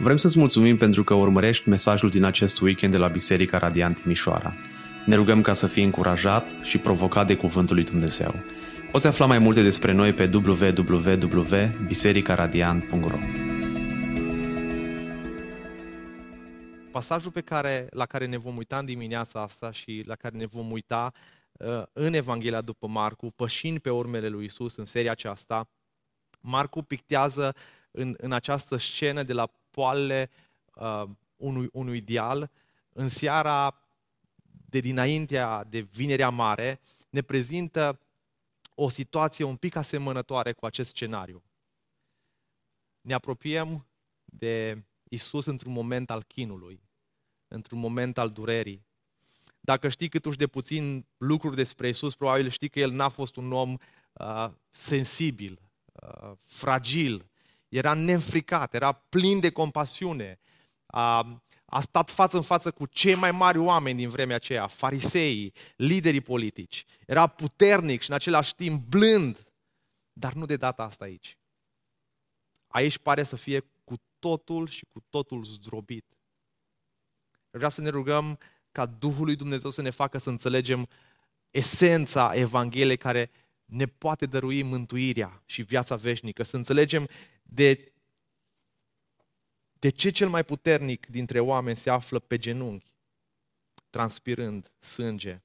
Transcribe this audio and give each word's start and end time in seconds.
Vrem 0.00 0.16
să-ți 0.16 0.38
mulțumim 0.38 0.76
pentru 0.76 1.04
că 1.04 1.14
urmărești 1.14 1.68
mesajul 1.68 2.10
din 2.10 2.24
acest 2.24 2.60
weekend 2.60 2.92
de 2.92 2.98
la 2.98 3.08
Biserica 3.08 3.58
Radiant 3.58 4.00
Timișoara. 4.00 4.54
Ne 5.06 5.14
rugăm 5.14 5.42
ca 5.42 5.54
să 5.54 5.66
fii 5.66 5.84
încurajat 5.84 6.54
și 6.62 6.78
provocat 6.78 7.26
de 7.26 7.36
Cuvântul 7.36 7.74
lui 7.74 7.84
Dumnezeu. 7.84 8.34
Poți 8.90 9.06
afla 9.06 9.26
mai 9.26 9.38
multe 9.38 9.62
despre 9.62 9.92
noi 9.92 10.12
pe 10.12 10.30
www.bisericaradiant.ro 10.34 13.18
Pasajul 16.90 17.30
pe 17.30 17.40
care, 17.40 17.86
la 17.90 18.06
care 18.06 18.26
ne 18.26 18.36
vom 18.36 18.56
uita 18.56 18.78
în 18.78 18.84
dimineața 18.84 19.42
asta 19.42 19.70
și 19.70 20.02
la 20.06 20.14
care 20.14 20.36
ne 20.36 20.46
vom 20.46 20.70
uita 20.70 21.12
uh, 21.52 21.82
în 21.92 22.14
Evanghelia 22.14 22.60
după 22.60 22.86
Marcu, 22.86 23.32
pășind 23.36 23.78
pe 23.78 23.90
urmele 23.90 24.28
lui 24.28 24.44
Isus 24.44 24.76
în 24.76 24.84
seria 24.84 25.10
aceasta, 25.10 25.68
Marcu 26.40 26.82
pictează 26.82 27.54
în, 27.90 28.14
în 28.18 28.32
această 28.32 28.76
scenă 28.76 29.22
de 29.22 29.32
la 29.32 29.48
poalele 29.78 30.30
uh, 30.74 31.04
unui, 31.36 31.68
unui 31.72 31.96
ideal, 31.96 32.50
în 32.92 33.08
seara 33.08 33.88
de 34.68 34.78
dinaintea 34.78 35.64
de 35.64 35.80
Vinerea 35.80 36.28
Mare, 36.28 36.80
ne 37.10 37.22
prezintă 37.22 38.00
o 38.74 38.88
situație 38.88 39.44
un 39.44 39.56
pic 39.56 39.76
asemănătoare 39.76 40.52
cu 40.52 40.66
acest 40.66 40.88
scenariu. 40.88 41.42
Ne 43.00 43.14
apropiem 43.14 43.86
de 44.24 44.84
Isus 45.08 45.46
într-un 45.46 45.72
moment 45.72 46.10
al 46.10 46.22
chinului, 46.22 46.80
într-un 47.48 47.78
moment 47.78 48.18
al 48.18 48.30
durerii. 48.30 48.86
Dacă 49.60 49.88
știi 49.88 50.08
cât 50.08 50.36
de 50.36 50.46
puțin 50.46 51.06
lucruri 51.16 51.56
despre 51.56 51.88
Isus, 51.88 52.14
probabil 52.14 52.48
știi 52.48 52.68
că 52.68 52.80
El 52.80 52.90
n-a 52.90 53.08
fost 53.08 53.36
un 53.36 53.52
om 53.52 53.76
uh, 54.12 54.50
sensibil, 54.70 55.60
uh, 55.92 56.32
fragil, 56.44 57.30
era 57.68 57.94
neînfricat, 57.94 58.74
era 58.74 58.92
plin 58.92 59.40
de 59.40 59.50
compasiune, 59.50 60.38
a, 60.86 61.42
a 61.64 61.80
stat 61.80 62.10
față 62.10 62.36
în 62.36 62.42
față 62.42 62.70
cu 62.70 62.86
cei 62.86 63.14
mai 63.14 63.32
mari 63.32 63.58
oameni 63.58 63.98
din 63.98 64.08
vremea 64.08 64.36
aceea, 64.36 64.66
fariseii, 64.66 65.54
liderii 65.76 66.20
politici. 66.20 66.84
Era 67.06 67.26
puternic 67.26 68.00
și 68.00 68.08
în 68.08 68.14
același 68.14 68.54
timp 68.54 68.88
blând, 68.88 69.46
dar 70.12 70.32
nu 70.32 70.46
de 70.46 70.56
data 70.56 70.82
asta 70.82 71.04
aici. 71.04 71.38
Aici 72.66 72.98
pare 72.98 73.22
să 73.22 73.36
fie 73.36 73.64
cu 73.84 73.94
totul 74.18 74.68
și 74.68 74.86
cu 74.92 75.04
totul 75.10 75.44
zdrobit. 75.44 76.04
Vreau 77.50 77.70
să 77.70 77.80
ne 77.80 77.88
rugăm 77.88 78.38
ca 78.72 78.86
Duhul 78.86 79.24
lui 79.24 79.36
Dumnezeu 79.36 79.70
să 79.70 79.82
ne 79.82 79.90
facă 79.90 80.18
să 80.18 80.28
înțelegem 80.28 80.88
esența 81.50 82.34
Evangheliei 82.34 82.96
care 82.96 83.30
ne 83.64 83.86
poate 83.86 84.26
dărui 84.26 84.62
mântuirea 84.62 85.42
și 85.46 85.62
viața 85.62 85.96
veșnică, 85.96 86.42
să 86.42 86.56
înțelegem 86.56 87.08
de, 87.50 87.92
de 89.78 89.88
ce 89.88 90.10
cel 90.10 90.28
mai 90.28 90.44
puternic 90.44 91.06
dintre 91.06 91.40
oameni 91.40 91.76
se 91.76 91.90
află 91.90 92.18
pe 92.18 92.38
genunchi, 92.38 92.92
transpirând 93.90 94.72
sânge 94.78 95.42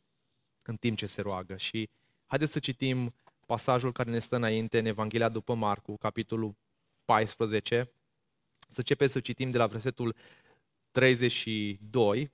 în 0.61 0.75
timp 0.75 0.97
ce 0.97 1.05
se 1.05 1.21
roagă. 1.21 1.57
Și 1.57 1.89
haideți 2.25 2.51
să 2.51 2.59
citim 2.59 3.13
pasajul 3.45 3.91
care 3.91 4.09
ne 4.09 4.19
stă 4.19 4.35
înainte 4.35 4.79
în 4.79 4.85
Evanghelia 4.85 5.29
după 5.29 5.53
Marcu, 5.53 5.97
capitolul 5.97 6.55
14. 7.05 7.91
Să 8.67 8.79
începem 8.79 9.07
să 9.07 9.19
citim 9.19 9.51
de 9.51 9.57
la 9.57 9.67
versetul 9.67 10.15
32 10.91 12.31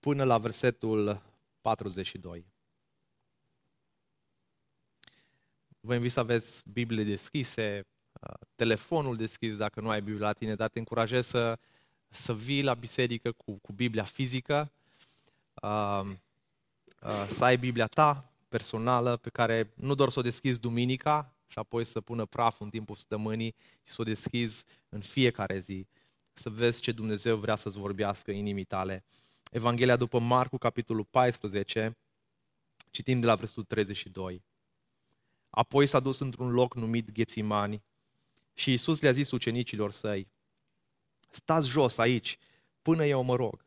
până 0.00 0.24
la 0.24 0.38
versetul 0.38 1.22
42. 1.60 2.51
Vă 5.84 5.94
invit 5.94 6.10
să 6.10 6.20
aveți 6.20 6.62
Biblie 6.72 7.04
deschise, 7.04 7.86
uh, 8.20 8.34
telefonul 8.56 9.16
deschis 9.16 9.56
dacă 9.56 9.80
nu 9.80 9.88
ai 9.88 10.02
Biblia 10.02 10.26
la 10.26 10.32
tine, 10.32 10.54
dar 10.54 10.68
te 10.68 10.78
încurajez 10.78 11.26
să, 11.26 11.58
să 12.08 12.34
vii 12.34 12.62
la 12.62 12.74
biserică 12.74 13.32
cu, 13.32 13.52
cu 13.52 13.72
Biblia 13.72 14.04
fizică, 14.04 14.72
uh, 15.62 16.10
uh, 17.02 17.26
să 17.28 17.44
ai 17.44 17.56
Biblia 17.56 17.86
ta 17.86 18.32
personală 18.48 19.16
pe 19.16 19.30
care 19.30 19.72
nu 19.74 19.94
doar 19.94 20.08
să 20.08 20.18
o 20.18 20.22
deschizi 20.22 20.60
duminica 20.60 21.34
și 21.46 21.58
apoi 21.58 21.84
să 21.84 22.00
pună 22.00 22.24
praf 22.24 22.60
în 22.60 22.70
timpul 22.70 22.96
săptămânii 22.96 23.54
și 23.84 23.92
să 23.92 24.00
o 24.00 24.04
deschizi 24.04 24.64
în 24.88 25.00
fiecare 25.00 25.58
zi, 25.58 25.86
să 26.32 26.50
vezi 26.50 26.80
ce 26.80 26.92
Dumnezeu 26.92 27.36
vrea 27.36 27.56
să-ți 27.56 27.78
vorbească 27.78 28.30
inimii 28.30 28.64
tale. 28.64 29.04
Evanghelia 29.50 29.96
după 29.96 30.18
Marcu, 30.18 30.58
capitolul 30.58 31.04
14, 31.04 31.96
citim 32.90 33.20
de 33.20 33.26
la 33.26 33.34
versetul 33.34 33.64
32. 33.64 34.42
Apoi 35.54 35.86
s-a 35.86 36.00
dus 36.00 36.18
într-un 36.18 36.50
loc 36.50 36.74
numit 36.74 37.10
Ghețimani 37.10 37.82
și 38.54 38.70
Iisus 38.70 39.00
le-a 39.00 39.12
zis 39.12 39.30
ucenicilor 39.30 39.90
săi, 39.90 40.28
stați 41.30 41.68
jos 41.68 41.98
aici 41.98 42.38
până 42.82 43.04
eu 43.04 43.22
mă 43.22 43.36
rog. 43.36 43.66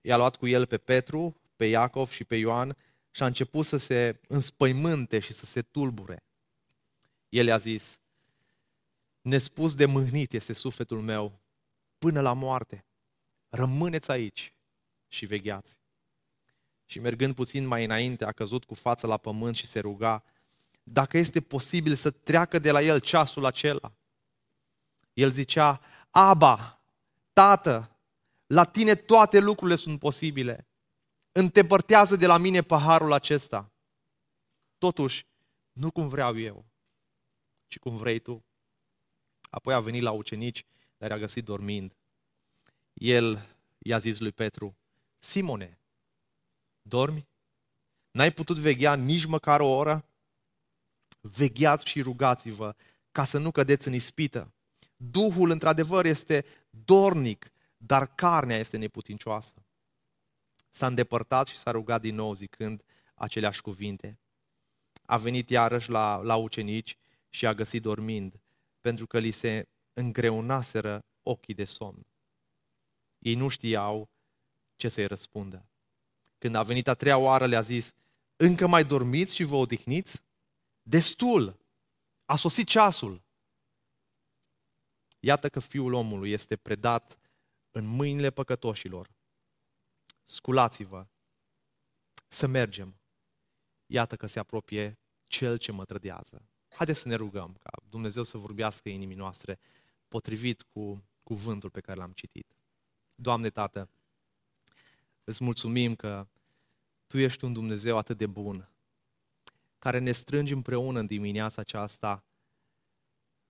I-a 0.00 0.16
luat 0.16 0.36
cu 0.36 0.46
el 0.46 0.66
pe 0.66 0.78
Petru, 0.78 1.40
pe 1.56 1.64
Iacov 1.64 2.10
și 2.10 2.24
pe 2.24 2.36
Ioan 2.36 2.76
și 3.10 3.22
a 3.22 3.26
început 3.26 3.66
să 3.66 3.76
se 3.76 4.20
înspăimânte 4.28 5.18
și 5.18 5.32
să 5.32 5.44
se 5.44 5.62
tulbure. 5.62 6.24
El 7.28 7.46
i-a 7.46 7.58
zis, 7.58 8.00
nespus 9.20 9.74
de 9.74 9.86
mâhnit 9.86 10.32
este 10.32 10.52
sufletul 10.52 11.00
meu 11.00 11.40
până 11.98 12.20
la 12.20 12.32
moarte. 12.32 12.84
Rămâneți 13.48 14.10
aici 14.10 14.54
și 15.08 15.26
vegheați. 15.26 15.78
Și 16.86 16.98
mergând 16.98 17.34
puțin 17.34 17.66
mai 17.66 17.84
înainte, 17.84 18.24
a 18.24 18.32
căzut 18.32 18.64
cu 18.64 18.74
fața 18.74 19.06
la 19.06 19.16
pământ 19.16 19.54
și 19.54 19.66
se 19.66 19.80
ruga 19.80 20.24
dacă 20.82 21.18
este 21.18 21.40
posibil 21.40 21.94
să 21.94 22.10
treacă 22.10 22.58
de 22.58 22.70
la 22.70 22.82
el 22.82 23.00
ceasul 23.00 23.44
acela. 23.44 23.92
El 25.12 25.30
zicea, 25.30 25.80
Aba, 26.10 26.82
Tată, 27.32 27.96
la 28.46 28.64
tine 28.64 28.94
toate 28.94 29.38
lucrurile 29.38 29.76
sunt 29.76 29.98
posibile. 29.98 30.68
Îndepărtează 31.32 32.16
de 32.16 32.26
la 32.26 32.36
mine 32.36 32.62
paharul 32.62 33.12
acesta. 33.12 33.72
Totuși, 34.78 35.26
nu 35.72 35.90
cum 35.90 36.08
vreau 36.08 36.38
eu, 36.38 36.64
ci 37.66 37.78
cum 37.78 37.96
vrei 37.96 38.18
tu. 38.18 38.44
Apoi 39.50 39.74
a 39.74 39.80
venit 39.80 40.02
la 40.02 40.10
ucenici, 40.10 40.64
dar 40.96 41.10
i-a 41.10 41.18
găsit 41.18 41.44
dormind. 41.44 41.96
El 42.92 43.48
i-a 43.78 43.98
zis 43.98 44.18
lui 44.18 44.32
Petru, 44.32 44.76
Simone, 45.18 45.78
dormi? 46.82 47.28
N-ai 48.10 48.32
putut 48.32 48.58
veghea 48.58 48.94
nici 48.94 49.24
măcar 49.24 49.60
o 49.60 49.66
oră? 49.68 50.04
Vegheați 51.22 51.88
și 51.88 52.00
rugați-vă 52.00 52.74
ca 53.12 53.24
să 53.24 53.38
nu 53.38 53.50
cădeți 53.50 53.88
în 53.88 53.94
ispită. 53.94 54.52
Duhul, 54.96 55.50
într-adevăr, 55.50 56.04
este 56.04 56.44
dornic, 56.70 57.52
dar 57.76 58.14
carnea 58.14 58.58
este 58.58 58.76
neputincioasă. 58.76 59.66
S-a 60.70 60.86
îndepărtat 60.86 61.46
și 61.46 61.56
s-a 61.56 61.70
rugat 61.70 62.00
din 62.00 62.14
nou 62.14 62.34
zicând 62.34 62.82
aceleași 63.14 63.60
cuvinte. 63.60 64.18
A 65.02 65.16
venit 65.16 65.50
iarăși 65.50 65.90
la, 65.90 66.16
la 66.16 66.36
ucenici 66.36 66.96
și 67.28 67.46
a 67.46 67.54
găsit 67.54 67.82
dormind, 67.82 68.40
pentru 68.80 69.06
că 69.06 69.18
li 69.18 69.30
se 69.30 69.68
îngreunaseră 69.92 71.04
ochii 71.22 71.54
de 71.54 71.64
somn. 71.64 72.06
Ei 73.18 73.34
nu 73.34 73.48
știau 73.48 74.10
ce 74.76 74.88
să-i 74.88 75.06
răspundă. 75.06 75.66
Când 76.38 76.54
a 76.54 76.62
venit 76.62 76.88
a 76.88 76.94
treia 76.94 77.16
oară, 77.16 77.46
le-a 77.46 77.60
zis, 77.60 77.94
încă 78.36 78.66
mai 78.66 78.84
dormiți 78.84 79.34
și 79.34 79.44
vă 79.44 79.56
odihniți? 79.56 80.22
Destul! 80.82 81.60
A 82.24 82.36
sosit 82.36 82.68
ceasul! 82.68 83.22
Iată 85.20 85.48
că 85.48 85.60
Fiul 85.60 85.92
omului 85.92 86.30
este 86.30 86.56
predat 86.56 87.18
în 87.70 87.86
mâinile 87.86 88.30
păcătoșilor. 88.30 89.10
Sculați-vă, 90.24 91.06
să 92.28 92.46
mergem. 92.46 93.00
Iată 93.86 94.16
că 94.16 94.26
se 94.26 94.38
apropie 94.38 94.98
Cel 95.26 95.56
ce 95.56 95.72
mă 95.72 95.84
trădează. 95.84 96.42
Haideți 96.68 97.00
să 97.00 97.08
ne 97.08 97.14
rugăm 97.14 97.56
ca 97.60 97.70
Dumnezeu 97.88 98.22
să 98.22 98.38
vorbească 98.38 98.88
inimii 98.88 99.16
noastre 99.16 99.58
potrivit 100.08 100.62
cu 100.62 101.04
cuvântul 101.22 101.70
pe 101.70 101.80
care 101.80 101.98
l-am 101.98 102.12
citit. 102.12 102.56
Doamne 103.14 103.50
Tată, 103.50 103.88
îți 105.24 105.44
mulțumim 105.44 105.94
că 105.94 106.26
Tu 107.06 107.18
ești 107.18 107.44
un 107.44 107.52
Dumnezeu 107.52 107.96
atât 107.96 108.16
de 108.16 108.26
bun, 108.26 108.71
care 109.82 109.98
ne 109.98 110.12
strângi 110.12 110.52
împreună 110.52 110.98
în 110.98 111.06
dimineața 111.06 111.60
aceasta, 111.60 112.24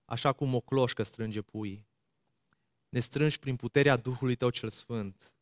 așa 0.05 0.31
cum 0.31 0.53
o 0.53 0.59
cloșcă 0.59 1.03
strânge 1.03 1.41
puii. 1.41 1.87
Ne 2.89 2.99
strângi 2.99 3.39
prin 3.39 3.55
puterea 3.55 3.95
Duhului 3.95 4.35
Tău 4.35 4.49
cel 4.49 4.69
Sfânt. 4.69 5.33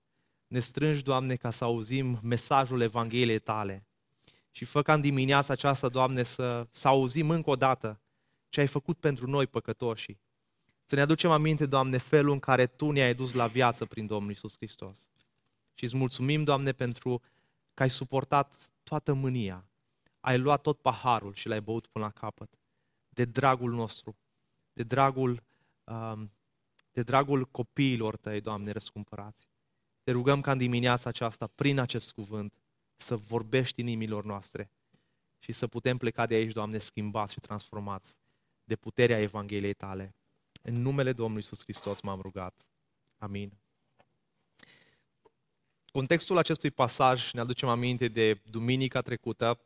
Ne 0.48 0.60
strângi, 0.60 1.04
Doamne, 1.04 1.36
ca 1.36 1.52
să 1.52 1.64
auzim 1.64 2.20
mesajul 2.24 2.82
Evangheliei 2.82 3.40
Tale. 3.40 3.88
Și 4.52 4.66
fă 4.66 4.82
ca 4.82 4.94
în 4.94 5.02
dimineața 5.02 5.54
aceasta, 5.54 5.90
Doamne, 5.90 6.24
să, 6.24 6.68
să 6.72 6.88
auzim 6.88 7.30
încă 7.30 7.50
o 7.50 7.56
dată 7.56 8.02
ce 8.50 8.60
ai 8.60 8.68
făcut 8.68 8.98
pentru 8.98 9.28
noi 9.28 9.48
păcătoși. 9.48 10.18
Să 10.84 10.96
ne 10.96 11.02
aducem 11.02 11.32
aminte, 11.32 11.66
Doamne, 11.66 11.98
felul 11.98 12.32
în 12.32 12.40
care 12.40 12.68
Tu 12.68 12.92
ne-ai 12.92 13.16
dus 13.16 13.34
la 13.34 13.48
viață 13.48 13.86
prin 13.86 14.06
Domnul 14.06 14.32
Isus 14.32 14.56
Hristos. 14.56 15.10
Și 15.74 15.84
îți 15.84 15.96
mulțumim, 15.96 16.44
Doamne, 16.44 16.72
pentru 16.72 17.22
că 17.74 17.84
ai 17.84 17.90
suportat 17.90 18.74
toată 18.84 19.14
mânia, 19.14 19.66
ai 20.22 20.40
luat 20.40 20.62
tot 20.62 20.82
paharul 20.82 21.34
și 21.34 21.48
l-ai 21.48 21.62
băut 21.62 21.88
până 21.88 22.06
la 22.06 22.12
capăt, 22.12 22.60
de 23.10 23.26
dragul 23.26 23.72
nostru. 23.74 24.16
de 24.74 24.84
dragul, 24.84 25.44
um, 25.84 26.32
de 26.92 27.04
dragul 27.04 27.46
copiilor 27.46 28.16
tăi, 28.16 28.42
Doamne, 28.42 28.72
răscumpărați. 28.72 29.48
Te 30.04 30.12
rugăm 30.12 30.42
ca 30.42 30.52
în 30.52 30.58
dimineața 30.58 31.10
aceasta, 31.10 31.48
prin 31.48 31.80
acest 31.80 32.12
cuvânt, 32.12 32.54
să 32.98 33.16
vorbești 33.16 33.80
inimilor 33.80 34.24
noastre 34.24 34.72
și 35.40 35.52
să 35.52 35.68
putem 35.68 35.98
pleca 35.98 36.26
de 36.26 36.36
aici, 36.36 36.52
Doamne, 36.52 36.78
schimbați 36.78 37.34
și 37.34 37.40
transformați 37.40 38.18
de 38.64 38.76
puterea 38.76 39.20
Evangheliei 39.20 39.74
Tale. 39.74 40.16
În 40.62 40.82
numele 40.82 41.14
Domnului 41.14 41.42
Iisus 41.42 41.64
Hristos 41.64 42.02
m-am 42.02 42.22
rugat. 42.22 42.66
Amin. 43.18 43.58
Contextul 45.92 46.38
acestui 46.38 46.72
pasaj 46.72 47.32
ne 47.32 47.40
aducem 47.40 47.70
aminte 47.70 48.08
de 48.08 48.34
duminica 48.34 49.02
trecută. 49.02 49.60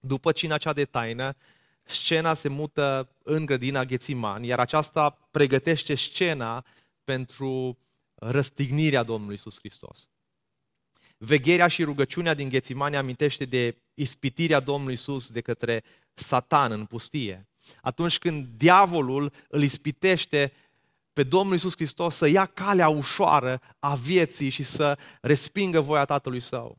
După 0.00 0.32
cina 0.32 0.58
cea 0.58 0.72
de 0.72 0.84
taină, 0.84 1.36
scena 1.82 2.34
se 2.34 2.48
mută 2.48 3.08
în 3.22 3.46
grădina 3.46 3.84
Ghețiman, 3.84 4.42
iar 4.42 4.58
aceasta 4.58 5.28
pregătește 5.30 5.94
scena 5.94 6.64
pentru 7.04 7.78
răstignirea 8.14 9.02
Domnului 9.02 9.34
Iisus 9.34 9.58
Hristos. 9.58 10.08
Vegherea 11.18 11.68
și 11.68 11.84
rugăciunea 11.84 12.34
din 12.34 12.48
Ghețimani 12.48 12.96
amintește 12.96 13.44
de 13.44 13.76
ispitirea 13.94 14.60
Domnului 14.60 14.92
Iisus 14.92 15.30
de 15.30 15.40
către 15.40 15.84
Satan 16.14 16.72
în 16.72 16.84
pustie. 16.84 17.48
Atunci 17.80 18.18
când 18.18 18.46
diavolul 18.56 19.32
îl 19.48 19.62
ispitește 19.62 20.52
pe 21.12 21.22
Domnul 21.22 21.52
Iisus 21.52 21.74
Hristos 21.74 22.16
să 22.16 22.26
ia 22.26 22.46
calea 22.46 22.88
ușoară 22.88 23.60
a 23.78 23.94
vieții 23.94 24.48
și 24.48 24.62
să 24.62 24.98
respingă 25.20 25.80
voia 25.80 26.04
Tatălui 26.04 26.40
Său. 26.40 26.78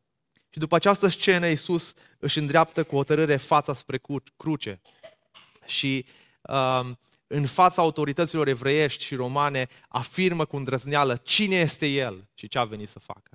Și 0.52 0.60
după 0.60 0.76
această 0.76 1.08
scenă, 1.08 1.48
Iisus 1.48 1.94
își 2.20 2.38
îndreaptă 2.38 2.84
cu 2.84 2.96
hotărâre 2.96 3.38
fața 3.38 3.74
spre 3.74 4.02
cruce. 4.38 4.82
Și 5.66 6.06
uh, 6.42 6.90
în 7.28 7.46
fața 7.46 7.82
autorităților 7.82 8.48
evreiești 8.48 9.04
și 9.04 9.16
romane 9.16 9.68
afirmă 9.88 10.46
cu 10.46 10.56
îndrăzneală 10.56 11.16
cine 11.16 11.56
este 11.56 11.88
El 11.88 12.28
și 12.34 12.48
ce 12.48 12.58
a 12.58 12.64
venit 12.64 12.90
să 12.90 13.00
facă. 13.00 13.32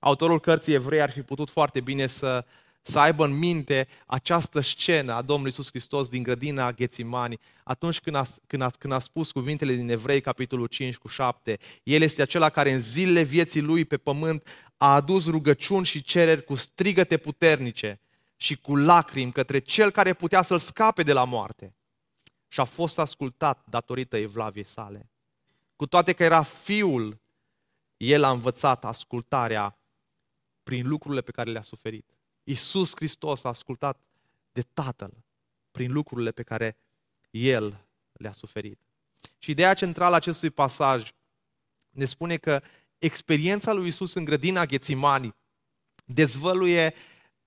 Autorul 0.00 0.40
cărții 0.40 0.74
evrei 0.74 1.00
ar 1.00 1.10
fi 1.10 1.22
putut 1.22 1.50
foarte 1.50 1.80
bine 1.80 2.06
să, 2.06 2.44
să 2.88 2.98
aibă 2.98 3.24
în 3.24 3.38
minte 3.38 3.88
această 4.06 4.60
scenă 4.60 5.12
a 5.12 5.22
Domnului 5.22 5.50
Iisus 5.56 5.68
Hristos 5.68 6.08
din 6.08 6.22
grădina 6.22 6.72
Ghețimani, 6.72 7.40
atunci 7.64 8.00
când 8.00 8.16
a, 8.16 8.24
când, 8.46 8.62
a, 8.62 8.70
când 8.78 8.92
a 8.92 8.98
spus 8.98 9.32
cuvintele 9.32 9.74
din 9.74 9.88
Evrei, 9.88 10.20
capitolul 10.20 10.66
5 10.66 10.96
cu 10.96 11.08
7. 11.08 11.58
El 11.82 12.02
este 12.02 12.22
acela 12.22 12.50
care 12.50 12.72
în 12.72 12.80
zilele 12.80 13.22
vieții 13.22 13.60
lui 13.60 13.84
pe 13.84 13.96
pământ 13.96 14.48
a 14.76 14.94
adus 14.94 15.26
rugăciuni 15.26 15.84
și 15.84 16.02
cereri 16.02 16.44
cu 16.44 16.54
strigăte 16.54 17.16
puternice 17.16 18.00
și 18.36 18.56
cu 18.56 18.76
lacrimi 18.76 19.32
către 19.32 19.58
cel 19.58 19.90
care 19.90 20.12
putea 20.12 20.42
să-l 20.42 20.58
scape 20.58 21.02
de 21.02 21.12
la 21.12 21.24
moarte. 21.24 21.74
Și 22.48 22.60
a 22.60 22.64
fost 22.64 22.98
ascultat 22.98 23.64
datorită 23.70 24.16
evlaviei 24.16 24.64
sale. 24.64 25.10
Cu 25.76 25.86
toate 25.86 26.12
că 26.12 26.22
era 26.22 26.42
fiul, 26.42 27.20
el 27.96 28.24
a 28.24 28.30
învățat 28.30 28.84
ascultarea 28.84 29.78
prin 30.62 30.88
lucrurile 30.88 31.20
pe 31.20 31.30
care 31.30 31.50
le-a 31.50 31.62
suferit. 31.62 32.17
Iisus 32.48 32.92
Hristos 32.94 33.44
a 33.44 33.48
ascultat 33.48 34.00
de 34.52 34.62
Tatăl 34.62 35.24
prin 35.70 35.92
lucrurile 35.92 36.30
pe 36.30 36.42
care 36.42 36.76
El 37.30 37.86
le-a 38.12 38.32
suferit. 38.32 38.80
Și 39.38 39.50
ideea 39.50 39.74
centrală 39.74 40.12
a 40.12 40.16
acestui 40.16 40.50
pasaj 40.50 41.12
ne 41.90 42.04
spune 42.04 42.36
că 42.36 42.62
experiența 42.98 43.72
lui 43.72 43.84
Iisus 43.84 44.14
în 44.14 44.24
grădina 44.24 44.64
Ghețimani 44.64 45.34
dezvăluie 46.04 46.94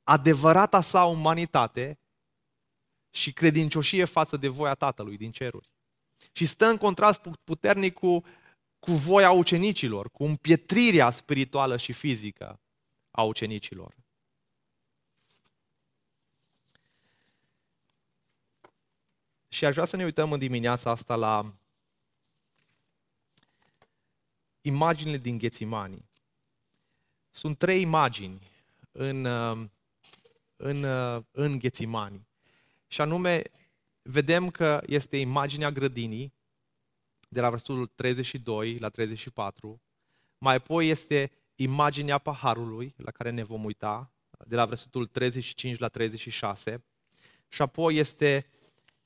adevărata 0.03 0.81
sa 0.81 1.06
umanitate 1.06 2.00
și 3.09 3.33
credincioșie 3.33 4.06
față 4.06 4.38
de 4.38 4.47
voia 4.47 4.74
Tatălui 4.74 5.18
din 5.18 5.31
ceruri. 5.31 5.69
Și 6.31 6.45
stă 6.45 6.65
în 6.65 6.77
contrast 6.77 7.21
puternic 7.44 7.94
cu, 7.94 8.24
cu 8.80 8.92
voia 8.92 9.31
ucenicilor, 9.31 10.09
cu 10.09 10.24
împietrirea 10.24 11.09
spirituală 11.09 11.77
și 11.77 11.94
fizică 11.94 12.59
a 13.12 13.21
ucenicilor. 13.21 14.00
Și 19.53 19.65
aș 19.65 19.74
vrea 19.74 19.86
să 19.86 19.95
ne 19.95 20.03
uităm 20.03 20.31
în 20.31 20.39
dimineața 20.39 20.89
asta 20.89 21.15
la 21.15 21.53
imaginile 24.62 25.18
din 25.18 25.38
Ghețimani. 25.38 26.06
Sunt 27.30 27.57
trei 27.57 27.81
imagini 27.81 28.51
în, 28.92 29.25
în, 30.56 30.83
în 31.31 31.59
Ghețimani. 31.59 32.27
Și 32.88 33.01
anume, 33.01 33.42
vedem 34.01 34.50
că 34.50 34.81
este 34.86 35.18
imaginea 35.18 35.71
grădinii, 35.71 36.33
de 37.30 37.42
la 37.42 37.50
versetul 37.50 37.88
32 37.88 38.77
la 38.77 38.89
34. 38.89 39.81
Mai 40.38 40.56
apoi 40.56 40.89
este 40.89 41.31
imaginea 41.56 42.18
paharului, 42.18 42.94
la 42.97 43.12
care 43.12 43.30
ne 43.30 43.44
vom 43.44 43.63
uita, 43.63 44.12
de 44.47 44.56
la 44.56 44.65
versetul 44.65 45.07
35 45.07 45.77
la 45.77 45.88
36. 45.88 46.83
Și 47.50 47.62
apoi 47.62 47.95
este 47.95 48.45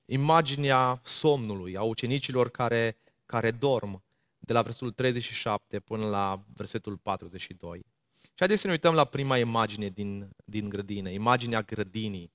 imaginea 0.05 1.01
somnului, 1.03 1.77
a 1.77 1.81
ucenicilor 1.81 2.49
care, 2.49 2.97
care 3.25 3.51
dorm, 3.51 4.03
de 4.39 4.53
la 4.53 4.61
versetul 4.61 4.91
37 4.91 5.79
până 5.79 6.07
la 6.07 6.43
versetul 6.53 6.97
42. 6.97 7.85
Și 8.21 8.31
haideți 8.35 8.61
să 8.61 8.67
ne 8.67 8.73
uităm 8.73 8.93
la 8.93 9.05
prima 9.05 9.37
imagine 9.37 9.89
din, 9.89 10.29
din 10.45 10.69
grădină, 10.69 11.09
imaginea 11.09 11.61
grădinii. 11.61 12.31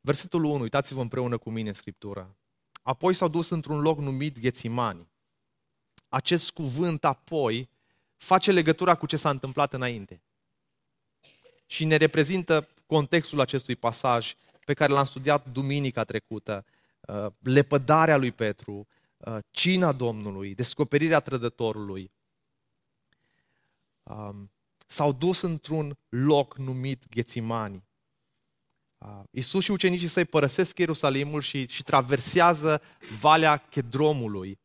Versetul 0.00 0.44
1, 0.44 0.62
uitați-vă 0.62 1.00
împreună 1.00 1.38
cu 1.38 1.50
mine 1.50 1.68
în 1.68 1.74
Scriptură. 1.74 2.36
Apoi 2.82 3.14
s-au 3.14 3.28
dus 3.28 3.50
într-un 3.50 3.80
loc 3.80 3.98
numit 3.98 4.38
Ghețimani. 4.38 5.08
Acest 6.08 6.50
cuvânt 6.50 7.04
apoi 7.04 7.70
face 8.16 8.52
legătura 8.52 8.94
cu 8.94 9.06
ce 9.06 9.16
s-a 9.16 9.30
întâmplat 9.30 9.72
înainte. 9.72 10.22
Și 11.66 11.84
ne 11.84 11.96
reprezintă 11.96 12.68
contextul 12.86 13.40
acestui 13.40 13.76
pasaj 13.76 14.34
pe 14.64 14.74
care 14.74 14.92
l-am 14.92 15.04
studiat 15.04 15.48
duminica 15.48 16.04
trecută, 16.04 16.64
uh, 17.00 17.26
lepădarea 17.38 18.16
lui 18.16 18.32
Petru, 18.32 18.86
uh, 19.16 19.38
cina 19.50 19.92
Domnului, 19.92 20.54
descoperirea 20.54 21.20
trădătorului. 21.20 22.12
Um, 24.02 24.52
s-au 24.86 25.12
dus 25.12 25.40
într-un 25.40 25.98
loc 26.08 26.56
numit 26.56 27.08
Ghețimani. 27.08 27.84
Isus 29.30 29.64
și 29.64 29.70
ucenicii 29.70 30.08
săi 30.08 30.24
părăsesc 30.24 30.78
Ierusalimul 30.78 31.40
și, 31.40 31.66
și 31.68 31.82
traversează 31.82 32.82
Valea 33.20 33.56
Chedromului 33.56 34.58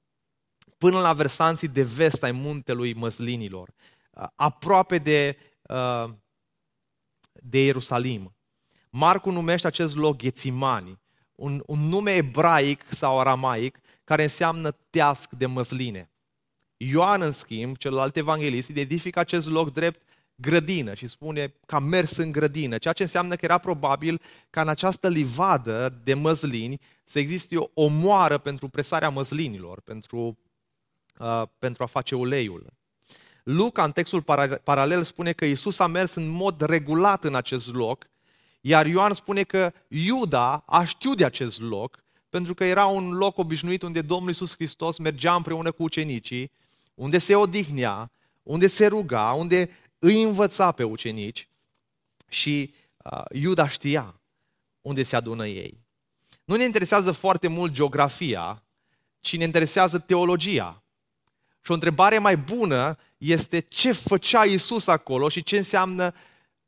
până 0.79 1.00
la 1.00 1.13
versanții 1.13 1.67
de 1.67 1.83
vest 1.83 2.24
ai 2.24 2.31
muntelui 2.31 2.93
Măslinilor, 2.93 3.74
aproape 4.35 4.97
de, 4.97 5.38
de 7.33 7.63
Ierusalim. 7.63 8.35
Marcu 8.89 9.29
numește 9.31 9.67
acest 9.67 9.96
loc 9.96 10.17
Ghețimani, 10.17 11.00
un, 11.36 11.63
un 11.65 11.79
nume 11.79 12.12
ebraic 12.12 12.81
sau 12.88 13.19
aramaic 13.19 13.79
care 14.03 14.24
înseamnă 14.24 14.72
teasc 14.72 15.31
de 15.31 15.46
măsline. 15.46 16.12
Ioan, 16.77 17.22
în 17.22 17.31
schimb, 17.31 17.77
celălalt 17.77 18.15
evanghelist, 18.15 18.69
identifică 18.69 19.19
acest 19.19 19.48
loc 19.48 19.74
drept 19.74 20.01
grădină 20.36 20.93
și 20.93 21.08
spune 21.08 21.53
că 21.65 21.75
a 21.75 21.79
mers 21.79 22.17
în 22.17 22.31
grădină, 22.31 22.77
ceea 22.77 22.93
ce 22.93 23.03
înseamnă 23.03 23.36
că 23.36 23.46
era 23.46 23.58
probabil 23.58 24.22
ca 24.50 24.62
în 24.62 24.67
această 24.67 25.10
livadă 25.10 26.00
de 26.03 26.13
măslini 26.13 26.79
să 27.03 27.19
existe 27.19 27.58
o, 27.58 27.65
o 27.74 27.88
moară 27.88 28.38
pentru 28.38 28.67
presarea 28.67 29.10
măslinilor, 29.10 29.81
pentru, 29.81 30.38
uh, 31.19 31.43
pentru 31.60 31.84
a 31.84 31.86
face 31.86 32.15
uleiul. 32.15 32.74
Luca, 33.43 33.84
în 33.84 33.91
textul 33.91 34.22
paralel, 34.63 35.03
spune 35.03 35.31
că 35.31 35.46
Isus 35.46 35.79
a 35.79 35.88
mers 35.88 36.13
în 36.13 36.27
mod 36.27 36.62
regulat 36.62 37.24
în 37.24 37.36
acest 37.36 37.74
loc, 37.74 38.10
iar 38.61 38.85
Ioan 38.85 39.13
spune 39.13 39.43
că 39.43 39.73
Iuda 39.87 40.63
a 40.65 40.83
știut 40.83 41.17
de 41.17 41.25
acest 41.25 41.61
loc, 41.61 42.03
pentru 42.29 42.53
că 42.53 42.63
era 42.63 42.85
un 42.85 43.11
loc 43.11 43.37
obișnuit 43.37 43.81
unde 43.81 44.01
Domnul 44.01 44.29
Isus 44.29 44.53
Hristos 44.53 44.97
mergea 44.97 45.35
împreună 45.35 45.71
cu 45.71 45.83
ucenicii, 45.83 46.51
unde 46.93 47.17
se 47.17 47.35
odihnea, 47.35 48.11
unde 48.43 48.67
se 48.67 48.85
ruga, 48.85 49.31
unde 49.31 49.69
îi 49.99 50.23
învăța 50.23 50.71
pe 50.71 50.83
ucenici 50.83 51.49
și 52.27 52.73
uh, 52.97 53.21
Iuda 53.31 53.67
știa 53.67 54.19
unde 54.81 55.03
se 55.03 55.15
adună 55.15 55.47
ei. 55.47 55.83
Nu 56.45 56.55
ne 56.55 56.63
interesează 56.63 57.11
foarte 57.11 57.47
mult 57.47 57.71
geografia, 57.71 58.63
ci 59.19 59.37
ne 59.37 59.43
interesează 59.43 59.99
teologia. 59.99 60.83
Și 61.61 61.71
o 61.71 61.73
întrebare 61.73 62.17
mai 62.17 62.37
bună 62.37 62.97
este 63.17 63.59
ce 63.59 63.91
făcea 63.91 64.43
Isus 64.43 64.87
acolo 64.87 65.29
și 65.29 65.43
ce 65.43 65.57
înseamnă 65.57 66.13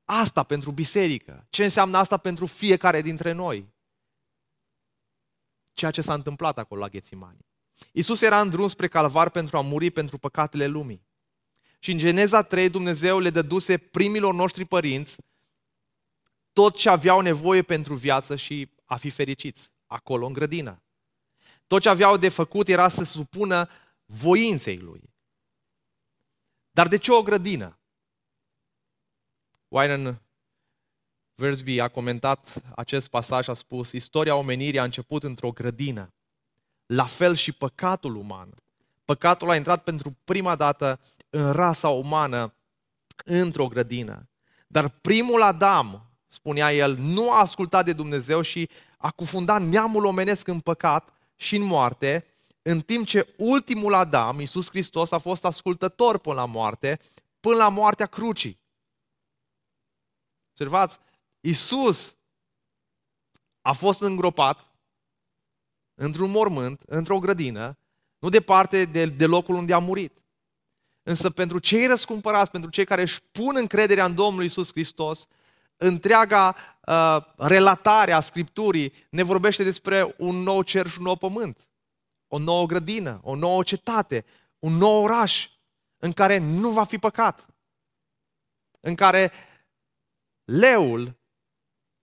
asta 0.05 0.43
pentru 0.43 0.71
biserică, 0.71 1.45
ce 1.49 1.63
înseamnă 1.63 1.97
asta 1.97 2.17
pentru 2.17 2.45
fiecare 2.45 3.01
dintre 3.01 3.31
noi. 3.31 3.73
Ceea 5.73 5.91
ce 5.91 6.01
s-a 6.01 6.13
întâmplat 6.13 6.57
acolo 6.57 6.81
la 6.81 6.87
Ghețimani. 6.87 7.45
Isus 7.91 8.21
era 8.21 8.41
în 8.41 8.49
drum 8.49 8.67
spre 8.67 8.87
calvar 8.87 9.29
pentru 9.29 9.57
a 9.57 9.61
muri 9.61 9.89
pentru 9.89 10.17
păcatele 10.17 10.65
lumii. 10.67 11.05
Și 11.79 11.91
în 11.91 11.97
Geneza 11.97 12.41
3 12.41 12.69
Dumnezeu 12.69 13.19
le 13.19 13.29
dăduse 13.29 13.77
primilor 13.77 14.33
noștri 14.33 14.65
părinți 14.65 15.17
tot 16.53 16.75
ce 16.75 16.89
aveau 16.89 17.19
nevoie 17.19 17.61
pentru 17.61 17.95
viață 17.95 18.35
și 18.35 18.71
a 18.85 18.97
fi 18.97 19.09
fericiți. 19.09 19.71
acolo 19.85 20.25
în 20.25 20.33
grădină. 20.33 20.83
Tot 21.67 21.81
ce 21.81 21.89
aveau 21.89 22.17
de 22.17 22.29
făcut 22.29 22.67
era 22.67 22.89
să 22.89 23.03
se 23.03 23.13
supună 23.13 23.69
voinței 24.05 24.77
lui. 24.77 25.13
Dar 26.71 26.87
de 26.87 26.97
ce 26.97 27.11
o 27.11 27.21
grădină? 27.21 27.79
Wynan 29.71 30.21
Versby 31.35 31.79
a 31.79 31.87
comentat 31.87 32.61
acest 32.75 33.09
pasaj, 33.09 33.47
a 33.47 33.53
spus, 33.53 33.91
istoria 33.91 34.35
omenirii 34.35 34.79
a 34.79 34.83
început 34.83 35.23
într-o 35.23 35.51
grădină. 35.51 36.13
La 36.85 37.05
fel 37.05 37.35
și 37.35 37.51
păcatul 37.51 38.15
uman. 38.15 38.53
Păcatul 39.05 39.49
a 39.49 39.55
intrat 39.55 39.83
pentru 39.83 40.17
prima 40.23 40.55
dată 40.55 40.99
în 41.29 41.51
rasa 41.51 41.89
umană 41.89 42.53
într-o 43.25 43.67
grădină. 43.67 44.29
Dar 44.67 44.89
primul 44.89 45.41
Adam, 45.41 46.11
spunea 46.27 46.73
el, 46.73 46.97
nu 46.97 47.31
a 47.31 47.39
ascultat 47.39 47.85
de 47.85 47.93
Dumnezeu 47.93 48.41
și 48.41 48.69
a 48.97 49.11
cufundat 49.11 49.61
neamul 49.61 50.05
omenesc 50.05 50.47
în 50.47 50.59
păcat 50.59 51.13
și 51.35 51.55
în 51.55 51.63
moarte, 51.63 52.25
în 52.61 52.79
timp 52.79 53.05
ce 53.05 53.33
ultimul 53.37 53.93
Adam, 53.93 54.39
Iisus 54.39 54.69
Hristos, 54.69 55.11
a 55.11 55.17
fost 55.17 55.45
ascultător 55.45 56.17
până 56.17 56.35
la 56.35 56.45
moarte, 56.45 56.99
până 57.39 57.55
la 57.55 57.69
moartea 57.69 58.05
crucii. 58.05 58.60
Observați, 60.61 60.99
Iisus 61.39 62.17
a 63.61 63.71
fost 63.71 64.01
îngropat 64.01 64.71
într-un 65.93 66.31
mormânt, 66.31 66.81
într-o 66.85 67.19
grădină, 67.19 67.77
nu 68.19 68.29
departe 68.29 68.85
de, 68.85 69.05
de 69.05 69.25
locul 69.25 69.55
unde 69.55 69.73
a 69.73 69.77
murit. 69.77 70.23
Însă 71.03 71.29
pentru 71.29 71.59
cei 71.59 71.87
răscumpărați, 71.87 72.51
pentru 72.51 72.69
cei 72.69 72.85
care 72.85 73.01
își 73.01 73.21
pun 73.31 73.55
încrederea 73.55 74.05
în 74.05 74.15
Domnul 74.15 74.43
Isus 74.43 74.71
Hristos, 74.71 75.27
întreaga 75.77 76.55
uh, 76.85 77.17
relatare 77.35 78.11
a 78.11 78.19
Scripturii 78.19 78.93
ne 79.09 79.23
vorbește 79.23 79.63
despre 79.63 80.15
un 80.17 80.35
nou 80.35 80.61
cer 80.61 80.87
și 80.87 80.97
un 80.97 81.03
nou 81.03 81.15
pământ, 81.15 81.69
o 82.27 82.37
nouă 82.37 82.65
grădină, 82.65 83.19
o 83.23 83.35
nouă 83.35 83.63
cetate, 83.63 84.25
un 84.59 84.73
nou 84.73 85.03
oraș 85.03 85.49
în 85.97 86.11
care 86.11 86.37
nu 86.37 86.69
va 86.69 86.83
fi 86.83 86.97
păcat, 86.97 87.45
în 88.79 88.95
care 88.95 89.31
leul 90.45 91.19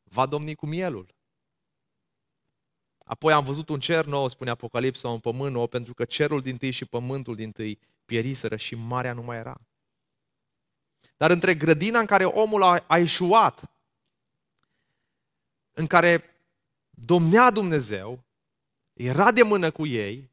va 0.03 0.27
domni 0.27 0.55
cu 0.55 0.67
mielul. 0.67 1.17
Apoi 2.99 3.33
am 3.33 3.45
văzut 3.45 3.69
un 3.69 3.81
cer 3.81 4.05
nou, 4.05 4.29
spune 4.29 4.51
Apocalipsa, 4.51 5.09
un 5.09 5.21
pământ 5.21 5.55
nou, 5.55 5.67
pentru 5.67 5.95
că 5.95 6.05
cerul 6.05 6.43
din 6.43 6.57
tâi 6.57 6.71
și 6.71 6.85
pământul 6.85 7.35
din 7.35 7.53
tâi 7.53 7.79
pieriseră 8.05 8.57
și 8.57 8.75
marea 8.75 9.13
nu 9.13 9.23
mai 9.23 9.37
era. 9.37 9.61
Dar 11.17 11.31
între 11.31 11.55
grădina 11.55 11.99
în 11.99 12.07
care 12.07 12.25
omul 12.25 12.63
a, 12.63 12.85
a 12.87 12.99
ieșuat, 12.99 13.71
în 15.73 15.87
care 15.87 16.25
domnea 16.91 17.51
Dumnezeu, 17.51 18.25
era 18.93 19.33
de 19.33 19.43
mână 19.43 19.71
cu 19.71 19.87
ei, 19.87 20.31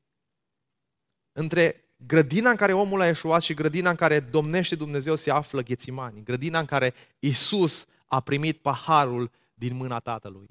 între 1.32 1.85
grădina 1.98 2.50
în 2.50 2.56
care 2.56 2.74
omul 2.74 3.02
a 3.02 3.06
ieșuat 3.06 3.42
și 3.42 3.54
grădina 3.54 3.90
în 3.90 3.96
care 3.96 4.20
domnește 4.20 4.76
Dumnezeu 4.76 5.16
se 5.16 5.32
află 5.32 5.62
Ghețimani, 5.62 6.24
grădina 6.24 6.60
în 6.60 6.66
care 6.66 6.94
Isus 7.20 7.86
a 8.06 8.20
primit 8.20 8.58
paharul 8.58 9.32
din 9.54 9.76
mâna 9.76 10.00
Tatălui. 10.00 10.48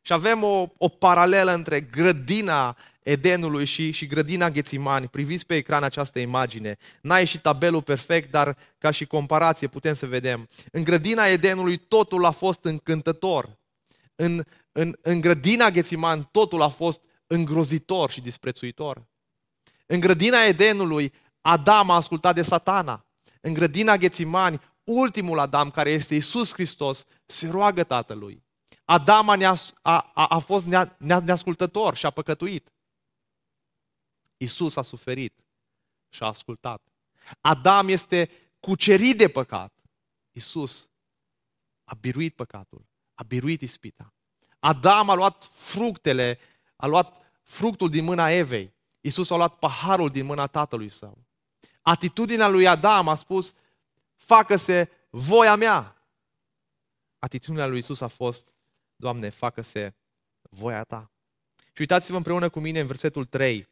Și 0.00 0.12
avem 0.12 0.42
o, 0.42 0.66
o 0.78 0.88
paralelă 0.88 1.52
între 1.52 1.80
grădina 1.80 2.76
Edenului 3.02 3.64
și, 3.64 3.90
și 3.90 4.06
grădina 4.06 4.50
Ghețimani. 4.50 5.08
Priviți 5.08 5.46
pe 5.46 5.54
ecran 5.56 5.82
această 5.82 6.18
imagine. 6.18 6.76
N-ai 7.00 7.26
și 7.26 7.40
tabelul 7.40 7.82
perfect, 7.82 8.30
dar 8.30 8.56
ca 8.78 8.90
și 8.90 9.06
comparație 9.06 9.66
putem 9.66 9.94
să 9.94 10.06
vedem. 10.06 10.48
În 10.72 10.84
grădina 10.84 11.26
Edenului 11.26 11.76
totul 11.76 12.24
a 12.24 12.30
fost 12.30 12.64
încântător. 12.64 13.58
În, 14.14 14.44
în, 14.72 14.96
în 15.02 15.20
grădina 15.20 15.70
Ghețiman 15.70 16.22
totul 16.22 16.62
a 16.62 16.68
fost 16.68 17.04
îngrozitor 17.26 18.10
și 18.10 18.20
disprețuitor. 18.20 19.06
În 19.86 20.00
grădina 20.00 20.44
Edenului 20.44 21.12
Adam 21.40 21.90
a 21.90 21.94
ascultat 21.94 22.34
de 22.34 22.42
satana. 22.42 23.06
În 23.40 23.52
grădina 23.52 23.96
Ghețimani, 23.96 24.60
ultimul 24.84 25.38
Adam, 25.38 25.70
care 25.70 25.90
este 25.90 26.14
Isus 26.14 26.52
Hristos, 26.52 27.04
se 27.26 27.48
roagă 27.48 27.84
Tatălui. 27.84 28.44
Adam 28.84 29.28
a, 29.28 29.56
a, 29.82 30.12
a 30.12 30.38
fost 30.38 30.66
neascultător 30.98 31.96
și 31.96 32.06
a 32.06 32.10
păcătuit. 32.10 32.72
Isus 34.36 34.76
a 34.76 34.82
suferit 34.82 35.44
și 36.08 36.22
a 36.22 36.26
ascultat. 36.26 36.82
Adam 37.40 37.88
este 37.88 38.30
cucerit 38.60 39.18
de 39.18 39.28
păcat. 39.28 39.72
Isus 40.32 40.90
a 41.84 41.94
biruit 41.94 42.34
păcatul, 42.34 42.86
a 43.14 43.22
biruit 43.22 43.60
ispita. 43.60 44.14
Adam 44.58 45.10
a 45.10 45.14
luat 45.14 45.44
fructele, 45.52 46.38
a 46.76 46.86
luat 46.86 47.20
fructul 47.42 47.90
din 47.90 48.04
mâna 48.04 48.30
Evei. 48.30 48.74
Isus 49.06 49.30
a 49.30 49.36
luat 49.36 49.58
paharul 49.58 50.10
din 50.10 50.24
mâna 50.24 50.46
tatălui 50.46 50.88
său. 50.88 51.18
Atitudinea 51.82 52.48
lui 52.48 52.66
Adam 52.66 53.08
a 53.08 53.14
spus, 53.14 53.52
facă-se 54.16 54.90
voia 55.10 55.56
mea. 55.56 55.96
Atitudinea 57.18 57.66
lui 57.66 57.78
Isus 57.78 58.00
a 58.00 58.06
fost, 58.08 58.54
Doamne, 58.96 59.28
facă-se 59.28 59.94
voia 60.50 60.82
ta. 60.82 61.10
Și 61.56 61.80
uitați-vă 61.80 62.16
împreună 62.16 62.48
cu 62.48 62.60
mine 62.60 62.80
în 62.80 62.86
versetul 62.86 63.24
3, 63.24 63.68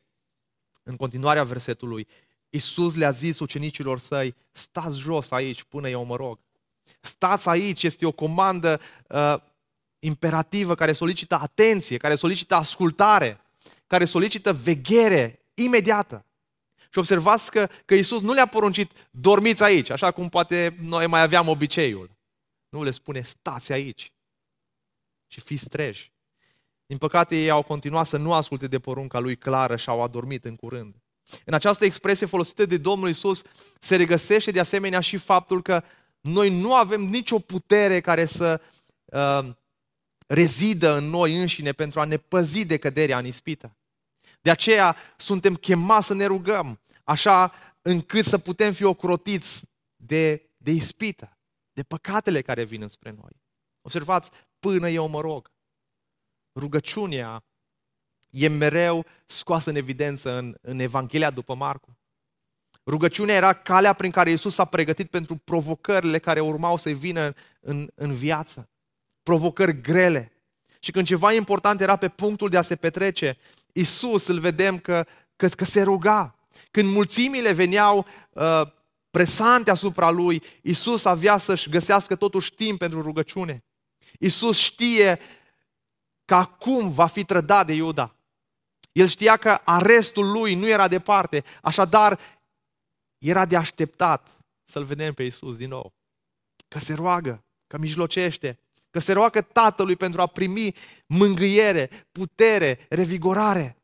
în 0.82 0.96
continuarea 0.96 1.44
versetului, 1.44 2.08
Iisus 2.50 2.94
le-a 2.94 3.10
zis 3.10 3.38
ucenicilor 3.38 3.98
săi, 3.98 4.34
stați 4.52 4.98
jos 4.98 5.30
aici 5.30 5.62
până 5.62 5.88
eu 5.88 6.04
mă 6.04 6.16
rog. 6.16 6.38
Stați 7.00 7.48
aici, 7.48 7.82
este 7.82 8.06
o 8.06 8.12
comandă 8.12 8.80
uh, 9.08 9.36
imperativă 9.98 10.74
care 10.74 10.92
solicită 10.92 11.34
atenție, 11.34 11.96
care 11.96 12.14
solicită 12.14 12.54
ascultare, 12.54 13.43
care 13.86 14.04
solicită 14.04 14.52
veghere 14.52 15.40
imediată. 15.54 16.26
Și 16.90 16.98
observați 16.98 17.50
că, 17.50 17.68
că 17.84 17.94
Iisus 17.94 18.20
nu 18.20 18.32
le-a 18.32 18.46
poruncit, 18.46 18.92
dormiți 19.10 19.62
aici, 19.62 19.90
așa 19.90 20.10
cum 20.10 20.28
poate 20.28 20.76
noi 20.80 21.06
mai 21.06 21.20
aveam 21.20 21.48
obiceiul. 21.48 22.10
Nu 22.68 22.82
le 22.82 22.90
spune, 22.90 23.20
stați 23.20 23.72
aici 23.72 24.12
și 25.26 25.40
fiți 25.40 25.68
treji. 25.68 26.12
Din 26.86 26.98
păcate, 26.98 27.36
ei 27.36 27.50
au 27.50 27.62
continuat 27.62 28.06
să 28.06 28.16
nu 28.16 28.32
asculte 28.32 28.66
de 28.66 28.78
porunca 28.78 29.18
lui 29.18 29.36
clară 29.36 29.76
și 29.76 29.88
au 29.88 30.02
adormit 30.02 30.44
în 30.44 30.56
curând. 30.56 30.94
În 31.44 31.54
această 31.54 31.84
expresie 31.84 32.26
folosită 32.26 32.66
de 32.66 32.76
Domnul 32.76 33.08
Isus 33.08 33.42
se 33.80 33.96
regăsește 33.96 34.50
de 34.50 34.60
asemenea 34.60 35.00
și 35.00 35.16
faptul 35.16 35.62
că 35.62 35.82
noi 36.20 36.60
nu 36.60 36.74
avem 36.74 37.00
nicio 37.00 37.38
putere 37.38 38.00
care 38.00 38.24
să 38.24 38.60
uh, 39.04 39.50
rezidă 40.26 40.96
în 40.96 41.04
noi 41.04 41.40
înșine 41.40 41.72
pentru 41.72 42.00
a 42.00 42.04
ne 42.04 42.16
păzi 42.16 42.64
de 42.64 42.76
căderea 42.76 43.18
în 43.18 43.26
ispită. 43.26 43.76
De 44.40 44.50
aceea 44.50 44.96
suntem 45.16 45.54
chemați 45.54 46.06
să 46.06 46.14
ne 46.14 46.24
rugăm, 46.24 46.80
așa 47.04 47.52
încât 47.82 48.24
să 48.24 48.38
putem 48.38 48.72
fi 48.72 48.84
ocrotiți 48.84 49.68
de, 49.96 50.50
de 50.56 50.70
ispită, 50.70 51.38
de 51.72 51.82
păcatele 51.82 52.42
care 52.42 52.64
vin 52.64 52.88
spre 52.88 53.10
noi. 53.10 53.42
Observați, 53.80 54.30
până 54.58 54.88
eu 54.88 55.08
mă 55.08 55.20
rog. 55.20 55.52
Rugăciunea 56.54 57.44
e 58.30 58.48
mereu 58.48 59.06
scoasă 59.26 59.70
în 59.70 59.76
evidență 59.76 60.30
în, 60.30 60.56
în 60.60 60.78
Evanghelia 60.78 61.30
după 61.30 61.54
Marcu. 61.54 61.98
Rugăciunea 62.86 63.34
era 63.34 63.52
calea 63.52 63.92
prin 63.92 64.10
care 64.10 64.30
Iisus 64.30 64.54
s-a 64.54 64.64
pregătit 64.64 65.10
pentru 65.10 65.36
provocările 65.36 66.18
care 66.18 66.40
urmau 66.40 66.76
să 66.76 66.90
vină 66.90 67.34
în, 67.60 67.90
în 67.94 68.14
viață. 68.14 68.68
Provocări 69.24 69.80
grele. 69.80 70.32
Și 70.80 70.90
când 70.90 71.06
ceva 71.06 71.32
important 71.32 71.80
era 71.80 71.96
pe 71.96 72.08
punctul 72.08 72.48
de 72.48 72.56
a 72.56 72.62
se 72.62 72.76
petrece, 72.76 73.38
Iisus 73.72 74.26
îl 74.26 74.38
vedem 74.38 74.78
că, 74.78 75.06
că, 75.36 75.48
că 75.48 75.64
se 75.64 75.82
ruga. 75.82 76.38
Când 76.70 76.92
mulțimile 76.92 77.52
veneau 77.52 78.06
uh, 78.30 78.62
presante 79.10 79.70
asupra 79.70 80.10
lui, 80.10 80.42
Iisus 80.62 81.04
avea 81.04 81.38
să-și 81.38 81.68
găsească 81.68 82.16
totuși 82.16 82.54
timp 82.54 82.78
pentru 82.78 83.02
rugăciune. 83.02 83.64
Iisus 84.18 84.58
știe 84.58 85.18
că 86.24 86.34
acum 86.34 86.90
va 86.90 87.06
fi 87.06 87.24
trădat 87.24 87.66
de 87.66 87.72
Iuda. 87.72 88.16
El 88.92 89.06
știa 89.06 89.36
că 89.36 89.58
arestul 89.64 90.30
lui 90.30 90.54
nu 90.54 90.68
era 90.68 90.88
departe, 90.88 91.44
așadar 91.62 92.18
era 93.18 93.44
de 93.44 93.56
așteptat 93.56 94.38
să-L 94.64 94.84
vedem 94.84 95.14
pe 95.14 95.22
Iisus 95.22 95.56
din 95.56 95.68
nou. 95.68 95.94
Că 96.68 96.78
se 96.78 96.94
roagă, 96.94 97.44
că 97.66 97.78
mijlocește, 97.78 98.58
că 98.94 99.00
se 99.00 99.12
roagă 99.12 99.40
Tatălui 99.40 99.96
pentru 99.96 100.20
a 100.20 100.26
primi 100.26 100.74
mângâiere, 101.06 101.90
putere, 102.12 102.86
revigorare. 102.88 103.76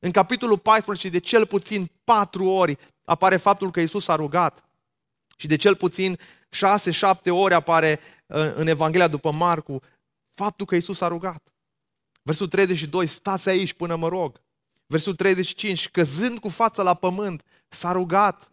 În 0.00 0.10
capitolul 0.10 0.58
14, 0.58 1.08
de 1.08 1.18
cel 1.18 1.46
puțin 1.46 1.90
patru 2.04 2.44
ori 2.44 2.78
apare 3.04 3.36
faptul 3.36 3.70
că 3.70 3.80
Iisus 3.80 4.08
a 4.08 4.14
rugat. 4.14 4.64
Și 5.36 5.46
de 5.46 5.56
cel 5.56 5.76
puțin 5.76 6.18
șase, 6.50 6.90
șapte 6.90 7.30
ori 7.30 7.54
apare 7.54 8.00
în 8.54 8.66
Evanghelia 8.66 9.08
după 9.08 9.32
Marcu 9.32 9.82
faptul 10.34 10.66
că 10.66 10.74
Iisus 10.74 11.00
a 11.00 11.08
rugat. 11.08 11.52
Versul 12.22 12.48
32, 12.48 13.06
stați 13.06 13.48
aici 13.48 13.72
până 13.72 13.96
mă 13.96 14.08
rog. 14.08 14.40
Versul 14.86 15.14
35, 15.14 15.88
căzând 15.88 16.38
cu 16.38 16.48
fața 16.48 16.82
la 16.82 16.94
pământ, 16.94 17.44
s-a 17.68 17.92
rugat. 17.92 18.50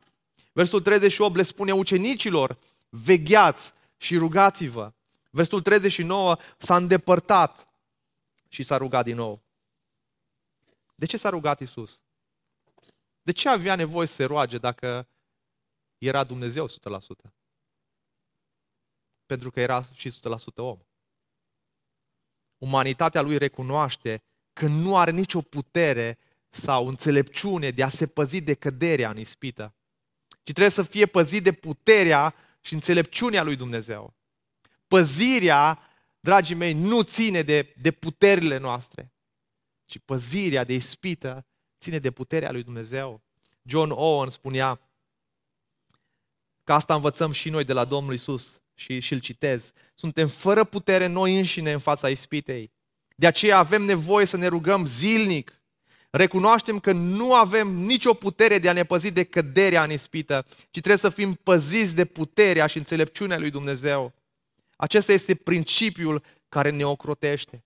Versul 0.53 0.81
38 0.81 1.35
le 1.35 1.41
spune 1.41 1.71
ucenicilor, 1.71 2.57
vegheați 2.89 3.73
și 3.97 4.17
rugați-vă. 4.17 4.94
Versul 5.35 5.61
39 5.61 6.37
s-a 6.57 6.75
îndepărtat 6.75 7.67
și 8.49 8.63
s-a 8.63 8.77
rugat 8.77 9.03
din 9.03 9.15
nou. 9.15 9.43
De 10.95 11.05
ce 11.05 11.17
s-a 11.17 11.29
rugat 11.29 11.59
Isus? 11.59 12.03
De 13.21 13.31
ce 13.31 13.49
avea 13.49 13.75
nevoie 13.75 14.07
să 14.07 14.13
se 14.13 14.23
roage 14.23 14.57
dacă 14.57 15.09
era 15.97 16.23
Dumnezeu 16.23 16.67
100%? 16.67 16.71
Pentru 19.25 19.51
că 19.51 19.59
era 19.59 19.87
și 19.93 20.11
100% 20.11 20.13
om. 20.55 20.79
Umanitatea 22.57 23.21
lui 23.21 23.37
recunoaște 23.37 24.23
că 24.53 24.67
nu 24.67 24.97
are 24.97 25.11
nicio 25.11 25.41
putere 25.41 26.17
sau 26.49 26.87
înțelepciune 26.87 27.71
de 27.71 27.83
a 27.83 27.89
se 27.89 28.07
păzi 28.07 28.41
de 28.41 28.53
căderea 28.53 29.09
în 29.09 29.17
ispită, 29.17 29.75
ci 30.27 30.51
trebuie 30.51 30.69
să 30.69 30.83
fie 30.83 31.05
păzit 31.05 31.43
de 31.43 31.51
puterea 31.51 32.35
și 32.61 32.73
înțelepciunea 32.73 33.43
lui 33.43 33.55
Dumnezeu. 33.55 34.13
Păzirea, 34.87 35.79
dragii 36.19 36.55
mei, 36.55 36.73
nu 36.73 37.01
ține 37.01 37.41
de, 37.41 37.75
de 37.81 37.91
puterile 37.91 38.57
noastre, 38.57 39.13
ci 39.85 39.99
păzirea 40.05 40.63
de 40.63 40.73
ispită 40.73 41.45
ține 41.79 41.99
de 41.99 42.11
puterea 42.11 42.51
lui 42.51 42.63
Dumnezeu. 42.63 43.21
John 43.63 43.91
Owen 43.91 44.29
spunea 44.29 44.81
că 46.63 46.73
asta 46.73 46.95
învățăm 46.95 47.31
și 47.31 47.49
noi 47.49 47.63
de 47.63 47.73
la 47.73 47.85
Domnul 47.85 48.13
Isus 48.13 48.61
și, 48.73 48.99
și 48.99 49.13
îl 49.13 49.19
citez. 49.19 49.71
Suntem 49.95 50.27
fără 50.27 50.63
putere 50.63 51.05
noi 51.05 51.37
înșine 51.37 51.71
în 51.71 51.79
fața 51.79 52.09
ispitei. 52.09 52.71
De 53.15 53.27
aceea 53.27 53.57
avem 53.57 53.81
nevoie 53.81 54.25
să 54.25 54.37
ne 54.37 54.47
rugăm 54.47 54.85
zilnic. 54.85 55.59
Recunoaștem 56.09 56.79
că 56.79 56.91
nu 56.91 57.33
avem 57.33 57.67
nicio 57.67 58.13
putere 58.13 58.59
de 58.59 58.69
a 58.69 58.73
ne 58.73 58.83
păzi 58.83 59.11
de 59.11 59.23
căderea 59.23 59.83
în 59.83 59.91
ispită, 59.91 60.45
ci 60.57 60.79
trebuie 60.79 60.97
să 60.97 61.09
fim 61.09 61.33
păziți 61.33 61.95
de 61.95 62.05
puterea 62.05 62.67
și 62.67 62.77
înțelepciunea 62.77 63.37
lui 63.37 63.49
Dumnezeu. 63.49 64.13
Acesta 64.75 65.11
este 65.11 65.35
principiul 65.35 66.23
care 66.49 66.69
ne 66.69 66.85
ocrotește. 66.85 67.63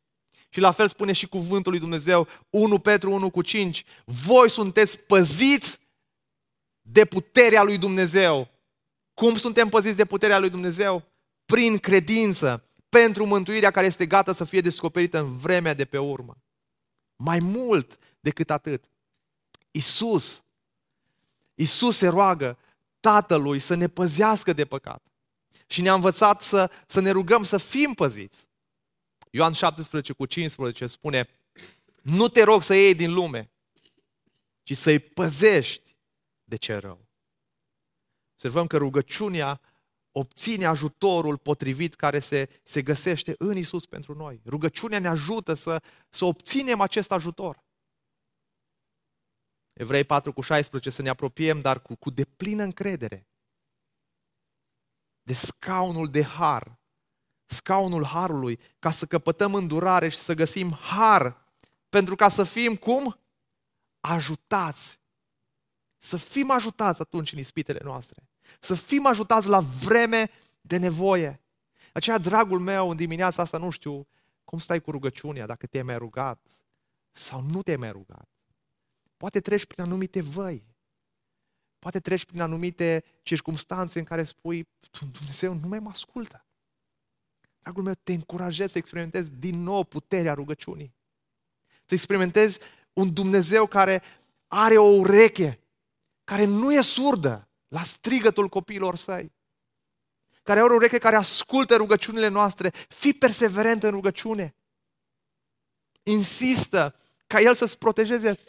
Și 0.50 0.60
la 0.60 0.72
fel 0.72 0.88
spune 0.88 1.12
și 1.12 1.28
cuvântul 1.28 1.72
lui 1.72 1.82
Dumnezeu, 1.82 2.28
1 2.50 2.80
Petru 2.80 3.12
1 3.12 3.30
cu 3.30 3.42
5, 3.42 3.84
voi 4.06 4.50
sunteți 4.50 5.00
păziți 5.00 5.80
de 6.82 7.06
puterea 7.06 7.64
lui 7.64 7.78
Dumnezeu. 7.78 8.50
Cum 9.14 9.38
suntem 9.38 9.70
păziți 9.70 9.98
de 9.98 10.06
puterea 10.06 10.40
lui 10.40 10.50
Dumnezeu? 10.50 11.04
Prin 11.46 11.78
credință, 11.78 12.64
pentru 12.90 13.26
mântuirea 13.26 13.72
care 13.72 13.86
este 13.86 14.06
gata 14.06 14.32
să 14.32 14.44
fie 14.44 14.62
descoperită 14.62 15.20
în 15.20 15.38
vremea 15.38 15.74
de 15.74 15.86
pe 15.86 15.98
urmă. 15.98 16.38
Mai 17.16 17.40
mult 17.40 17.98
decât 18.20 18.50
atât, 18.50 18.86
Isus, 19.72 20.44
Isus 21.56 21.98
se 21.98 22.08
roagă 22.08 22.58
Tatălui 23.00 23.60
să 23.60 23.76
ne 23.76 23.88
păzească 23.88 24.54
de 24.54 24.66
păcat. 24.66 25.09
Și 25.72 25.82
ne-a 25.82 25.94
învățat 25.94 26.42
să, 26.42 26.72
să 26.88 27.00
ne 27.00 27.12
rugăm 27.12 27.44
să 27.44 27.58
fim 27.58 27.94
păziți. 27.94 28.48
Ioan 29.32 29.54
17 29.54 30.14
cu 30.14 30.26
15 30.26 30.88
spune, 30.88 31.30
nu 32.02 32.28
te 32.28 32.44
rog 32.44 32.64
să 32.64 32.74
iei 32.74 32.96
din 32.96 33.14
lume, 33.14 33.52
ci 34.64 34.78
să-i 34.78 35.00
păzești 35.00 35.96
de 36.44 36.56
ce 36.56 36.76
rău. 36.76 37.08
Observăm 38.32 38.68
că 38.68 38.78
rugăciunea 38.78 39.62
obține 40.12 40.66
ajutorul 40.66 41.38
potrivit 41.38 41.96
care 41.96 42.20
se, 42.20 42.50
se 42.64 42.82
găsește 42.82 43.36
în 43.38 43.58
Isus 43.58 43.86
pentru 43.86 44.16
noi. 44.16 44.42
Rugăciunea 44.46 45.00
ne 45.00 45.08
ajută 45.08 45.54
să, 45.54 45.82
să 46.10 46.26
obținem 46.26 46.82
acest 46.82 47.12
ajutor. 47.12 47.64
Evrei 49.74 50.04
4 50.04 50.34
cu 50.34 50.42
16, 50.42 50.90
să 50.90 51.02
ne 51.02 51.10
apropiem, 51.10 51.62
dar 51.62 51.82
cu, 51.82 51.96
cu 51.96 52.10
deplină 52.10 52.64
încredere 52.64 53.29
de 55.30 55.36
scaunul 55.36 56.10
de 56.12 56.24
har, 56.24 56.80
scaunul 57.46 58.06
harului, 58.06 58.60
ca 58.80 58.90
să 58.90 59.06
căpătăm 59.06 59.54
îndurare 59.54 60.10
și 60.10 60.18
să 60.18 60.34
găsim 60.34 60.72
har, 60.72 61.46
pentru 61.90 62.16
ca 62.16 62.28
să 62.28 62.44
fim 62.44 62.76
cum? 62.76 63.20
Ajutați. 64.00 65.00
Să 65.98 66.18
fim 66.18 66.52
ajutați 66.52 67.02
atunci 67.02 67.32
în 67.32 67.40
ispitele 67.40 67.80
noastre. 67.84 68.30
Să 68.60 68.76
fim 68.76 69.06
ajutați 69.06 69.48
la 69.48 69.60
vreme 69.60 70.30
de 70.62 70.78
nevoie. 70.78 71.42
Aceea, 71.94 72.18
dragul 72.18 72.60
meu, 72.60 72.90
în 72.90 72.96
dimineața 72.96 73.42
asta 73.42 73.58
nu 73.58 73.70
știu 73.70 74.08
cum 74.44 74.60
stai 74.60 74.82
cu 74.82 74.92
rugăciunea, 74.92 75.46
dacă 75.46 75.68
te-ai 75.68 75.84
mai 75.84 75.98
rugat 75.98 76.48
sau 77.12 77.42
nu 77.42 77.62
te-ai 77.62 77.78
mai 77.78 77.92
rugat. 77.92 78.30
Poate 79.18 79.40
treci 79.40 79.66
prin 79.66 79.84
anumite 79.84 80.22
văi. 80.22 80.69
Poate 81.80 82.00
treci 82.00 82.26
prin 82.26 82.42
anumite 82.42 83.04
circunstanțe 83.24 84.00
în 84.00 84.06
care 84.06 84.24
spui, 84.24 84.68
Dumnezeu 85.12 85.54
nu 85.54 85.68
mai 85.68 85.80
mă 85.80 85.90
ascultă. 85.90 86.46
Dragul 87.60 87.84
meu, 87.84 87.94
te 88.04 88.14
încurajez 88.14 88.72
să 88.72 88.78
experimentezi 88.78 89.32
din 89.32 89.64
nou 89.64 89.84
puterea 89.84 90.34
rugăciunii. 90.34 90.94
Să 91.86 91.94
experimentezi 91.94 92.60
un 92.94 93.14
Dumnezeu 93.14 93.66
care 93.66 94.04
are 94.48 94.78
o 94.78 94.88
ureche, 94.88 95.60
care 96.24 96.46
nu 96.46 96.74
e 96.74 96.82
surdă, 96.82 97.48
la 97.68 97.84
strigătul 97.84 98.50
copiilor 98.50 98.96
săi, 98.96 99.32
care 100.44 100.60
are 100.60 100.72
o 100.72 100.76
ureche 100.76 100.98
care 100.98 101.16
ascultă 101.16 101.76
rugăciunile 101.76 102.28
noastre, 102.28 102.70
fii 102.70 103.14
perseverent 103.14 103.84
în 103.84 103.90
rugăciune. 103.90 104.56
Insistă 106.04 106.96
ca 107.28 107.42
El 107.42 107.54
să-ți 107.54 107.78
protejeze 107.78 108.40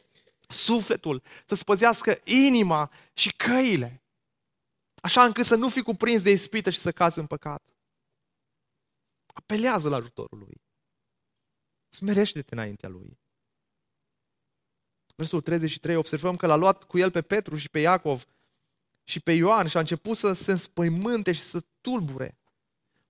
sufletul, 0.50 1.22
să-ți 1.46 1.64
păzească 1.64 2.20
inima 2.24 2.90
și 3.12 3.32
căile, 3.36 4.02
așa 5.02 5.24
încât 5.24 5.44
să 5.44 5.54
nu 5.54 5.68
fii 5.68 5.82
cuprins 5.82 6.22
de 6.22 6.30
ispită 6.30 6.70
și 6.70 6.78
să 6.78 6.92
cazi 6.92 7.18
în 7.18 7.26
păcat. 7.26 7.62
Apelează 9.26 9.88
la 9.88 9.96
ajutorul 9.96 10.38
Lui. 10.38 10.60
Smerește-te 11.88 12.54
înaintea 12.54 12.88
Lui. 12.88 13.18
Versul 15.16 15.40
33, 15.40 15.96
observăm 15.96 16.36
că 16.36 16.46
l-a 16.46 16.56
luat 16.56 16.84
cu 16.84 16.98
el 16.98 17.10
pe 17.10 17.22
Petru 17.22 17.56
și 17.56 17.68
pe 17.68 17.78
Iacov 17.78 18.24
și 19.04 19.20
pe 19.20 19.32
Ioan 19.32 19.66
și 19.66 19.76
a 19.76 19.80
început 19.80 20.16
să 20.16 20.32
se 20.32 20.50
înspăimânte 20.50 21.32
și 21.32 21.40
să 21.40 21.64
tulbure. 21.80 22.38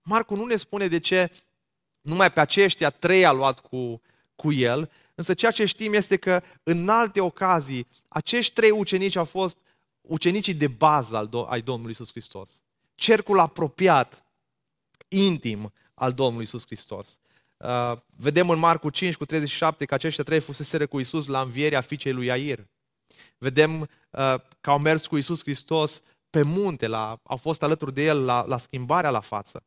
Marcu 0.02 0.34
nu 0.34 0.44
ne 0.44 0.56
spune 0.56 0.88
de 0.88 0.98
ce 0.98 1.32
numai 2.00 2.32
pe 2.32 2.40
aceștia 2.40 2.90
trei 2.90 3.24
a 3.24 3.32
luat 3.32 3.60
cu, 3.60 4.02
cu 4.34 4.52
el, 4.52 4.90
însă 5.20 5.34
ceea 5.34 5.50
ce 5.50 5.64
știm 5.64 5.92
este 5.92 6.16
că 6.16 6.42
în 6.62 6.88
alte 6.88 7.20
ocazii 7.20 7.86
acești 8.08 8.52
trei 8.52 8.70
ucenici 8.70 9.16
au 9.16 9.24
fost 9.24 9.58
ucenicii 10.00 10.54
de 10.54 10.68
bază 10.68 11.16
al 11.16 11.28
do- 11.28 11.48
ai 11.48 11.60
Domnului 11.60 11.92
Isus 11.92 12.10
Hristos. 12.10 12.64
Cercul 12.94 13.38
apropiat, 13.38 14.24
intim 15.08 15.72
al 15.94 16.12
Domnului 16.12 16.44
Isus 16.44 16.64
Hristos. 16.66 17.20
Uh, 17.56 17.92
vedem 18.16 18.50
în 18.50 18.58
Marcu 18.58 18.90
5 18.90 19.16
cu 19.16 19.24
37 19.24 19.84
că 19.84 19.94
aceștia 19.94 20.24
trei 20.24 20.40
fuseseră 20.40 20.86
cu 20.86 21.00
Isus 21.00 21.26
la 21.26 21.40
învierea 21.40 21.80
fiicei 21.80 22.12
lui 22.12 22.26
Iair. 22.26 22.66
Vedem 23.38 23.80
uh, 23.80 23.88
că 24.60 24.70
au 24.70 24.78
mers 24.78 25.06
cu 25.06 25.16
Isus 25.16 25.42
Hristos 25.42 26.02
pe 26.30 26.42
munte, 26.42 26.86
la, 26.86 27.20
au 27.22 27.36
fost 27.36 27.62
alături 27.62 27.94
de 27.94 28.04
El 28.04 28.24
la, 28.24 28.44
la 28.46 28.58
schimbarea 28.58 29.10
la 29.10 29.20
față. 29.20 29.64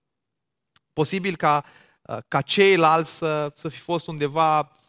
Posibil 0.94 1.36
ca, 1.36 1.66
uh, 2.02 2.18
ca 2.28 2.42
ceilalți 2.42 3.18
să, 3.18 3.52
să 3.56 3.70
fi 3.70 3.80
fost 3.80 4.08
undeva 4.08 4.60
uh, 4.60 4.82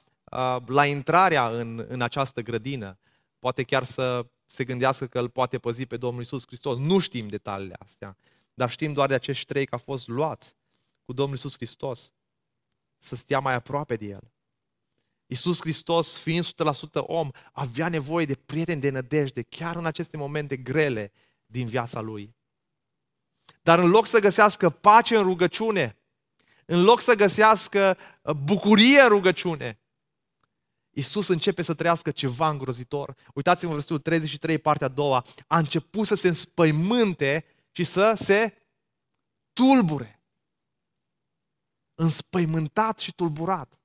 la 0.66 0.87
intrarea 0.87 1.49
în, 1.49 1.85
în 1.88 2.01
această 2.01 2.40
grădină. 2.40 2.99
Poate 3.38 3.62
chiar 3.62 3.85
să 3.85 4.27
se 4.47 4.64
gândească 4.64 5.07
că 5.07 5.18
îl 5.18 5.29
poate 5.29 5.59
păzi 5.59 5.87
pe 5.87 5.97
Domnul 5.97 6.23
Isus 6.23 6.47
Hristos. 6.47 6.79
Nu 6.79 6.99
știm 6.99 7.29
detaliile 7.29 7.77
astea, 7.79 8.16
dar 8.55 8.70
știm 8.70 8.92
doar 8.92 9.09
de 9.09 9.14
acești 9.14 9.47
trei 9.47 9.66
că 9.66 9.75
au 9.75 9.83
fost 9.85 10.09
luați 10.09 10.57
cu 11.05 11.12
Domnul 11.12 11.37
Isus 11.37 11.55
Hristos 11.57 12.12
să 12.99 13.16
stea 13.16 13.38
mai 13.38 13.55
aproape 13.55 13.97
de 13.97 14.07
El. 14.07 14.33
Iisus 15.27 15.61
Hristos, 15.61 16.18
fiind 16.18 16.44
100% 16.44 16.51
om, 16.92 17.31
avea 17.53 17.88
nevoie 17.88 18.27
de 18.27 18.35
prieteni 18.35 18.81
de 18.81 18.90
nădejde, 18.90 19.42
chiar 19.42 19.77
în 19.77 19.87
aceste 19.87 20.16
momente 20.16 20.57
grele 20.57 21.12
din 21.47 21.66
viața 21.66 22.01
lui. 22.01 22.35
Dar 23.62 23.79
în 23.79 23.90
loc 23.90 24.07
să 24.07 24.18
găsească 24.18 24.70
pace 24.70 25.16
în 25.16 25.23
rugăciune, 25.23 25.99
în 26.64 26.83
loc 26.83 27.01
să 27.01 27.14
găsească 27.14 27.99
uh, 28.23 28.35
bucurie 28.35 29.01
în 29.01 29.09
rugăciune, 29.09 29.79
Iisus 30.94 31.28
începe 31.28 31.62
să 31.62 31.74
trăiască 31.74 32.11
ceva 32.11 32.48
îngrozitor. 32.48 33.14
Uitați-vă 33.35 33.66
în 33.66 33.72
versetul 33.72 33.98
33, 33.98 34.59
partea 34.59 34.87
a 34.87 34.90
doua. 34.90 35.24
A 35.46 35.59
început 35.59 36.07
să 36.07 36.14
se 36.14 36.28
înspăimânte 36.28 37.44
și 37.70 37.85
să 37.85 38.12
se 38.16 38.54
tulbure. 39.52 40.22
Înspăimântat 41.94 42.98
și 42.98 43.14
tulburat. 43.14 43.78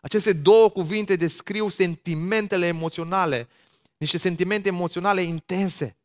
Aceste 0.00 0.32
două 0.32 0.70
cuvinte 0.70 1.16
descriu 1.16 1.68
sentimentele 1.68 2.66
emoționale, 2.66 3.48
niște 3.96 4.16
sentimente 4.16 4.68
emoționale 4.68 5.22
intense. 5.22 5.96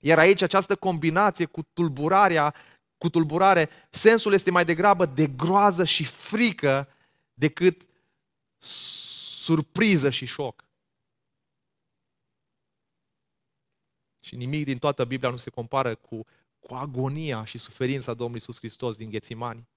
Iar 0.00 0.18
aici 0.18 0.42
această 0.42 0.76
combinație 0.76 1.44
cu 1.44 1.62
tulburarea, 1.72 2.54
cu 2.98 3.08
tulburare, 3.08 3.68
sensul 3.90 4.32
este 4.32 4.50
mai 4.50 4.64
degrabă 4.64 5.06
de 5.06 5.26
groază 5.26 5.84
și 5.84 6.04
frică 6.04 6.88
decât 7.34 7.82
surpriză 9.50 10.10
și 10.10 10.26
șoc. 10.26 10.64
Și 14.20 14.36
nimic 14.36 14.64
din 14.64 14.78
toată 14.78 15.04
Biblia 15.04 15.30
nu 15.30 15.36
se 15.36 15.50
compară 15.50 15.94
cu, 15.94 16.26
cu 16.58 16.74
agonia 16.74 17.44
și 17.44 17.58
suferința 17.58 18.14
Domnului 18.14 18.40
Iisus 18.40 18.58
Hristos 18.58 18.96
din 18.96 19.10
Ghețimani. 19.10 19.68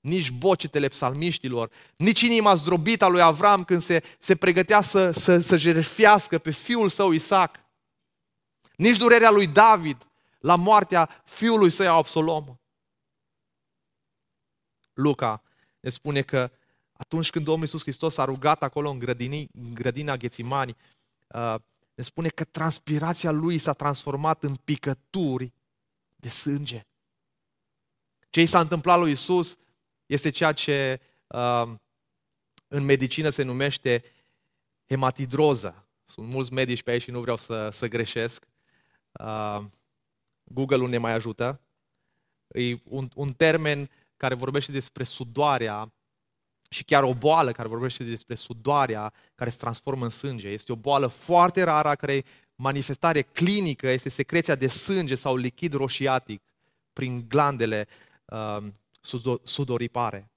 nici 0.00 0.30
bocetele 0.30 0.88
psalmiștilor, 0.88 1.70
nici 1.96 2.20
inima 2.20 2.54
zdrobită 2.54 3.04
a 3.04 3.08
lui 3.08 3.20
Avram 3.20 3.64
când 3.64 3.80
se, 3.80 4.02
se 4.18 4.36
pregătea 4.36 4.80
să, 4.80 5.10
să, 5.10 5.38
să 5.38 5.56
jertfească 5.56 6.38
pe 6.38 6.50
fiul 6.50 6.88
său 6.88 7.12
Isaac, 7.12 7.64
nici 8.76 8.96
durerea 8.96 9.30
lui 9.30 9.46
David 9.46 10.08
la 10.38 10.56
moartea 10.56 11.22
fiului 11.24 11.70
său 11.70 11.96
Absalom. 11.96 12.56
Luca 14.92 15.42
ne 15.80 15.90
spune 15.90 16.22
că 16.22 16.50
atunci 16.96 17.30
când 17.30 17.44
Domnul 17.44 17.64
Iisus 17.64 17.82
Hristos 17.82 18.18
a 18.18 18.24
rugat 18.24 18.62
acolo 18.62 18.90
în, 18.90 18.98
grădini, 18.98 19.48
în 19.52 19.74
grădina 19.74 20.16
Ghețimani, 20.16 20.76
uh, 21.26 21.54
ne 21.94 22.02
spune 22.02 22.28
că 22.28 22.44
transpirația 22.44 23.30
lui 23.30 23.58
s-a 23.58 23.72
transformat 23.72 24.42
în 24.42 24.54
picături 24.54 25.52
de 26.16 26.28
sânge. 26.28 26.86
Ce 28.30 28.40
i 28.40 28.46
s-a 28.46 28.60
întâmplat 28.60 28.98
lui 28.98 29.08
Iisus 29.08 29.58
este 30.06 30.30
ceea 30.30 30.52
ce 30.52 31.00
uh, 31.26 31.72
în 32.68 32.84
medicină 32.84 33.28
se 33.28 33.42
numește 33.42 34.04
hematidroză. 34.88 35.88
Sunt 36.04 36.28
mulți 36.28 36.52
medici 36.52 36.82
pe 36.82 36.90
aici 36.90 37.02
și 37.02 37.10
nu 37.10 37.20
vreau 37.20 37.36
să, 37.36 37.68
să 37.70 37.88
greșesc. 37.88 38.46
Uh, 39.12 39.64
Google-ul 40.44 40.88
ne 40.88 40.98
mai 40.98 41.12
ajută. 41.12 41.60
E 42.48 42.80
un, 42.84 43.08
un 43.14 43.32
termen 43.32 43.90
care 44.16 44.34
vorbește 44.34 44.72
despre 44.72 45.04
sudoarea 45.04 45.92
și 46.68 46.84
chiar 46.84 47.02
o 47.02 47.14
boală 47.14 47.52
care 47.52 47.68
vorbește 47.68 48.04
despre 48.04 48.34
sudoarea 48.34 49.12
care 49.34 49.50
se 49.50 49.58
transformă 49.58 50.04
în 50.04 50.10
sânge. 50.10 50.48
Este 50.48 50.72
o 50.72 50.76
boală 50.76 51.06
foarte 51.06 51.62
rară, 51.62 51.94
care 51.94 52.24
manifestare 52.54 53.22
clinică 53.22 53.88
este 53.88 54.08
secreția 54.08 54.54
de 54.54 54.66
sânge 54.66 55.14
sau 55.14 55.36
lichid 55.36 55.72
roșiatic 55.72 56.42
prin 56.92 57.24
glandele 57.28 57.88
uh, 58.24 58.66
sudoripare. 59.42 60.30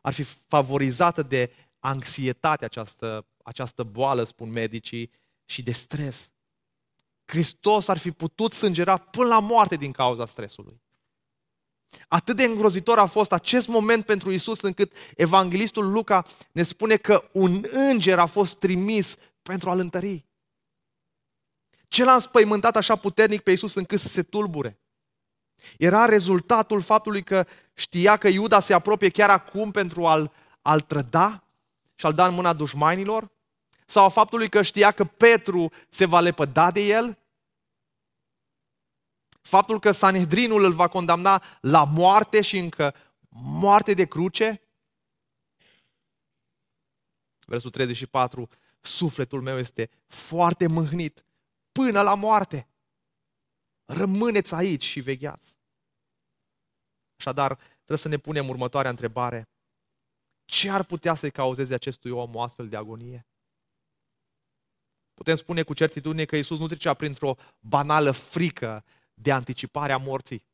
Ar 0.00 0.12
fi 0.12 0.22
favorizată 0.22 1.22
de 1.22 1.52
anxietate 1.78 2.64
această, 2.64 3.26
această 3.42 3.82
boală, 3.82 4.24
spun 4.24 4.50
medicii, 4.50 5.10
și 5.44 5.62
de 5.62 5.72
stres. 5.72 6.32
Hristos 7.24 7.88
ar 7.88 7.98
fi 7.98 8.10
putut 8.10 8.52
sângera 8.52 8.96
până 8.96 9.28
la 9.28 9.38
moarte 9.38 9.76
din 9.76 9.92
cauza 9.92 10.26
stresului. 10.26 10.80
Atât 12.08 12.36
de 12.36 12.44
îngrozitor 12.44 12.98
a 12.98 13.06
fost 13.06 13.32
acest 13.32 13.68
moment 13.68 14.04
pentru 14.04 14.30
Isus 14.30 14.60
încât 14.60 14.92
evanghelistul 15.16 15.90
Luca 15.90 16.24
ne 16.52 16.62
spune 16.62 16.96
că 16.96 17.28
un 17.32 17.62
înger 17.70 18.18
a 18.18 18.26
fost 18.26 18.58
trimis 18.58 19.16
pentru 19.42 19.70
a-l 19.70 19.78
întări. 19.78 20.24
Ce 21.88 22.04
l-a 22.04 22.12
înspăimântat 22.12 22.76
așa 22.76 22.96
puternic 22.96 23.40
pe 23.40 23.50
Isus 23.50 23.74
încât 23.74 24.00
să 24.00 24.08
se 24.08 24.22
tulbure? 24.22 24.80
Era 25.78 26.04
rezultatul 26.04 26.80
faptului 26.80 27.22
că 27.22 27.46
știa 27.74 28.16
că 28.16 28.28
Iuda 28.28 28.60
se 28.60 28.72
apropie 28.72 29.08
chiar 29.08 29.30
acum 29.30 29.70
pentru 29.70 30.06
a-l, 30.06 30.32
a-l 30.62 30.80
trăda 30.80 31.44
și 31.94 32.06
a-l 32.06 32.14
da 32.14 32.26
în 32.26 32.34
mâna 32.34 32.52
dușmanilor? 32.52 33.30
Sau 33.86 34.04
a 34.04 34.08
faptului 34.08 34.48
că 34.48 34.62
știa 34.62 34.90
că 34.90 35.04
Petru 35.04 35.72
se 35.88 36.04
va 36.04 36.20
lepăda 36.20 36.70
de 36.70 36.80
el 36.80 37.18
Faptul 39.40 39.80
că 39.80 39.90
Sanhedrinul 39.90 40.64
îl 40.64 40.72
va 40.72 40.88
condamna 40.88 41.42
la 41.60 41.84
moarte 41.84 42.40
și 42.40 42.58
încă 42.58 42.94
moarte 43.28 43.94
de 43.94 44.04
cruce? 44.04 44.62
Versul 47.46 47.70
34, 47.70 48.48
sufletul 48.80 49.40
meu 49.40 49.58
este 49.58 49.90
foarte 50.06 50.66
mâhnit 50.66 51.24
până 51.72 52.02
la 52.02 52.14
moarte. 52.14 52.68
Rămâneți 53.84 54.54
aici 54.54 54.84
și 54.84 55.00
vegheați. 55.00 55.58
Așadar, 57.16 57.54
trebuie 57.74 57.98
să 57.98 58.08
ne 58.08 58.18
punem 58.18 58.48
următoarea 58.48 58.90
întrebare. 58.90 59.48
Ce 60.44 60.70
ar 60.70 60.84
putea 60.84 61.14
să-i 61.14 61.30
cauzeze 61.30 61.74
acestui 61.74 62.10
om 62.10 62.34
o 62.34 62.42
astfel 62.42 62.68
de 62.68 62.76
agonie? 62.76 63.26
Putem 65.14 65.34
spune 65.34 65.62
cu 65.62 65.74
certitudine 65.74 66.24
că 66.24 66.36
Isus 66.36 66.58
nu 66.58 66.66
trecea 66.66 66.94
printr-o 66.94 67.36
banală 67.60 68.10
frică 68.10 68.84
de 69.22 69.32
anticipare 69.32 69.92
a 69.92 69.96
morții. 69.96 70.44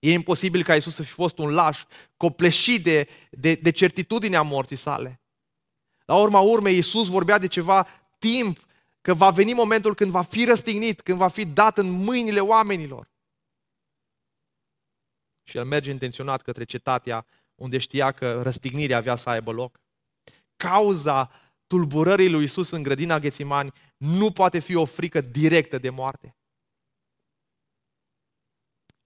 E 0.00 0.12
imposibil 0.12 0.62
ca 0.62 0.76
Isus 0.76 0.94
să 0.94 1.02
fi 1.02 1.10
fost 1.10 1.38
un 1.38 1.50
laș, 1.50 1.84
copleșit 2.16 2.82
de, 2.82 3.08
de, 3.30 3.54
de 3.54 3.70
certitudinea 3.70 4.42
morții 4.42 4.76
sale. 4.76 5.20
La 6.04 6.16
urma 6.16 6.40
urmei, 6.40 6.78
Isus 6.78 7.08
vorbea 7.08 7.38
de 7.38 7.46
ceva 7.46 7.86
timp, 8.18 8.66
că 9.00 9.14
va 9.14 9.30
veni 9.30 9.52
momentul 9.52 9.94
când 9.94 10.10
va 10.10 10.22
fi 10.22 10.44
răstignit, 10.44 11.00
când 11.00 11.18
va 11.18 11.28
fi 11.28 11.44
dat 11.44 11.78
în 11.78 11.90
mâinile 11.90 12.40
oamenilor. 12.40 13.10
Și 15.42 15.56
el 15.56 15.64
merge 15.64 15.90
intenționat 15.90 16.42
către 16.42 16.64
cetatea 16.64 17.26
unde 17.54 17.78
știa 17.78 18.12
că 18.12 18.42
răstignirea 18.42 18.96
avea 18.96 19.16
să 19.16 19.28
aibă 19.28 19.50
loc. 19.50 19.80
Cauza 20.56 21.30
tulburării 21.66 22.30
lui 22.30 22.44
Isus 22.44 22.70
în 22.70 22.82
grădina 22.82 23.18
Ghețimani 23.18 23.72
nu 23.96 24.32
poate 24.32 24.58
fi 24.58 24.74
o 24.74 24.84
frică 24.84 25.20
directă 25.20 25.78
de 25.78 25.90
moarte 25.90 26.34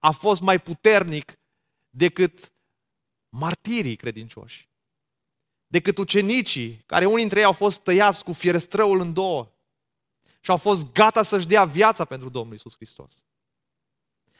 a 0.04 0.10
fost 0.10 0.40
mai 0.40 0.60
puternic 0.60 1.38
decât 1.90 2.52
martirii 3.28 3.96
credincioși, 3.96 4.68
decât 5.66 5.98
ucenicii, 5.98 6.82
care 6.86 7.04
unii 7.04 7.18
dintre 7.18 7.38
ei 7.38 7.44
au 7.44 7.52
fost 7.52 7.80
tăiați 7.80 8.24
cu 8.24 8.32
fierăstrăul 8.32 9.00
în 9.00 9.12
două 9.12 9.52
și 10.40 10.50
au 10.50 10.56
fost 10.56 10.92
gata 10.92 11.22
să-și 11.22 11.46
dea 11.46 11.64
viața 11.64 12.04
pentru 12.04 12.28
Domnul 12.28 12.54
Isus 12.54 12.74
Hristos. 12.74 13.24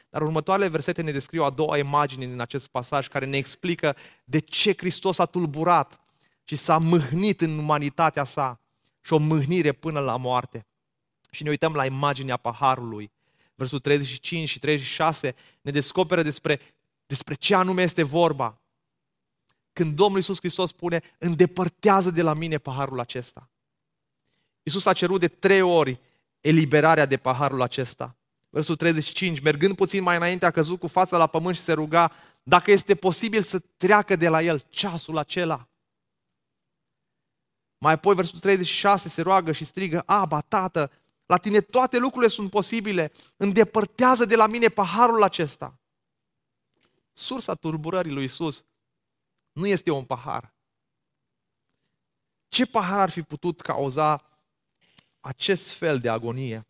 Dar 0.09 0.21
următoarele 0.21 0.67
versete 0.67 1.01
ne 1.01 1.11
descriu 1.11 1.43
a 1.43 1.49
doua 1.49 1.77
imagine 1.77 2.25
din 2.25 2.39
acest 2.39 2.67
pasaj 2.67 3.07
care 3.07 3.25
ne 3.25 3.37
explică 3.37 3.95
de 4.23 4.39
ce 4.39 4.73
Hristos 4.77 5.19
a 5.19 5.25
tulburat 5.25 5.95
și 6.43 6.55
s-a 6.55 6.77
mâhnit 6.77 7.41
în 7.41 7.57
umanitatea 7.57 8.23
sa 8.23 8.61
și 9.01 9.13
o 9.13 9.17
mâhnire 9.17 9.71
până 9.71 9.99
la 9.99 10.17
moarte. 10.17 10.65
Și 11.31 11.43
ne 11.43 11.49
uităm 11.49 11.73
la 11.73 11.85
imaginea 11.85 12.37
paharului 12.37 13.13
versul 13.55 13.79
35 13.79 14.49
și 14.49 14.59
36, 14.59 15.35
ne 15.61 15.71
descoperă 15.71 16.21
despre, 16.21 16.59
despre 17.05 17.33
ce 17.33 17.55
anume 17.55 17.81
este 17.81 18.03
vorba. 18.03 18.61
Când 19.73 19.95
Domnul 19.95 20.17
Iisus 20.17 20.37
Hristos 20.37 20.69
spune, 20.69 21.01
îndepărtează 21.17 22.11
de 22.11 22.21
la 22.21 22.33
mine 22.33 22.57
paharul 22.57 22.99
acesta. 22.99 23.49
Iisus 24.63 24.85
a 24.85 24.93
cerut 24.93 25.19
de 25.19 25.27
trei 25.27 25.61
ori 25.61 25.99
eliberarea 26.41 27.05
de 27.05 27.17
paharul 27.17 27.61
acesta. 27.61 28.15
Versul 28.49 28.75
35, 28.75 29.39
mergând 29.39 29.75
puțin 29.75 30.03
mai 30.03 30.15
înainte, 30.15 30.45
a 30.45 30.51
căzut 30.51 30.79
cu 30.79 30.87
fața 30.87 31.17
la 31.17 31.27
pământ 31.27 31.55
și 31.55 31.61
se 31.61 31.73
ruga 31.73 32.11
dacă 32.43 32.71
este 32.71 32.95
posibil 32.95 33.41
să 33.41 33.59
treacă 33.59 34.15
de 34.15 34.29
la 34.29 34.41
el 34.41 34.65
ceasul 34.69 35.17
acela. 35.17 35.67
Mai 37.77 37.93
apoi, 37.93 38.15
versul 38.15 38.39
36, 38.39 39.09
se 39.09 39.21
roagă 39.21 39.51
și 39.51 39.65
strigă, 39.65 40.03
Aba, 40.05 40.41
Tată, 40.41 40.91
la 41.25 41.37
tine 41.37 41.61
toate 41.61 41.97
lucrurile 41.97 42.31
sunt 42.31 42.49
posibile. 42.49 43.11
Îndepărtează 43.37 44.25
de 44.25 44.35
la 44.35 44.47
mine 44.47 44.67
paharul 44.67 45.23
acesta. 45.23 45.79
Sursa 47.13 47.55
turburării 47.55 48.11
lui 48.11 48.23
Isus 48.23 48.65
nu 49.51 49.67
este 49.67 49.91
un 49.91 50.05
pahar. 50.05 50.53
Ce 52.47 52.65
pahar 52.65 52.99
ar 52.99 53.09
fi 53.09 53.21
putut 53.21 53.61
cauza 53.61 54.39
acest 55.19 55.71
fel 55.71 55.99
de 55.99 56.09
agonie? 56.09 56.67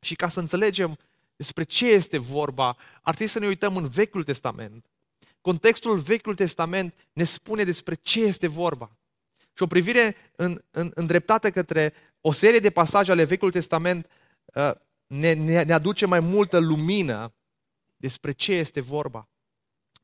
Și 0.00 0.14
ca 0.14 0.28
să 0.28 0.40
înțelegem 0.40 0.98
despre 1.36 1.64
ce 1.64 1.86
este 1.86 2.18
vorba, 2.18 2.76
ar 3.02 3.14
trebui 3.14 3.32
să 3.32 3.38
ne 3.38 3.46
uităm 3.46 3.76
în 3.76 3.88
Vechiul 3.88 4.24
Testament. 4.24 4.86
Contextul 5.40 5.98
Vechiul 5.98 6.34
Testament 6.34 6.94
ne 7.12 7.24
spune 7.24 7.64
despre 7.64 7.94
ce 7.94 8.20
este 8.20 8.46
vorba. 8.46 8.96
Și 9.56 9.62
o 9.62 9.66
privire 9.66 10.16
în, 10.36 10.62
în, 10.70 10.90
îndreptată 10.94 11.50
către 11.50 11.94
o 12.26 12.32
serie 12.32 12.58
de 12.58 12.70
pasaje 12.70 13.10
ale 13.10 13.24
Vechiul 13.24 13.50
Testament 13.50 14.10
uh, 14.54 14.70
ne, 15.06 15.32
ne, 15.32 15.62
ne 15.62 15.72
aduce 15.72 16.06
mai 16.06 16.20
multă 16.20 16.58
lumină 16.58 17.34
despre 17.96 18.32
ce 18.32 18.52
este 18.52 18.80
vorba. 18.80 19.28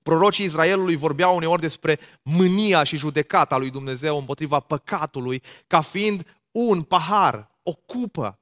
Prorocii 0.02 0.44
Israelului 0.44 0.96
vorbeau 0.96 1.36
uneori 1.36 1.60
despre 1.60 1.98
mânia 2.22 2.82
și 2.82 2.96
judecata 2.96 3.56
lui 3.56 3.70
Dumnezeu 3.70 4.18
împotriva 4.18 4.60
păcatului, 4.60 5.42
ca 5.66 5.80
fiind 5.80 6.40
un 6.50 6.82
pahar, 6.82 7.50
o 7.62 7.72
cupă, 7.72 8.38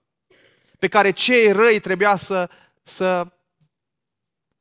pe 0.79 0.89
care 0.89 1.11
cei 1.11 1.53
răi 1.53 1.79
trebuia 1.79 2.17
să, 2.17 2.51
să 2.83 3.33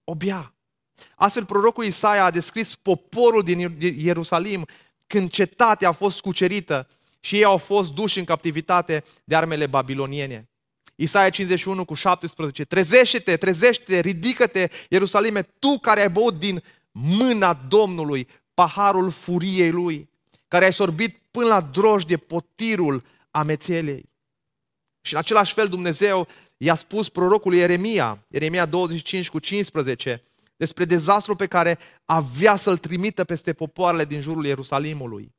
o 0.03 0.15
bea. 0.15 0.53
Astfel, 1.15 1.45
prorocul 1.45 1.85
Isaia 1.85 2.23
a 2.23 2.31
descris 2.31 2.75
poporul 2.75 3.43
din 3.43 3.77
Ierusalim 3.79 4.65
când 5.07 5.29
cetatea 5.29 5.87
a 5.87 5.91
fost 5.91 6.21
cucerită 6.21 6.87
și 7.19 7.35
ei 7.35 7.43
au 7.43 7.57
fost 7.57 7.93
duși 7.93 8.19
în 8.19 8.25
captivitate 8.25 9.03
de 9.23 9.35
armele 9.35 9.67
babiloniene. 9.67 10.49
Isaia 10.95 11.29
51 11.29 11.85
cu 11.85 11.93
17. 11.93 12.63
Trezește-te, 12.63 13.37
trezește-te, 13.37 13.99
ridică-te, 13.99 14.67
Ierusalime, 14.89 15.41
tu 15.41 15.79
care 15.79 16.01
ai 16.01 16.09
băut 16.09 16.39
din 16.39 16.63
mâna 16.91 17.53
Domnului 17.53 18.27
paharul 18.53 19.09
furiei 19.09 19.71
lui, 19.71 20.09
care 20.47 20.65
ai 20.65 20.73
sorbit 20.73 21.21
până 21.31 21.45
la 21.45 21.71
de 22.07 22.17
potirul 22.17 23.03
amețelei. 23.31 24.09
Și 25.01 25.13
în 25.13 25.19
același 25.19 25.53
fel 25.53 25.67
Dumnezeu 25.67 26.27
i-a 26.57 26.75
spus 26.75 27.09
prorocului 27.09 27.57
Ieremia, 27.57 28.25
Ieremia 28.29 28.65
25 28.65 29.29
cu 29.29 29.39
15, 29.39 30.21
despre 30.55 30.85
dezastrul 30.85 31.35
pe 31.35 31.47
care 31.47 31.77
avea 32.05 32.55
să-l 32.55 32.77
trimită 32.77 33.23
peste 33.23 33.53
popoarele 33.53 34.05
din 34.05 34.21
jurul 34.21 34.45
Ierusalimului. 34.45 35.35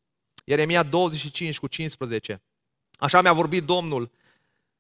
Ieremia 0.49 0.83
25 0.83 1.59
cu 1.59 1.67
15. 1.67 2.43
Așa 2.99 3.21
mi-a 3.21 3.33
vorbit 3.33 3.65
Domnul, 3.65 4.11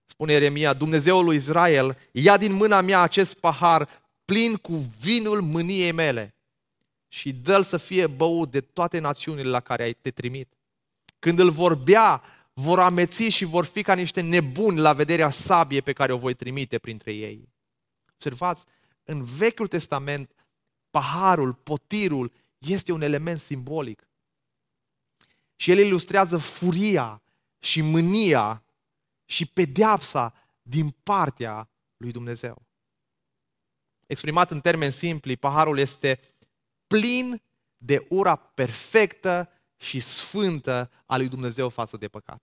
spune 0.04 0.32
Ieremia, 0.32 0.72
Dumnezeul 0.72 1.24
lui 1.24 1.36
Israel, 1.36 1.98
ia 2.12 2.36
din 2.36 2.52
mâna 2.52 2.80
mea 2.80 3.00
acest 3.00 3.34
pahar 3.34 3.88
plin 4.24 4.56
cu 4.56 4.72
vinul 5.00 5.40
mâniei 5.40 5.92
mele 5.92 6.34
și 7.08 7.32
dă-l 7.32 7.62
să 7.62 7.76
fie 7.76 8.06
băut 8.06 8.50
de 8.50 8.60
toate 8.60 8.98
națiunile 8.98 9.48
la 9.48 9.60
care 9.60 9.82
ai 9.82 9.92
te 9.92 10.10
trimit. 10.10 10.52
Când 11.18 11.38
îl 11.38 11.50
vor 11.50 11.74
bea, 11.74 12.22
vor 12.52 12.78
ameți 12.80 13.22
și 13.22 13.44
vor 13.44 13.64
fi 13.64 13.82
ca 13.82 13.94
niște 13.94 14.20
nebuni 14.20 14.78
la 14.78 14.92
vederea 14.92 15.30
sabie 15.30 15.80
pe 15.80 15.92
care 15.92 16.12
o 16.12 16.16
voi 16.16 16.34
trimite 16.34 16.78
printre 16.78 17.12
ei. 17.12 17.48
Observați, 18.14 18.64
în 19.04 19.24
Vechiul 19.24 19.66
Testament, 19.66 20.30
paharul, 20.90 21.52
potirul, 21.52 22.32
este 22.58 22.92
un 22.92 23.02
element 23.02 23.40
simbolic. 23.40 24.07
Și 25.60 25.70
el 25.70 25.78
ilustrează 25.78 26.38
furia 26.38 27.22
și 27.58 27.80
mânia 27.80 28.64
și 29.24 29.46
pedeapsa 29.46 30.34
din 30.62 30.90
partea 30.90 31.70
lui 31.96 32.10
Dumnezeu. 32.10 32.66
Exprimat 34.06 34.50
în 34.50 34.60
termeni 34.60 34.92
simpli, 34.92 35.36
paharul 35.36 35.78
este 35.78 36.20
plin 36.86 37.42
de 37.76 38.06
ura 38.08 38.36
perfectă 38.36 39.52
și 39.76 40.00
sfântă 40.00 40.90
a 41.06 41.16
lui 41.16 41.28
Dumnezeu 41.28 41.68
față 41.68 41.96
de 41.96 42.08
păcat. 42.08 42.42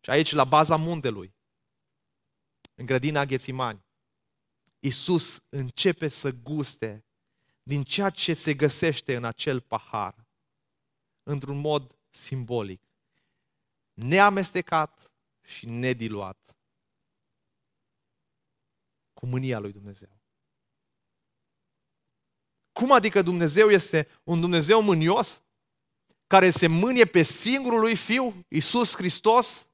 Și 0.00 0.10
aici, 0.10 0.32
la 0.32 0.44
baza 0.44 0.76
muntelui, 0.76 1.34
în 2.74 2.86
grădina 2.86 3.24
Ghețimani, 3.24 3.84
Iisus 4.78 5.44
începe 5.48 6.08
să 6.08 6.30
guste 6.30 7.04
din 7.62 7.82
ceea 7.82 8.10
ce 8.10 8.34
se 8.34 8.54
găsește 8.54 9.16
în 9.16 9.24
acel 9.24 9.60
pahar, 9.60 10.25
într-un 11.28 11.58
mod 11.58 11.96
simbolic, 12.10 12.82
neamestecat 13.94 15.10
și 15.44 15.66
nediluat, 15.66 16.56
cu 19.12 19.26
mânia 19.26 19.58
lui 19.58 19.72
Dumnezeu. 19.72 20.20
Cum 22.72 22.92
adică 22.92 23.22
Dumnezeu 23.22 23.70
este 23.70 24.08
un 24.24 24.40
Dumnezeu 24.40 24.82
mânios? 24.82 25.42
Care 26.26 26.50
se 26.50 26.66
mânie 26.66 27.04
pe 27.04 27.22
singurul 27.22 27.80
lui 27.80 27.96
Fiu, 27.96 28.44
Iisus 28.48 28.94
Hristos? 28.94 29.68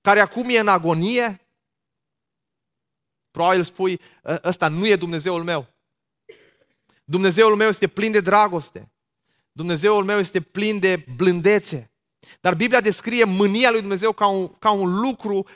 Care 0.00 0.20
acum 0.20 0.48
e 0.48 0.58
în 0.58 0.68
agonie? 0.68 1.46
Probabil 3.30 3.64
spui, 3.64 4.00
ă, 4.24 4.40
ăsta 4.44 4.68
nu 4.68 4.86
e 4.86 4.96
Dumnezeul 4.96 5.44
meu. 5.44 5.74
Dumnezeul 7.04 7.56
meu 7.56 7.68
este 7.68 7.88
plin 7.88 8.12
de 8.12 8.20
dragoste. 8.20 8.90
Dumnezeul 9.52 10.04
meu 10.04 10.18
este 10.18 10.40
plin 10.40 10.78
de 10.78 11.04
blândețe. 11.16 11.90
Dar 12.40 12.54
Biblia 12.54 12.80
descrie 12.80 13.24
mânia 13.24 13.70
lui 13.70 13.80
Dumnezeu 13.80 14.12
ca 14.12 14.26
un, 14.26 14.48
ca 14.58 14.70
un 14.70 15.00
lucru 15.00 15.46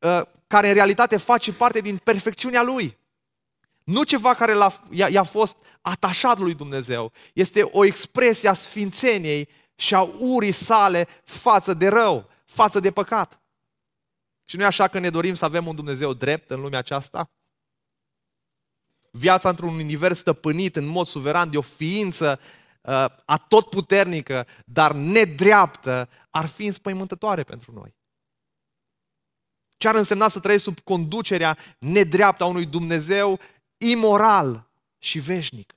uh, 0.00 0.22
care 0.46 0.68
în 0.68 0.74
realitate 0.74 1.16
face 1.16 1.52
parte 1.52 1.80
din 1.80 1.96
perfecțiunea 1.96 2.62
lui. 2.62 2.98
Nu 3.84 4.02
ceva 4.02 4.34
care 4.34 4.52
l-a, 4.52 4.82
i-a, 4.90 5.08
i-a 5.08 5.22
fost 5.22 5.56
atașat 5.80 6.38
lui 6.38 6.54
Dumnezeu. 6.54 7.12
Este 7.32 7.62
o 7.62 7.84
expresie 7.84 8.48
a 8.48 8.54
sfințeniei 8.54 9.48
și 9.74 9.94
a 9.94 10.02
urii 10.18 10.52
sale 10.52 11.08
față 11.24 11.74
de 11.74 11.88
rău, 11.88 12.28
față 12.44 12.80
de 12.80 12.90
păcat. 12.90 13.40
Și 14.44 14.56
nu 14.56 14.62
e 14.62 14.66
așa 14.66 14.88
că 14.88 14.98
ne 14.98 15.10
dorim 15.10 15.34
să 15.34 15.44
avem 15.44 15.66
un 15.66 15.74
Dumnezeu 15.74 16.12
drept 16.12 16.50
în 16.50 16.60
lumea 16.60 16.78
aceasta? 16.78 17.30
Viața 19.10 19.48
într-un 19.48 19.74
univers 19.74 20.18
stăpânit 20.18 20.76
în 20.76 20.86
mod 20.86 21.06
suveran 21.06 21.50
de 21.50 21.58
o 21.58 21.60
ființă 21.60 22.40
uh, 22.40 22.67
atotputernică, 23.24 24.46
dar 24.64 24.92
nedreaptă, 24.92 26.08
ar 26.30 26.46
fi 26.46 26.66
înspăimântătoare 26.66 27.42
pentru 27.42 27.72
noi. 27.72 27.96
Ce 29.76 29.88
ar 29.88 29.94
însemna 29.94 30.28
să 30.28 30.40
trăiești 30.40 30.66
sub 30.66 30.80
conducerea 30.80 31.58
nedreaptă 31.78 32.42
a 32.42 32.46
unui 32.46 32.66
Dumnezeu 32.66 33.40
imoral 33.76 34.70
și 34.98 35.18
veșnic? 35.18 35.76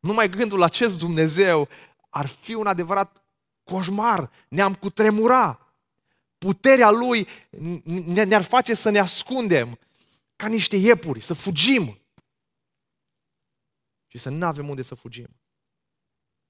Numai 0.00 0.30
gândul 0.30 0.58
la 0.58 0.64
acest 0.64 0.98
Dumnezeu 0.98 1.68
ar 2.10 2.26
fi 2.26 2.54
un 2.54 2.66
adevărat 2.66 3.24
coșmar, 3.64 4.30
ne-am 4.48 4.74
cutremura. 4.74 5.60
Puterea 6.38 6.90
Lui 6.90 7.28
ne-ar 8.24 8.42
face 8.42 8.74
să 8.74 8.90
ne 8.90 8.98
ascundem 8.98 9.78
ca 10.36 10.46
niște 10.46 10.76
iepuri, 10.76 11.20
să 11.20 11.34
fugim 11.34 11.98
și 14.16 14.22
să 14.22 14.30
nu 14.30 14.46
avem 14.46 14.68
unde 14.68 14.82
să 14.82 14.94
fugim. 14.94 15.28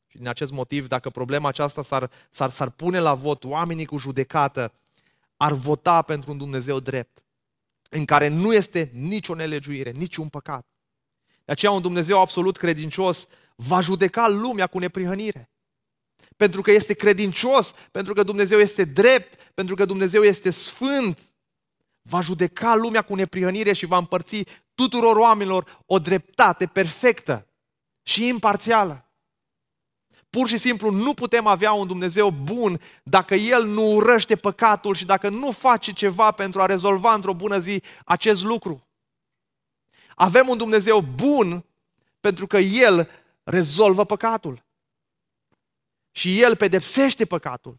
Și 0.07 0.17
din 0.17 0.29
acest 0.29 0.53
motiv, 0.53 0.89
dacă 0.89 1.11
problema 1.11 1.49
aceasta 1.49 1.83
s-ar, 1.83 2.11
s-ar, 2.31 2.51
s-ar 2.51 2.71
pune 2.71 2.99
la 2.99 3.15
vot, 3.15 3.45
oamenii 3.45 3.87
cu 3.87 3.97
judecată 3.97 4.73
ar 5.37 5.53
vota 5.53 6.03
pentru 6.03 6.31
un 6.31 6.39
Dumnezeu 6.39 6.81
drept, 6.81 7.25
în 7.91 8.05
care 8.05 8.29
nu 8.29 8.55
este 8.55 8.91
nicio 8.93 9.35
nelegiuire, 9.35 9.91
niciun 9.91 10.29
păcat. 10.29 10.67
De 11.45 11.53
aceea 11.53 11.73
un 11.73 11.83
Dumnezeu 11.83 12.21
absolut 12.21 12.57
credincios 12.57 13.27
va 13.57 13.81
judeca 13.81 14.29
lumea 14.29 14.67
cu 14.67 14.79
neprihănire. 14.79 15.51
Pentru 16.37 16.63
că 16.63 16.71
este 16.71 16.95
credincios, 16.95 17.75
pentru 17.91 18.15
că 18.15 18.23
Dumnezeu 18.23 18.59
este 18.59 18.85
drept, 18.85 19.53
pentru 19.55 19.75
că 19.75 19.85
Dumnezeu 19.85 20.23
este 20.23 20.51
sfânt, 20.51 21.33
va 22.03 22.21
judeca 22.21 22.75
lumea 22.75 23.03
cu 23.03 23.15
neprihănire 23.15 23.73
și 23.73 23.87
va 23.87 23.97
împărți 23.97 24.45
tuturor 24.75 25.17
oamenilor 25.17 25.83
o 25.87 25.99
dreptate 25.99 26.67
perfectă 26.67 27.47
și 28.07 28.27
imparțială. 28.27 29.05
Pur 30.31 30.49
și 30.49 30.57
simplu 30.57 30.91
nu 30.91 31.15
putem 31.15 31.47
avea 31.47 31.73
un 31.73 31.87
Dumnezeu 31.87 32.31
bun 32.31 32.81
dacă 33.03 33.35
El 33.35 33.65
nu 33.65 33.95
urăște 33.95 34.37
păcatul 34.37 34.95
și 34.95 35.05
dacă 35.05 35.29
nu 35.29 35.51
face 35.51 35.93
ceva 35.93 36.31
pentru 36.31 36.61
a 36.61 36.67
rezolva 36.67 37.15
într-o 37.15 37.35
bună 37.35 37.59
zi 37.59 37.83
acest 38.05 38.43
lucru. 38.43 38.87
Avem 40.15 40.49
un 40.49 40.57
Dumnezeu 40.57 41.01
bun 41.01 41.65
pentru 42.21 42.47
că 42.47 42.59
El 42.59 43.11
rezolvă 43.43 44.05
păcatul. 44.05 44.65
Și 46.11 46.43
El 46.43 46.57
pedepsește 46.57 47.25
păcatul. 47.25 47.79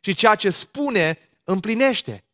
Și 0.00 0.14
ceea 0.14 0.34
ce 0.34 0.50
spune 0.50 1.18
împlinește. 1.44 2.24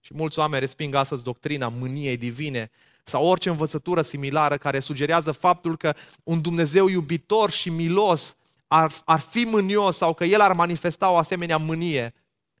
Și 0.00 0.14
mulți 0.14 0.38
oameni 0.38 0.60
resping 0.60 0.94
astăzi 0.94 1.22
doctrina 1.22 1.68
mâniei 1.68 2.16
divine 2.16 2.70
sau 3.04 3.24
orice 3.24 3.48
învățătură 3.48 4.02
similară 4.02 4.56
care 4.56 4.80
sugerează 4.80 5.32
faptul 5.32 5.76
că 5.76 5.94
un 6.22 6.40
Dumnezeu 6.40 6.88
iubitor 6.88 7.50
și 7.50 7.70
milos 7.70 8.36
ar, 8.66 8.92
ar 9.04 9.20
fi 9.20 9.44
mânios 9.44 9.96
sau 9.96 10.14
că 10.14 10.24
El 10.24 10.40
ar 10.40 10.52
manifesta 10.52 11.10
o 11.10 11.16
asemenea 11.16 11.56
mânie 11.56 12.14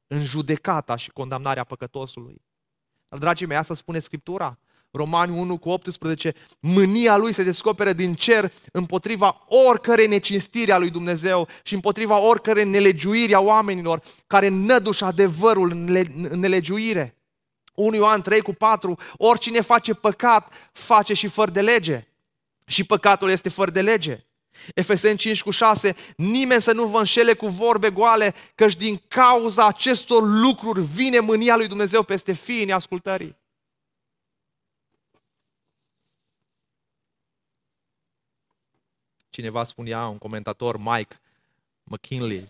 în 0.06 0.22
judecata 0.22 0.96
și 0.96 1.10
condamnarea 1.10 1.64
păcătosului. 1.64 2.42
Dar, 3.08 3.18
dragii 3.18 3.46
mei, 3.46 3.56
asta 3.56 3.74
spune 3.74 3.98
Scriptura. 3.98 4.58
Romani 4.90 5.38
1 5.38 5.58
cu 5.58 5.68
18, 5.68 6.34
mânia 6.60 7.16
lui 7.16 7.32
se 7.32 7.42
descoperă 7.42 7.92
din 7.92 8.14
cer 8.14 8.52
împotriva 8.72 9.46
oricărei 9.68 10.06
necinstiri 10.06 10.72
a 10.72 10.78
lui 10.78 10.90
Dumnezeu 10.90 11.48
și 11.62 11.74
împotriva 11.74 12.20
oricărei 12.20 12.64
nelegiuiri 12.64 13.34
a 13.34 13.40
oamenilor 13.40 14.02
care 14.26 14.48
năduș 14.48 15.00
adevărul 15.00 15.70
în 15.70 16.38
nelegiuire. 16.38 17.19
1 17.74 17.96
Ioan 17.96 18.22
3 18.22 18.40
cu 18.40 18.52
4, 18.52 18.98
oricine 19.16 19.60
face 19.60 19.94
păcat, 19.94 20.70
face 20.72 21.14
și 21.14 21.28
fără 21.28 21.50
de 21.50 21.60
lege. 21.60 22.06
Și 22.66 22.84
păcatul 22.84 23.30
este 23.30 23.48
fără 23.48 23.70
de 23.70 23.82
lege. 23.82 24.24
Efeseni 24.74 25.18
5 25.18 25.42
cu 25.42 25.50
6, 25.50 25.96
nimeni 26.16 26.60
să 26.60 26.72
nu 26.72 26.86
vă 26.86 26.98
înșele 26.98 27.34
cu 27.34 27.46
vorbe 27.46 27.90
goale, 27.90 28.34
căci 28.54 28.76
din 28.76 29.02
cauza 29.08 29.66
acestor 29.66 30.22
lucruri 30.22 30.80
vine 30.80 31.18
mânia 31.18 31.56
lui 31.56 31.66
Dumnezeu 31.66 32.02
peste 32.02 32.32
fiii 32.32 32.64
neascultării. 32.64 33.38
Cineva 39.30 39.64
spunea, 39.64 40.06
un 40.06 40.18
comentator, 40.18 40.76
Mike 40.76 41.20
McKinley, 41.82 42.48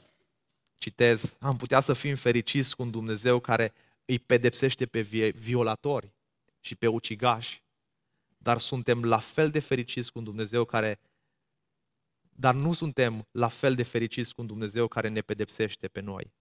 citez, 0.78 1.37
am 1.38 1.56
putea 1.56 1.80
să 1.80 1.92
fim 1.92 2.16
fericiți 2.16 2.76
cu 2.76 2.83
un 2.83 2.90
Dumnezeu 2.90 3.40
care 3.40 3.72
îi 4.11 4.18
pedepsește 4.18 4.87
pe 4.87 5.01
violatori 5.31 6.14
și 6.61 6.77
pe 6.77 6.87
ucigași, 6.87 7.62
dar 8.38 8.59
suntem 8.59 9.05
la 9.05 9.18
fel 9.18 9.51
de 9.51 9.61
fericiți 9.61 10.12
cu 10.12 10.18
un 10.18 10.25
Dumnezeu 10.25 10.64
care 10.64 11.01
dar 12.31 12.55
nu 12.55 12.73
suntem 12.73 13.27
la 13.31 13.49
fel 13.49 13.75
de 13.75 13.83
fericiți 13.83 14.35
cu 14.35 14.40
un 14.40 14.46
Dumnezeu 14.46 14.88
care 14.88 15.09
ne 15.09 15.20
pedepsește 15.20 15.88
pe 15.88 16.01
noi. 16.01 16.35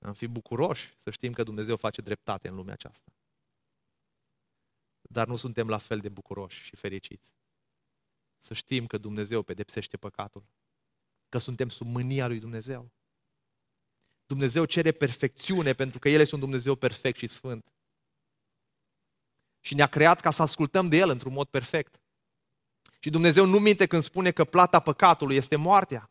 Am 0.00 0.12
fi 0.12 0.26
bucuroși 0.26 0.94
să 0.96 1.10
știm 1.10 1.32
că 1.32 1.42
Dumnezeu 1.42 1.76
face 1.76 2.00
dreptate 2.00 2.48
în 2.48 2.54
lumea 2.54 2.72
aceasta. 2.74 3.12
Dar 5.00 5.26
nu 5.26 5.36
suntem 5.36 5.68
la 5.68 5.78
fel 5.78 5.98
de 5.98 6.08
bucuroși 6.08 6.62
și 6.62 6.76
fericiți. 6.76 7.34
Să 8.38 8.54
știm 8.54 8.86
că 8.86 8.98
Dumnezeu 8.98 9.42
pedepsește 9.42 9.96
păcatul. 9.96 10.44
Că 11.28 11.38
suntem 11.38 11.68
sub 11.68 11.86
mânia 11.86 12.26
lui 12.26 12.38
Dumnezeu. 12.38 12.92
Dumnezeu 14.26 14.64
cere 14.64 14.92
perfecțiune 14.92 15.72
pentru 15.72 15.98
că 15.98 16.08
El 16.08 16.20
este 16.20 16.34
un 16.34 16.40
Dumnezeu 16.40 16.74
perfect 16.74 17.18
și 17.18 17.26
sfânt. 17.26 17.64
și 19.60 19.74
ne-a 19.74 19.86
creat 19.86 20.20
ca 20.20 20.30
să 20.30 20.42
ascultăm 20.42 20.88
de 20.88 20.96
El 20.96 21.08
într-un 21.10 21.32
mod 21.32 21.46
perfect. 21.46 22.00
Și 22.98 23.10
Dumnezeu 23.10 23.46
nu 23.46 23.58
minte 23.58 23.86
când 23.86 24.02
spune 24.02 24.30
că 24.30 24.44
plata 24.44 24.80
păcatului 24.80 25.36
este 25.36 25.56
moartea. 25.56 26.10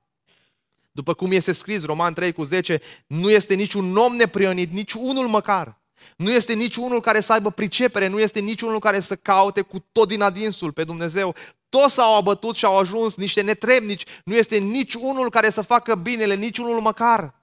După 0.91 1.13
cum 1.13 1.31
este 1.31 1.51
scris, 1.51 1.85
Roman 1.85 2.13
3 2.13 2.31
cu 2.31 2.43
10, 2.43 2.81
nu 3.07 3.29
este 3.29 3.53
niciun 3.53 3.97
om 3.97 4.15
neprionit, 4.15 4.71
nici 4.71 4.93
unul 4.93 5.27
măcar. 5.27 5.81
Nu 6.17 6.31
este 6.31 6.53
nici 6.53 6.75
unul 6.75 7.01
care 7.01 7.21
să 7.21 7.33
aibă 7.33 7.51
pricepere, 7.51 8.07
nu 8.07 8.19
este 8.19 8.39
nici 8.39 8.61
unul 8.61 8.79
care 8.79 8.99
să 8.99 9.15
caute 9.15 9.61
cu 9.61 9.79
tot 9.91 10.07
din 10.07 10.21
adinsul 10.21 10.71
pe 10.71 10.83
Dumnezeu. 10.83 11.35
Toți 11.69 11.93
s-au 11.93 12.15
abătut 12.15 12.55
și 12.55 12.65
au 12.65 12.77
ajuns 12.77 13.15
niște 13.15 13.41
netrebnici. 13.41 14.05
Nu 14.25 14.35
este 14.35 14.57
nici 14.57 14.93
unul 14.93 15.29
care 15.29 15.49
să 15.49 15.61
facă 15.61 15.95
binele, 15.95 16.35
nici 16.35 16.57
unul 16.57 16.81
măcar. 16.81 17.42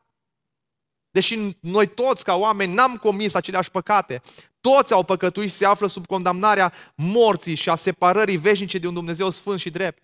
Deși 1.11 1.57
noi 1.61 1.87
toți, 1.87 2.25
ca 2.25 2.35
oameni, 2.35 2.75
n-am 2.75 2.97
comis 2.97 3.35
aceleași 3.35 3.71
păcate, 3.71 4.23
toți 4.61 4.93
au 4.93 5.03
păcătuit 5.03 5.51
și 5.51 5.57
se 5.57 5.67
află 5.67 5.87
sub 5.87 6.07
condamnarea 6.07 6.73
morții 6.95 7.55
și 7.55 7.69
a 7.69 7.75
separării 7.75 8.37
veșnice 8.37 8.79
de 8.79 8.87
un 8.87 8.95
Dumnezeu 8.95 9.31
sfânt 9.31 9.61
și 9.61 9.71
drept. 9.71 10.03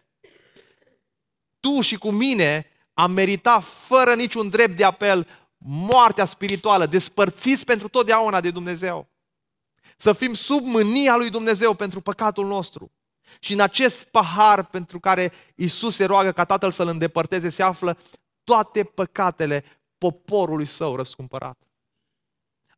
Tu 1.61 1.81
și 1.81 1.97
cu 1.97 2.11
mine 2.11 2.66
am 2.95 3.11
meritat 3.11 3.64
fără 3.64 4.14
niciun 4.14 4.49
drept 4.49 4.77
de 4.77 4.85
apel 4.85 5.27
moartea 5.59 6.25
spirituală, 6.25 6.87
despărțiți 6.87 7.64
pentru 7.64 7.88
totdeauna 7.88 8.40
de 8.40 8.51
Dumnezeu. 8.51 9.09
Să 9.97 10.12
fim 10.12 10.35
sub 10.35 10.64
mânia 10.64 11.16
lui 11.16 11.31
Dumnezeu 11.31 11.75
pentru 11.75 12.01
păcatul 12.01 12.47
nostru. 12.47 12.92
Și 13.40 13.53
în 13.53 13.61
acest 13.61 14.05
pahar 14.05 14.64
pentru 14.64 15.01
care 15.01 15.33
Isus 15.55 15.95
se 15.95 16.05
roagă 16.05 16.33
ca 16.33 16.45
Tatăl 16.45 16.71
să-L 16.71 16.88
îndepărteze, 16.88 17.49
se 17.49 17.62
află 17.62 17.99
toate 18.45 18.85
păcatele 18.85 19.64
poporului 19.98 20.66
său 20.66 20.96
răscumpărat. 20.96 21.66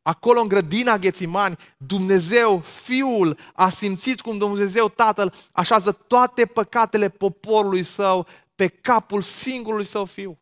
Acolo 0.01 0.39
în 0.39 0.47
grădina 0.47 0.97
Ghețimani, 0.97 1.57
Dumnezeu, 1.77 2.59
Fiul, 2.59 3.37
a 3.53 3.69
simțit 3.69 4.21
cum 4.21 4.37
Dumnezeu 4.37 4.89
Tatăl 4.89 5.33
așează 5.51 5.91
toate 5.91 6.45
păcatele 6.45 7.09
poporului 7.09 7.83
său 7.83 8.27
pe 8.55 8.67
capul 8.67 9.21
singurului 9.21 9.85
său 9.85 10.05
Fiu. 10.05 10.39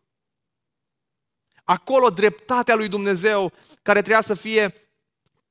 Acolo 1.64 2.10
dreptatea 2.10 2.76
lui 2.76 2.88
Dumnezeu, 2.88 3.54
care 3.82 4.00
trebuia 4.00 4.22
să 4.22 4.34
fie, 4.34 4.74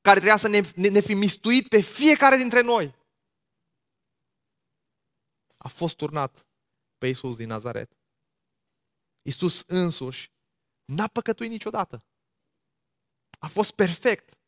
care 0.00 0.18
trebuia 0.18 0.36
să 0.36 0.48
ne, 0.48 0.60
ne, 0.74 0.88
ne 0.88 1.00
fi 1.00 1.14
mistuit 1.14 1.68
pe 1.68 1.80
fiecare 1.80 2.36
dintre 2.36 2.60
noi, 2.60 2.94
a 5.56 5.68
fost 5.68 5.96
turnat 5.96 6.46
pe 6.98 7.06
Isus 7.06 7.36
din 7.36 7.48
Nazaret. 7.48 7.96
Isus 9.22 9.62
însuși 9.66 10.36
n-a 10.87 11.07
păcătuit 11.07 11.51
niciodată. 11.51 12.05
A 13.38 13.46
fost 13.46 13.75
perfect. 13.75 14.38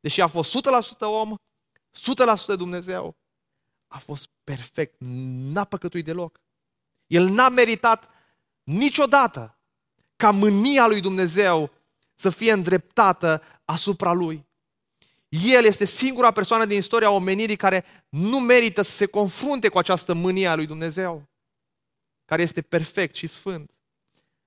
Deși 0.00 0.20
a 0.20 0.26
fost 0.26 0.58
100% 0.96 0.98
om, 0.98 1.36
100% 2.54 2.56
Dumnezeu, 2.56 3.16
a 3.86 3.98
fost 3.98 4.28
perfect. 4.44 4.94
N-a 4.98 5.64
păcătuit 5.64 6.04
deloc. 6.04 6.40
El 7.06 7.28
n-a 7.28 7.48
meritat 7.48 8.10
niciodată 8.62 9.58
ca 10.16 10.30
mânia 10.30 10.86
lui 10.86 11.00
Dumnezeu 11.00 11.72
să 12.14 12.30
fie 12.30 12.52
îndreptată 12.52 13.42
asupra 13.64 14.12
lui. 14.12 14.46
El 15.28 15.64
este 15.64 15.84
singura 15.84 16.30
persoană 16.30 16.64
din 16.64 16.78
istoria 16.78 17.10
omenirii 17.10 17.56
care 17.56 17.84
nu 18.08 18.40
merită 18.40 18.82
să 18.82 18.90
se 18.90 19.06
confrunte 19.06 19.68
cu 19.68 19.78
această 19.78 20.12
mânie 20.14 20.46
a 20.46 20.54
lui 20.54 20.66
Dumnezeu, 20.66 21.28
care 22.24 22.42
este 22.42 22.62
perfect 22.62 23.14
și 23.14 23.26
sfânt. 23.26 23.75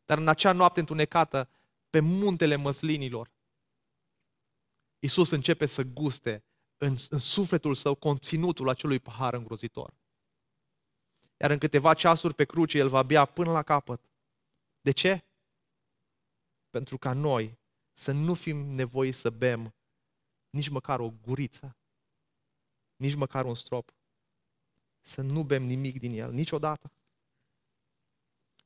Dar 0.10 0.18
în 0.18 0.28
acea 0.28 0.52
noapte 0.52 0.80
întunecată, 0.80 1.50
pe 1.90 2.00
muntele 2.00 2.56
măslinilor, 2.56 3.32
Iisus 5.00 5.30
începe 5.30 5.66
să 5.66 5.84
guste 5.84 6.44
în, 6.78 6.96
în 7.10 7.20
sufletul 7.20 7.76
său 7.76 7.96
conținutul 7.96 8.70
acelui 8.70 9.00
pahar 9.00 9.34
îngrozitor. 9.34 9.94
Iar 11.38 11.52
în 11.52 11.58
câteva 11.58 11.94
ceasuri 11.94 12.34
pe 12.34 12.46
cruce 12.46 12.78
el 12.78 12.90
va 12.90 13.04
bea 13.04 13.26
până 13.26 13.52
la 13.52 13.64
capăt. 13.64 14.10
De 14.82 14.92
ce? 14.92 15.26
Pentru 16.70 16.98
ca 16.98 17.14
noi 17.14 17.60
să 17.94 18.12
nu 18.12 18.34
fim 18.34 18.58
nevoiți 18.58 19.20
să 19.20 19.30
bem 19.30 19.76
nici 20.50 20.70
măcar 20.70 21.00
o 21.00 21.10
guriță, 21.10 21.78
nici 22.96 23.16
măcar 23.16 23.46
un 23.46 23.56
strop. 23.56 23.94
Să 25.02 25.22
nu 25.22 25.44
bem 25.44 25.64
nimic 25.64 26.00
din 26.00 26.12
el, 26.12 26.32
niciodată. 26.32 26.92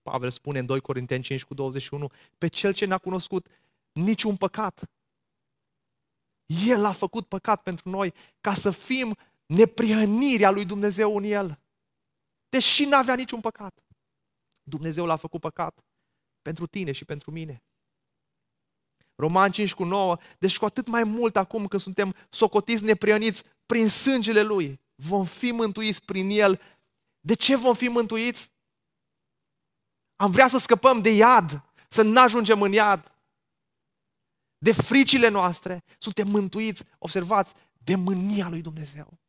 Pavel 0.03 0.29
spune 0.29 0.59
în 0.59 0.65
2 0.65 0.79
Corinteni 0.79 1.23
5 1.23 1.43
cu 1.43 1.53
21, 1.53 2.11
pe 2.37 2.47
cel 2.47 2.73
ce 2.73 2.85
n-a 2.85 2.97
cunoscut 2.97 3.47
niciun 3.91 4.35
păcat. 4.35 4.89
El 6.67 6.85
a 6.85 6.91
făcut 6.91 7.27
păcat 7.27 7.63
pentru 7.63 7.89
noi 7.89 8.13
ca 8.41 8.53
să 8.53 8.71
fim 8.71 9.17
neprihănirea 9.45 10.49
lui 10.49 10.65
Dumnezeu 10.65 11.17
în 11.17 11.23
el. 11.23 11.59
Deși 12.49 12.85
n-avea 12.85 13.15
niciun 13.15 13.41
păcat. 13.41 13.83
Dumnezeu 14.63 15.05
l-a 15.05 15.15
făcut 15.15 15.41
păcat 15.41 15.83
pentru 16.41 16.65
tine 16.65 16.91
și 16.91 17.05
pentru 17.05 17.31
mine. 17.31 17.63
Roman 19.15 19.51
5 19.51 19.73
cu 19.73 19.83
9, 19.83 20.17
deci 20.39 20.57
cu 20.57 20.65
atât 20.65 20.87
mai 20.87 21.03
mult 21.03 21.35
acum 21.35 21.67
când 21.67 21.81
suntem 21.81 22.15
socotiți 22.29 22.83
neprioniți 22.83 23.43
prin 23.65 23.87
sângele 23.87 24.41
Lui, 24.41 24.79
vom 24.95 25.25
fi 25.25 25.51
mântuiți 25.51 26.05
prin 26.05 26.29
El. 26.29 26.61
De 27.19 27.33
ce 27.33 27.55
vom 27.55 27.73
fi 27.73 27.87
mântuiți? 27.87 28.52
Am 30.23 30.31
vrea 30.31 30.47
să 30.47 30.57
scăpăm 30.57 31.01
de 31.01 31.09
iad, 31.09 31.63
să 31.89 32.01
nu 32.01 32.21
ajungem 32.21 32.61
în 32.61 32.71
iad. 32.71 33.11
De 34.57 34.71
fricile 34.71 35.27
noastre, 35.27 35.83
suntem 35.97 36.27
mântuiți, 36.27 36.83
observați, 36.97 37.53
de 37.77 37.95
mânia 37.95 38.49
lui 38.49 38.61
Dumnezeu. 38.61 39.19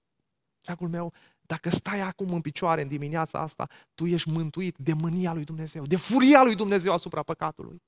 Dragul 0.60 0.88
meu, 0.88 1.12
dacă 1.40 1.70
stai 1.70 2.00
acum 2.00 2.32
în 2.32 2.40
picioare 2.40 2.82
în 2.82 2.88
dimineața 2.88 3.40
asta, 3.40 3.68
tu 3.94 4.06
ești 4.06 4.30
mântuit 4.30 4.76
de 4.78 4.92
mânia 4.92 5.32
lui 5.32 5.44
Dumnezeu, 5.44 5.86
de 5.86 5.96
furia 5.96 6.42
lui 6.42 6.54
Dumnezeu 6.54 6.92
asupra 6.92 7.22
păcatului. 7.22 7.82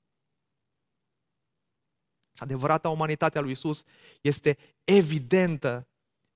Și 2.33 2.43
adevărata 2.43 2.89
umanitatea 2.89 3.41
lui 3.41 3.51
Isus 3.51 3.83
este 4.21 4.57
evidentă 4.83 5.87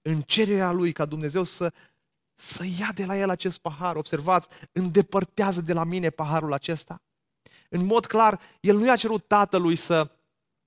în 0.02 0.22
cererea 0.22 0.72
lui 0.72 0.92
ca 0.92 1.06
Dumnezeu 1.06 1.44
să, 1.44 1.74
să 2.42 2.64
ia 2.80 2.92
de 2.96 3.06
la 3.06 3.18
el 3.18 3.30
acest 3.30 3.58
pahar. 3.58 3.96
Observați, 3.96 4.48
îndepărtează 4.72 5.62
de 5.62 5.74
la 5.74 5.84
mine 5.84 6.10
paharul 6.10 6.54
acesta. 6.54 7.02
În 7.70 7.86
mod 7.86 8.06
clar, 8.06 8.40
el 8.60 8.78
nu 8.78 8.86
i-a 8.86 8.96
cerut 8.96 9.28
tatălui 9.28 9.76
să, 9.76 10.12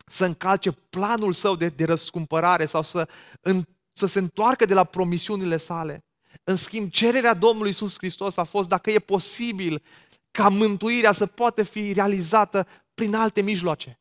să 0.07 0.25
încalce 0.25 0.71
planul 0.71 1.33
său 1.33 1.57
de, 1.57 1.69
de 1.69 1.85
răscumpărare 1.85 2.67
sau 2.67 2.83
să, 2.83 3.09
în, 3.41 3.65
să 3.93 4.07
se 4.07 4.19
întoarcă 4.19 4.65
de 4.65 4.75
la 4.75 4.85
promisiunile 4.85 5.57
sale. 5.57 6.05
În 6.45 6.57
schimb, 6.57 6.91
cererea 6.91 7.35
Domnului 7.35 7.71
Isus 7.71 7.95
Hristos 7.97 8.37
a 8.37 8.45
fost 8.45 8.69
dacă 8.69 8.91
e 8.91 8.99
posibil 8.99 9.83
ca 10.31 10.49
mântuirea 10.49 11.13
să 11.13 11.27
poată 11.27 11.63
fi 11.63 11.93
realizată 11.93 12.67
prin 12.95 13.15
alte 13.15 13.41
mijloace. 13.41 14.01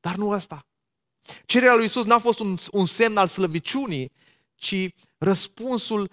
Dar 0.00 0.14
nu 0.14 0.28
ăsta. 0.28 0.66
Cererea 1.44 1.74
lui 1.74 1.84
Isus 1.84 2.04
n-a 2.04 2.18
fost 2.18 2.38
un, 2.38 2.56
un 2.70 2.86
semn 2.86 3.16
al 3.16 3.28
slăbiciunii, 3.28 4.12
ci 4.54 4.94
răspunsul 5.18 6.10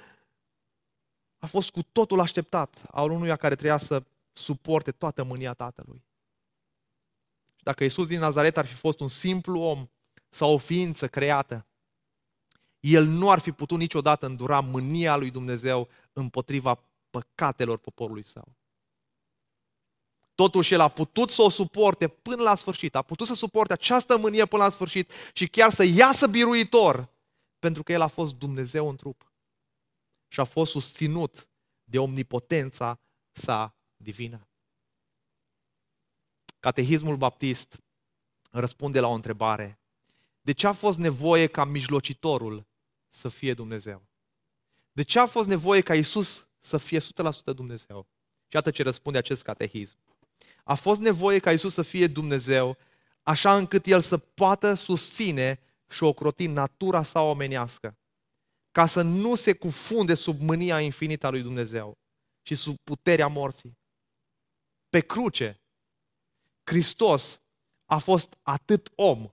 a 1.43 1.45
fost 1.45 1.71
cu 1.71 1.81
totul 1.81 2.19
așteptat 2.19 2.83
al 2.91 3.11
unuia 3.11 3.35
care 3.35 3.55
trebuia 3.55 3.77
să 3.77 4.03
suporte 4.33 4.91
toată 4.91 5.23
mânia 5.23 5.53
Tatălui. 5.53 6.03
Dacă 7.59 7.83
Isus 7.83 8.07
din 8.07 8.19
Nazaret 8.19 8.57
ar 8.57 8.65
fi 8.65 8.73
fost 8.73 8.99
un 8.99 9.07
simplu 9.07 9.59
om 9.59 9.87
sau 10.29 10.53
o 10.53 10.57
ființă 10.57 11.07
creată, 11.07 11.65
el 12.79 13.05
nu 13.05 13.31
ar 13.31 13.39
fi 13.39 13.51
putut 13.51 13.77
niciodată 13.77 14.25
îndura 14.25 14.59
mânia 14.59 15.15
lui 15.15 15.31
Dumnezeu 15.31 15.89
împotriva 16.13 16.83
păcatelor 17.09 17.77
poporului 17.77 18.23
său. 18.23 18.55
Totuși, 20.35 20.73
el 20.73 20.79
a 20.79 20.87
putut 20.87 21.31
să 21.31 21.41
o 21.41 21.49
suporte 21.49 22.07
până 22.07 22.43
la 22.43 22.55
sfârșit, 22.55 22.95
a 22.95 23.01
putut 23.01 23.27
să 23.27 23.33
suporte 23.33 23.73
această 23.73 24.17
mânie 24.17 24.45
până 24.45 24.63
la 24.63 24.69
sfârșit 24.69 25.11
și 25.33 25.47
chiar 25.47 25.71
să 25.71 25.83
iasă 25.83 26.27
biruitor, 26.27 27.09
pentru 27.59 27.83
că 27.83 27.91
el 27.91 28.01
a 28.01 28.07
fost 28.07 28.35
Dumnezeu 28.35 28.89
în 28.89 28.95
trup 28.95 29.32
și 30.33 30.39
a 30.39 30.43
fost 30.43 30.71
susținut 30.71 31.47
de 31.83 31.99
omnipotența 31.99 32.99
sa 33.31 33.75
divină. 33.95 34.47
Catehismul 36.59 37.17
baptist 37.17 37.77
răspunde 38.51 38.99
la 38.99 39.07
o 39.07 39.13
întrebare. 39.13 39.79
De 40.41 40.51
ce 40.51 40.67
a 40.67 40.71
fost 40.71 40.97
nevoie 40.97 41.47
ca 41.47 41.65
mijlocitorul 41.65 42.65
să 43.09 43.29
fie 43.29 43.53
Dumnezeu? 43.53 44.07
De 44.91 45.01
ce 45.01 45.19
a 45.19 45.25
fost 45.25 45.47
nevoie 45.47 45.81
ca 45.81 45.95
Isus 45.95 46.47
să 46.59 46.77
fie 46.77 46.99
100% 46.99 47.03
Dumnezeu? 47.55 48.07
Și 48.47 48.55
iată 48.55 48.71
ce 48.71 48.83
răspunde 48.83 49.17
acest 49.17 49.43
catehism. 49.43 49.97
A 50.63 50.73
fost 50.73 50.99
nevoie 50.99 51.39
ca 51.39 51.51
Isus 51.51 51.73
să 51.73 51.81
fie 51.81 52.07
Dumnezeu, 52.07 52.77
așa 53.23 53.57
încât 53.57 53.85
El 53.85 54.01
să 54.01 54.17
poată 54.17 54.73
susține 54.73 55.59
și 55.89 56.03
ocroti 56.03 56.47
natura 56.47 57.03
sa 57.03 57.21
omenească, 57.21 57.97
ca 58.73 58.85
să 58.85 59.01
nu 59.01 59.35
se 59.35 59.53
cufunde 59.53 60.13
sub 60.13 60.41
mânia 60.41 60.81
infinită 60.81 61.27
a 61.27 61.29
lui 61.29 61.41
Dumnezeu 61.41 61.97
și 62.41 62.55
sub 62.55 62.75
puterea 62.83 63.27
morții. 63.27 63.77
Pe 64.89 64.99
cruce, 64.99 65.61
Hristos 66.63 67.41
a 67.85 67.97
fost 67.97 68.37
atât 68.41 68.91
om, 68.95 69.29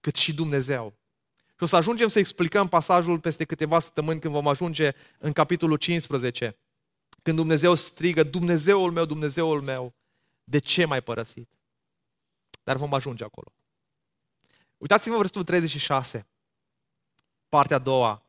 cât 0.00 0.14
și 0.14 0.34
Dumnezeu. 0.34 0.98
Și 1.46 1.62
o 1.62 1.66
să 1.66 1.76
ajungem 1.76 2.08
să 2.08 2.18
explicăm 2.18 2.68
pasajul 2.68 3.20
peste 3.20 3.44
câteva 3.44 3.78
săptămâni 3.78 4.20
când 4.20 4.34
vom 4.34 4.48
ajunge 4.48 4.92
în 5.18 5.32
capitolul 5.32 5.76
15. 5.76 6.58
Când 7.22 7.36
Dumnezeu 7.36 7.74
strigă, 7.74 8.22
Dumnezeul 8.22 8.92
meu, 8.92 9.04
Dumnezeul 9.04 9.62
meu, 9.62 9.94
de 10.44 10.58
ce 10.58 10.84
m-ai 10.84 11.02
părăsit? 11.02 11.58
Dar 12.62 12.76
vom 12.76 12.94
ajunge 12.94 13.24
acolo. 13.24 13.52
Uitați-vă 14.76 15.16
versetul 15.16 15.44
36, 15.44 16.26
partea 17.48 17.76
a 17.76 17.78
doua. 17.78 18.22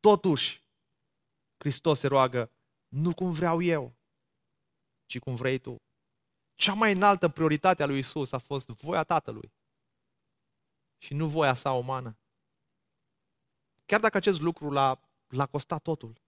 Totuși, 0.00 0.62
Hristos 1.56 1.98
se 1.98 2.06
roagă, 2.06 2.50
nu 2.88 3.14
cum 3.14 3.30
vreau 3.32 3.62
eu, 3.62 3.94
ci 5.06 5.18
cum 5.18 5.34
vrei 5.34 5.58
tu. 5.58 5.76
Cea 6.54 6.72
mai 6.72 6.92
înaltă 6.92 7.28
prioritate 7.28 7.82
a 7.82 7.86
lui 7.86 7.98
Isus 7.98 8.32
a 8.32 8.38
fost 8.38 8.66
voia 8.68 9.04
Tatălui 9.04 9.52
și 10.98 11.14
nu 11.14 11.26
voia 11.26 11.54
sa 11.54 11.72
umană. 11.72 12.18
Chiar 13.86 14.00
dacă 14.00 14.16
acest 14.16 14.40
lucru 14.40 14.70
l-a, 14.70 15.00
l-a 15.28 15.46
costat 15.46 15.82
totul. 15.82 16.20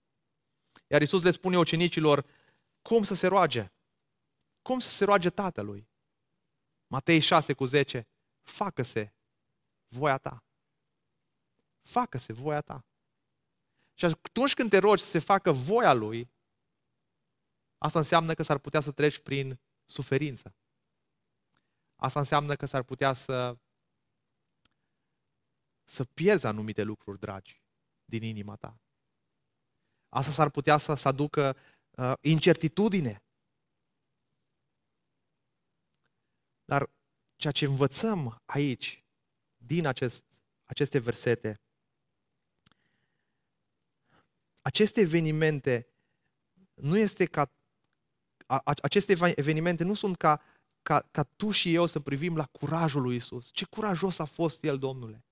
Iar 0.86 1.02
Isus 1.02 1.22
le 1.22 1.30
spune 1.30 1.58
ucenicilor 1.58 2.26
cum 2.82 3.02
să 3.02 3.14
se 3.14 3.26
roage. 3.26 3.72
Cum 4.62 4.78
să 4.78 4.88
se 4.88 5.04
roage 5.04 5.30
Tatălui. 5.30 5.88
Matei 6.86 7.20
6 7.20 7.52
cu 7.52 7.64
10. 7.64 8.06
Facă-se 8.42 9.14
voia 9.88 10.18
ta. 10.18 10.45
Facă-se 11.86 12.32
voia 12.32 12.60
ta. 12.60 12.86
Și 13.94 14.04
atunci 14.04 14.54
când 14.54 14.70
te 14.70 14.78
rogi 14.78 15.02
să 15.02 15.08
se 15.08 15.18
facă 15.18 15.52
voia 15.52 15.92
Lui, 15.92 16.30
asta 17.78 17.98
înseamnă 17.98 18.34
că 18.34 18.42
s-ar 18.42 18.58
putea 18.58 18.80
să 18.80 18.92
treci 18.92 19.18
prin 19.18 19.60
suferință. 19.84 20.54
Asta 21.96 22.18
înseamnă 22.18 22.56
că 22.56 22.66
s-ar 22.66 22.82
putea 22.82 23.12
să 23.12 23.56
să 25.88 26.04
pierzi 26.04 26.46
anumite 26.46 26.82
lucruri 26.82 27.18
dragi 27.18 27.62
din 28.04 28.22
inima 28.22 28.56
ta. 28.56 28.80
Asta 30.08 30.30
s-ar 30.30 30.50
putea 30.50 30.76
să, 30.78 30.94
să 30.94 31.08
aducă 31.08 31.56
uh, 31.90 32.12
incertitudine. 32.20 33.24
Dar 36.64 36.90
ceea 37.36 37.52
ce 37.52 37.64
învățăm 37.64 38.42
aici, 38.44 39.04
din 39.56 39.86
acest, 39.86 40.24
aceste 40.64 40.98
versete, 40.98 41.60
aceste 44.66 45.00
evenimente 45.00 45.86
nu 46.74 46.98
este 46.98 47.24
ca 47.24 47.50
a, 48.46 48.60
aceste 48.82 49.34
evenimente 49.34 49.84
nu 49.84 49.94
sunt 49.94 50.16
ca, 50.16 50.42
ca, 50.82 51.08
ca 51.10 51.22
tu 51.22 51.50
și 51.50 51.74
eu 51.74 51.86
să 51.86 52.00
privim 52.00 52.36
la 52.36 52.44
curajul 52.44 53.02
lui 53.02 53.16
Isus. 53.16 53.48
Ce 53.52 53.64
curajos 53.64 54.18
a 54.18 54.24
fost 54.24 54.64
El, 54.64 54.78
Domnule! 54.78 55.24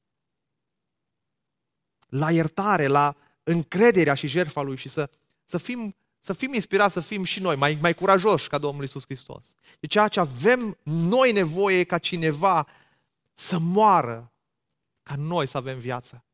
La 2.09 2.31
iertare, 2.31 2.87
la 2.87 3.17
încrederea 3.43 4.15
și 4.15 4.27
jertfa 4.27 4.61
Lui 4.61 4.77
și 4.77 4.89
să, 4.89 5.11
să, 5.45 5.59
fim, 5.59 5.97
să 6.19 6.33
fim 6.33 6.55
inspirați, 6.55 6.93
să 6.93 7.01
fim 7.01 7.25
și 7.25 7.41
noi 7.41 7.57
mai, 7.57 7.79
mai 7.81 7.95
curajoși 7.95 8.49
ca 8.49 8.59
Domnul 8.59 8.85
Isus 8.85 9.05
Hristos. 9.05 9.55
De 9.81 9.87
ceea 9.87 10.09
ce 10.09 10.21
avem 10.21 10.79
noi 10.83 11.33
nevoie 11.33 11.85
ca 11.85 11.99
cineva 11.99 12.67
să 13.35 13.59
moară, 13.59 14.33
ca 15.03 15.17
noi 15.17 15.47
să 15.47 15.57
avem 15.57 15.79
viață. 15.79 16.25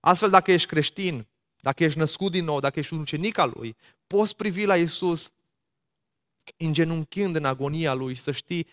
Astfel, 0.00 0.30
dacă 0.30 0.52
ești 0.52 0.68
creștin, 0.68 1.26
dacă 1.66 1.84
ești 1.84 1.98
născut 1.98 2.32
din 2.32 2.44
nou, 2.44 2.60
dacă 2.60 2.78
ești 2.78 2.92
un 2.92 3.00
ucenic 3.00 3.38
al 3.38 3.52
Lui, 3.54 3.76
poți 4.06 4.36
privi 4.36 4.64
la 4.64 4.76
Isus 4.76 5.32
îngenunchind 6.56 7.36
în 7.36 7.44
agonia 7.44 7.94
Lui 7.94 8.14
și 8.14 8.20
să 8.20 8.32
știi 8.32 8.66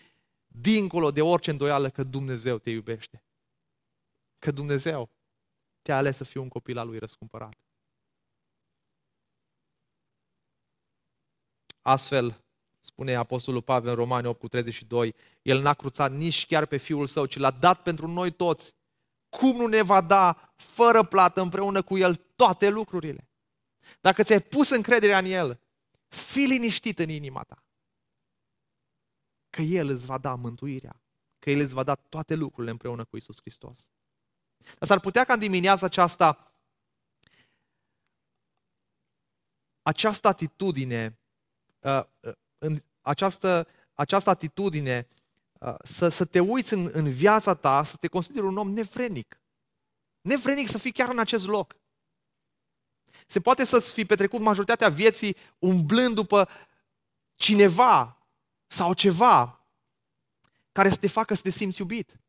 dincolo 0.46 1.10
de 1.10 1.22
orice 1.22 1.50
îndoială 1.50 1.90
că 1.90 2.02
Dumnezeu 2.02 2.58
te 2.58 2.70
iubește. 2.70 3.22
Că 4.38 4.50
Dumnezeu 4.50 5.10
te-a 5.82 5.96
ales 5.96 6.16
să 6.16 6.24
fii 6.24 6.40
un 6.40 6.48
copil 6.48 6.78
al 6.78 6.86
Lui 6.86 6.98
răscumpărat. 6.98 7.58
Astfel, 11.80 12.44
spune 12.80 13.14
Apostolul 13.14 13.62
Pavel 13.62 13.90
în 13.90 13.96
Romani 13.96 14.26
8 14.26 14.38
cu 14.38 14.48
32, 14.48 15.14
El 15.42 15.60
n-a 15.60 15.74
cruțat 15.74 16.12
nici 16.12 16.46
chiar 16.46 16.66
pe 16.66 16.76
Fiul 16.76 17.06
Său, 17.06 17.26
ci 17.26 17.36
l-a 17.36 17.50
dat 17.50 17.82
pentru 17.82 18.06
noi 18.06 18.30
toți. 18.30 18.74
Cum 19.38 19.56
nu 19.56 19.66
ne 19.66 19.82
va 19.82 20.00
da 20.00 20.52
fără 20.56 21.04
plată 21.04 21.40
împreună 21.40 21.82
cu 21.82 21.98
El 21.98 22.14
toate 22.14 22.68
lucrurile? 22.68 23.28
Dacă 24.00 24.22
ți-ai 24.22 24.40
pus 24.40 24.70
încrederea 24.70 25.18
în 25.18 25.24
El, 25.24 25.60
fii 26.08 26.46
liniștit 26.46 26.98
în 26.98 27.08
inima 27.08 27.42
ta 27.42 27.64
că 29.50 29.62
El 29.62 29.88
îți 29.88 30.06
va 30.06 30.18
da 30.18 30.34
mântuirea, 30.34 31.02
că 31.38 31.50
El 31.50 31.60
îți 31.60 31.74
va 31.74 31.82
da 31.82 31.94
toate 31.94 32.34
lucrurile 32.34 32.70
împreună 32.70 33.04
cu 33.04 33.16
Isus 33.16 33.36
Hristos. 33.40 33.90
Dar 34.78 34.88
s-ar 34.88 35.00
putea 35.00 35.24
ca 35.24 35.32
în 35.32 35.38
dimineața 35.38 35.86
aceasta 35.86 36.52
această 39.82 40.28
atitudine, 40.28 41.18
uh, 41.80 42.02
uh, 42.20 42.32
în 42.58 42.78
această, 43.00 43.68
această 43.94 44.30
atitudine 44.30 45.08
uh, 45.10 45.23
să, 45.84 46.08
să 46.08 46.24
te 46.24 46.40
uiți 46.40 46.72
în, 46.72 46.90
în 46.92 47.10
viața 47.10 47.54
ta, 47.54 47.84
să 47.84 47.96
te 47.96 48.08
consideri 48.08 48.46
un 48.46 48.56
om 48.56 48.70
nevrenic. 48.70 49.40
Nevrenic 50.20 50.68
să 50.68 50.78
fii 50.78 50.92
chiar 50.92 51.08
în 51.08 51.18
acest 51.18 51.46
loc. 51.46 51.76
Se 53.26 53.40
poate 53.40 53.64
să-ți 53.64 53.92
fi 53.92 54.04
petrecut 54.04 54.40
majoritatea 54.40 54.88
vieții 54.88 55.36
umblând 55.58 56.14
după 56.14 56.48
cineva 57.34 58.18
sau 58.66 58.94
ceva 58.94 59.66
care 60.72 60.88
să 60.88 60.96
te 60.96 61.08
facă 61.08 61.34
să 61.34 61.42
te 61.42 61.50
simți 61.50 61.80
iubit. 61.80 62.20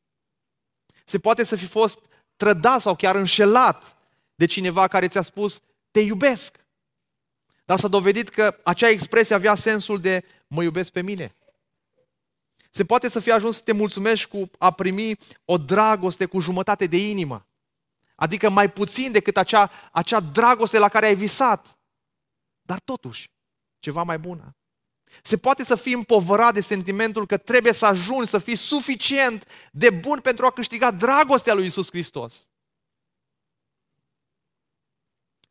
Se 1.05 1.19
poate 1.19 1.43
să 1.43 1.55
fi 1.55 1.65
fost 1.65 1.99
trădat 2.35 2.81
sau 2.81 2.95
chiar 2.95 3.15
înșelat 3.15 3.97
de 4.35 4.45
cineva 4.45 4.87
care 4.87 5.07
ți-a 5.07 5.21
spus 5.21 5.61
te 5.91 5.99
iubesc. 5.99 6.65
Dar 7.65 7.77
s-a 7.77 7.87
dovedit 7.87 8.29
că 8.29 8.59
acea 8.63 8.89
expresie 8.89 9.35
avea 9.35 9.55
sensul 9.55 10.01
de 10.01 10.25
mă 10.47 10.63
iubesc 10.63 10.91
pe 10.91 11.01
mine. 11.01 11.35
Se 12.75 12.85
poate 12.85 13.07
să 13.07 13.19
fie 13.19 13.31
ajuns 13.31 13.55
să 13.55 13.61
te 13.61 13.71
mulțumești 13.71 14.29
cu 14.29 14.49
a 14.59 14.71
primi 14.71 15.17
o 15.45 15.57
dragoste 15.57 16.25
cu 16.25 16.39
jumătate 16.39 16.87
de 16.87 17.09
inimă. 17.09 17.47
Adică 18.15 18.49
mai 18.49 18.71
puțin 18.71 19.11
decât 19.11 19.37
acea, 19.37 19.71
acea 19.91 20.19
dragoste 20.19 20.77
la 20.77 20.89
care 20.89 21.05
ai 21.05 21.15
visat. 21.15 21.79
Dar 22.61 22.79
totuși, 22.79 23.31
ceva 23.79 24.03
mai 24.03 24.19
bună. 24.19 24.55
Se 25.23 25.37
poate 25.37 25.63
să 25.63 25.75
fii 25.75 25.93
împovărat 25.93 26.53
de 26.53 26.61
sentimentul 26.61 27.25
că 27.25 27.37
trebuie 27.37 27.73
să 27.73 27.85
ajungi 27.85 28.29
să 28.29 28.37
fii 28.37 28.55
suficient 28.55 29.47
de 29.71 29.89
bun 29.89 30.21
pentru 30.21 30.45
a 30.45 30.51
câștiga 30.51 30.91
dragostea 30.91 31.53
lui 31.53 31.65
Isus 31.65 31.87
Hristos. 31.89 32.49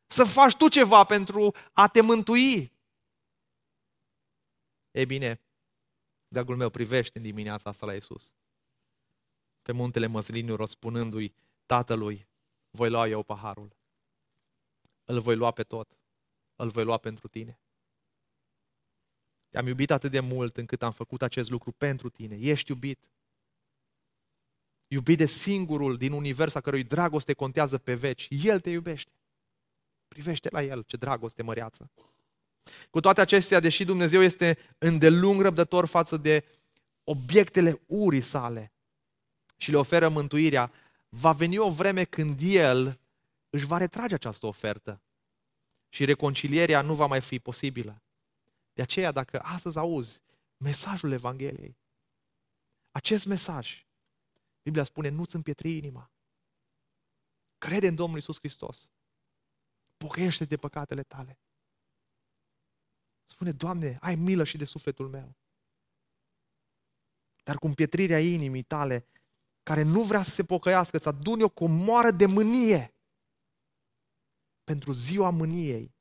Să 0.06 0.24
faci 0.24 0.56
tu 0.56 0.68
ceva 0.68 1.04
pentru 1.04 1.54
a 1.72 1.88
te 1.88 2.00
mântui. 2.00 2.72
E 4.90 5.04
bine, 5.04 5.43
dragul 6.34 6.56
meu, 6.56 6.70
privește 6.70 7.18
în 7.18 7.24
dimineața 7.24 7.70
asta 7.70 7.86
la 7.86 7.94
Isus. 7.94 8.34
Pe 9.62 9.72
muntele 9.72 10.06
măsliniu, 10.06 10.56
răspunându-i 10.56 11.34
tatălui, 11.66 12.28
voi 12.70 12.90
lua 12.90 13.08
eu 13.08 13.22
paharul. 13.22 13.76
Îl 15.04 15.20
voi 15.20 15.36
lua 15.36 15.50
pe 15.50 15.62
tot. 15.62 15.98
Îl 16.56 16.70
voi 16.70 16.84
lua 16.84 16.98
pentru 16.98 17.28
tine. 17.28 17.60
Te-am 19.48 19.66
iubit 19.66 19.90
atât 19.90 20.10
de 20.10 20.20
mult 20.20 20.56
încât 20.56 20.82
am 20.82 20.92
făcut 20.92 21.22
acest 21.22 21.50
lucru 21.50 21.72
pentru 21.72 22.08
tine. 22.08 22.36
Ești 22.36 22.70
iubit. 22.70 23.10
Iubit 24.86 25.18
de 25.18 25.26
singurul 25.26 25.96
din 25.96 26.12
univers 26.12 26.54
a 26.54 26.60
cărui 26.60 26.84
dragoste 26.84 27.32
contează 27.32 27.78
pe 27.78 27.94
veci. 27.94 28.28
El 28.30 28.60
te 28.60 28.70
iubește. 28.70 29.12
Privește 30.08 30.48
la 30.52 30.62
El, 30.62 30.82
ce 30.82 30.96
dragoste 30.96 31.42
măreață. 31.42 31.90
Cu 32.90 33.00
toate 33.00 33.20
acestea, 33.20 33.60
deși 33.60 33.84
Dumnezeu 33.84 34.22
este 34.22 34.58
îndelung 34.78 35.40
răbdător 35.40 35.86
față 35.86 36.16
de 36.16 36.44
obiectele 37.04 37.80
urii 37.86 38.20
sale 38.20 38.72
și 39.56 39.70
le 39.70 39.76
oferă 39.76 40.08
mântuirea, 40.08 40.72
va 41.08 41.32
veni 41.32 41.58
o 41.58 41.70
vreme 41.70 42.04
când 42.04 42.40
El 42.42 43.00
își 43.50 43.66
va 43.66 43.76
retrage 43.76 44.14
această 44.14 44.46
ofertă 44.46 45.02
și 45.88 46.04
reconcilierea 46.04 46.80
nu 46.80 46.94
va 46.94 47.06
mai 47.06 47.20
fi 47.20 47.38
posibilă. 47.38 48.02
De 48.72 48.82
aceea, 48.82 49.12
dacă 49.12 49.40
astăzi 49.42 49.78
auzi 49.78 50.20
mesajul 50.56 51.12
Evangheliei, 51.12 51.76
acest 52.90 53.26
mesaj, 53.26 53.86
Biblia 54.62 54.84
spune, 54.84 55.08
nu-ți 55.08 55.34
împietri 55.34 55.76
inima. 55.76 56.10
Crede 57.58 57.86
în 57.86 57.94
Domnul 57.94 58.18
Isus 58.18 58.38
Hristos. 58.38 58.90
Pocăiește 59.96 60.44
de 60.44 60.56
păcatele 60.56 61.02
tale. 61.02 61.38
Spune, 63.24 63.52
Doamne, 63.52 63.98
ai 64.00 64.14
milă 64.14 64.44
și 64.44 64.56
de 64.56 64.64
sufletul 64.64 65.08
meu. 65.08 65.36
Dar 67.44 67.56
cu 67.56 67.66
împietrirea 67.66 68.20
inimii 68.20 68.62
tale, 68.62 69.06
care 69.62 69.82
nu 69.82 70.02
vrea 70.02 70.22
să 70.22 70.30
se 70.30 70.44
pocăiască, 70.44 70.96
îți 70.96 71.08
aduni 71.08 71.42
o 71.42 71.48
comoară 71.48 72.10
de 72.10 72.26
mânie 72.26 72.94
pentru 74.64 74.92
ziua 74.92 75.30
mâniei 75.30 75.94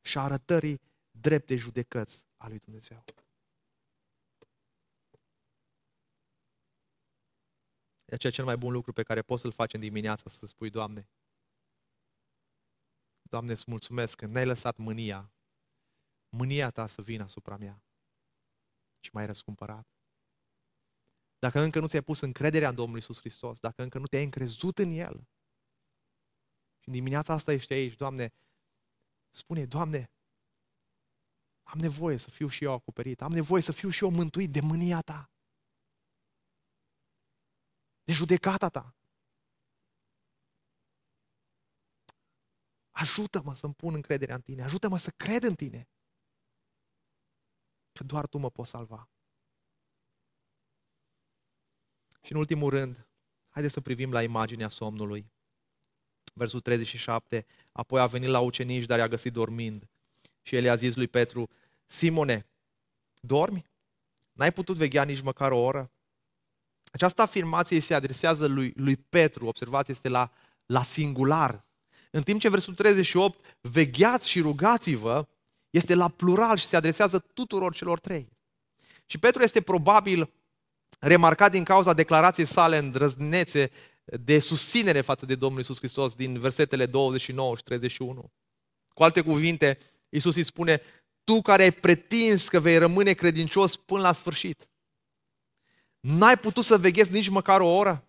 și 0.00 0.18
a 0.18 0.22
arătării 0.22 0.80
drept 1.10 1.46
de 1.46 1.56
judecăți 1.56 2.26
a 2.36 2.48
lui 2.48 2.58
Dumnezeu. 2.58 3.04
De 8.04 8.14
aceea 8.14 8.32
cel 8.32 8.44
mai 8.44 8.56
bun 8.56 8.72
lucru 8.72 8.92
pe 8.92 9.02
care 9.02 9.22
poți 9.22 9.42
să-l 9.42 9.52
faci 9.52 9.72
în 9.72 9.80
dimineața 9.80 10.30
să 10.30 10.46
spui, 10.46 10.70
Doamne, 10.70 11.08
Doamne, 13.22 13.52
îți 13.52 13.64
mulțumesc 13.66 14.16
că 14.16 14.26
n-ai 14.26 14.46
lăsat 14.46 14.76
mânia, 14.76 15.30
mânia 16.36 16.70
Ta 16.70 16.86
să 16.86 17.02
vină 17.02 17.22
asupra 17.22 17.56
mea 17.56 17.82
și 19.00 19.10
m-ai 19.12 19.26
răscumpărat. 19.26 19.86
Dacă 21.38 21.60
încă 21.60 21.80
nu 21.80 21.86
ți-ai 21.86 22.02
pus 22.02 22.20
încrederea 22.20 22.68
în 22.68 22.74
Domnul 22.74 22.98
Isus 22.98 23.18
Hristos, 23.18 23.60
dacă 23.60 23.82
încă 23.82 23.98
nu 23.98 24.06
te-ai 24.06 24.24
încrezut 24.24 24.78
în 24.78 24.90
El, 24.90 25.28
și 26.78 26.88
în 26.88 26.92
dimineața 26.92 27.32
asta 27.32 27.52
ești 27.52 27.72
aici, 27.72 27.96
Doamne, 27.96 28.32
spune, 29.30 29.66
Doamne, 29.66 30.10
am 31.62 31.78
nevoie 31.78 32.16
să 32.16 32.30
fiu 32.30 32.48
și 32.48 32.64
eu 32.64 32.72
acoperit, 32.72 33.22
am 33.22 33.32
nevoie 33.32 33.62
să 33.62 33.72
fiu 33.72 33.88
și 33.88 34.02
eu 34.04 34.10
mântuit 34.10 34.52
de 34.52 34.60
mânia 34.60 35.00
Ta, 35.00 35.30
de 38.04 38.12
judecata 38.12 38.68
Ta. 38.68 38.96
Ajută-mă 42.90 43.54
să-mi 43.54 43.74
pun 43.74 43.94
încrederea 43.94 44.34
în 44.34 44.40
Tine, 44.40 44.62
ajută-mă 44.62 44.98
să 44.98 45.10
cred 45.10 45.42
în 45.42 45.54
Tine, 45.54 45.88
că 47.92 48.04
doar 48.04 48.26
Tu 48.26 48.38
mă 48.38 48.50
poți 48.50 48.70
salva. 48.70 49.08
Și 52.22 52.32
în 52.32 52.38
ultimul 52.38 52.70
rând, 52.70 53.06
haideți 53.48 53.74
să 53.74 53.80
privim 53.80 54.12
la 54.12 54.22
imaginea 54.22 54.68
somnului. 54.68 55.30
Versul 56.34 56.60
37, 56.60 57.46
apoi 57.72 58.00
a 58.00 58.06
venit 58.06 58.28
la 58.28 58.40
ucenici, 58.40 58.84
dar 58.84 58.98
i-a 58.98 59.08
găsit 59.08 59.32
dormind. 59.32 59.88
Și 60.42 60.56
el 60.56 60.64
i-a 60.64 60.74
zis 60.74 60.96
lui 60.96 61.08
Petru, 61.08 61.50
Simone, 61.86 62.46
dormi? 63.20 63.70
N-ai 64.32 64.52
putut 64.52 64.76
veghea 64.76 65.04
nici 65.04 65.20
măcar 65.20 65.52
o 65.52 65.58
oră? 65.58 65.90
Această 66.92 67.22
afirmație 67.22 67.80
se 67.80 67.94
adresează 67.94 68.46
lui, 68.46 68.72
lui 68.76 68.96
Petru, 68.96 69.46
observați, 69.46 69.90
este 69.90 70.08
la, 70.08 70.32
la 70.66 70.82
singular. 70.82 71.64
În 72.10 72.22
timp 72.22 72.40
ce 72.40 72.48
versul 72.48 72.74
38, 72.74 73.56
vegheați 73.60 74.28
și 74.28 74.40
rugați-vă, 74.40 75.26
este 75.72 75.94
la 75.94 76.08
plural 76.08 76.56
și 76.56 76.64
se 76.64 76.76
adresează 76.76 77.18
tuturor 77.18 77.74
celor 77.74 78.00
trei. 78.00 78.28
Și 79.06 79.18
Petru 79.18 79.42
este 79.42 79.60
probabil 79.60 80.32
remarcat 81.00 81.50
din 81.50 81.64
cauza 81.64 81.92
declarației 81.92 82.46
sale 82.46 82.78
îndrăznețe 82.78 83.70
de 84.04 84.38
susținere 84.38 85.00
față 85.00 85.26
de 85.26 85.34
Domnul 85.34 85.60
Isus 85.60 85.78
Hristos 85.78 86.14
din 86.14 86.38
versetele 86.38 86.86
29 86.86 87.56
și 87.56 87.62
31. 87.62 88.32
Cu 88.94 89.02
alte 89.02 89.20
cuvinte, 89.20 89.78
Isus 90.08 90.36
îi 90.36 90.44
spune, 90.44 90.82
tu 91.24 91.42
care 91.42 91.62
ai 91.62 91.70
pretins 91.70 92.48
că 92.48 92.60
vei 92.60 92.78
rămâne 92.78 93.12
credincios 93.12 93.76
până 93.76 94.00
la 94.00 94.12
sfârșit, 94.12 94.68
n-ai 96.00 96.38
putut 96.38 96.64
să 96.64 96.78
veghezi 96.78 97.12
nici 97.12 97.28
măcar 97.28 97.60
o 97.60 97.74
oră? 97.74 98.04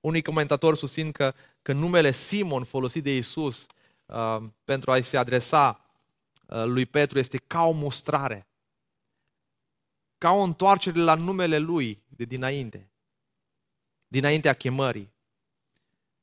Unii 0.00 0.22
comentatori 0.22 0.78
susțin 0.78 1.12
că, 1.12 1.34
că 1.62 1.72
numele 1.72 2.12
Simon 2.12 2.64
folosit 2.64 3.02
de 3.02 3.16
Isus 3.16 3.66
uh, 4.06 4.42
pentru 4.64 4.90
a-i 4.90 5.02
se 5.02 5.16
adresa 5.16 5.80
uh, 5.80 5.85
lui 6.46 6.86
Petru 6.86 7.18
este 7.18 7.38
ca 7.38 7.64
o 7.64 7.72
mustrare 7.72 8.46
ca 10.18 10.30
o 10.32 10.42
întoarcere 10.42 10.98
la 10.98 11.14
numele 11.14 11.58
Lui 11.58 12.04
de 12.08 12.24
dinainte, 12.24 12.90
dinaintea 14.06 14.54
chemării. 14.54 15.14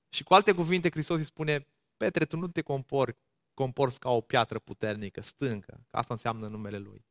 Și 0.09 0.24
cu 0.24 0.34
alte 0.34 0.53
cuvinte, 0.53 0.89
Hristos 0.89 1.17
îi 1.17 1.24
spune, 1.24 1.67
Petre, 1.97 2.26
tu 2.26 2.38
nu 2.38 2.47
te 2.47 2.61
compori, 2.61 3.17
comporți 3.53 3.99
ca 3.99 4.09
o 4.09 4.21
piatră 4.21 4.59
puternică, 4.59 5.21
stâncă, 5.21 5.86
că 5.89 5.97
asta 5.97 6.13
înseamnă 6.13 6.47
numele 6.47 6.78
Lui. 6.78 7.05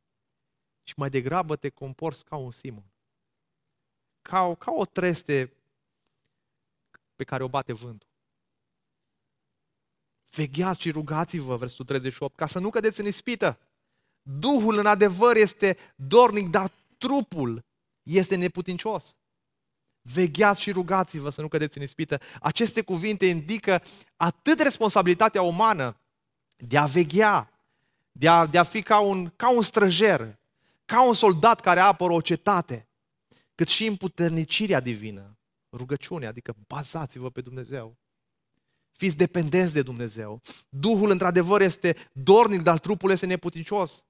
Și 0.82 0.94
mai 0.96 1.10
degrabă 1.10 1.56
te 1.56 1.68
comporți 1.68 2.24
ca 2.24 2.36
un 2.36 2.50
Simon. 2.50 2.92
Ca 4.22 4.42
o, 4.42 4.54
ca 4.54 4.72
o 4.72 4.84
treste 4.84 5.56
pe 7.16 7.24
care 7.24 7.42
o 7.42 7.48
bate 7.48 7.72
vântul. 7.72 8.08
Vegheați 10.34 10.80
și 10.80 10.90
rugați-vă, 10.90 11.56
versetul 11.56 11.84
38, 11.84 12.36
ca 12.36 12.46
să 12.46 12.58
nu 12.58 12.70
cădeți 12.70 13.00
în 13.00 13.06
ispită. 13.06 13.58
Duhul 14.22 14.78
în 14.78 14.86
adevăr 14.86 15.36
este 15.36 15.76
dornic, 15.96 16.48
dar 16.48 16.72
trupul 16.98 17.64
este 18.02 18.36
neputincios. 18.36 19.16
Vegheați 20.02 20.60
și 20.60 20.70
rugați-vă 20.70 21.30
să 21.30 21.40
nu 21.40 21.48
cădeți 21.48 21.76
în 21.76 21.82
ispită. 21.82 22.20
Aceste 22.40 22.82
cuvinte 22.82 23.26
indică 23.26 23.82
atât 24.16 24.60
responsabilitatea 24.60 25.42
umană 25.42 25.96
de 26.56 26.78
a 26.78 26.84
veghea, 26.84 27.52
de 28.12 28.28
a, 28.28 28.46
de 28.46 28.58
a 28.58 28.62
fi 28.62 28.82
ca 28.82 29.00
un, 29.00 29.32
ca 29.36 29.54
un 29.54 29.62
străjer, 29.62 30.38
ca 30.84 31.06
un 31.06 31.14
soldat 31.14 31.60
care 31.60 31.80
apără 31.80 32.12
o 32.12 32.20
cetate, 32.20 32.86
cât 33.54 33.68
și 33.68 33.86
împuternicirea 33.86 34.80
divină, 34.80 35.36
rugăciunea, 35.72 36.28
adică 36.28 36.54
bazați-vă 36.66 37.30
pe 37.30 37.40
Dumnezeu. 37.40 37.96
Fiți 38.92 39.16
dependenți 39.16 39.74
de 39.74 39.82
Dumnezeu. 39.82 40.40
Duhul, 40.68 41.10
într-adevăr, 41.10 41.60
este 41.60 41.96
dornic, 42.12 42.60
dar 42.60 42.78
trupul 42.78 43.10
este 43.10 43.26
neputincios. 43.26 44.06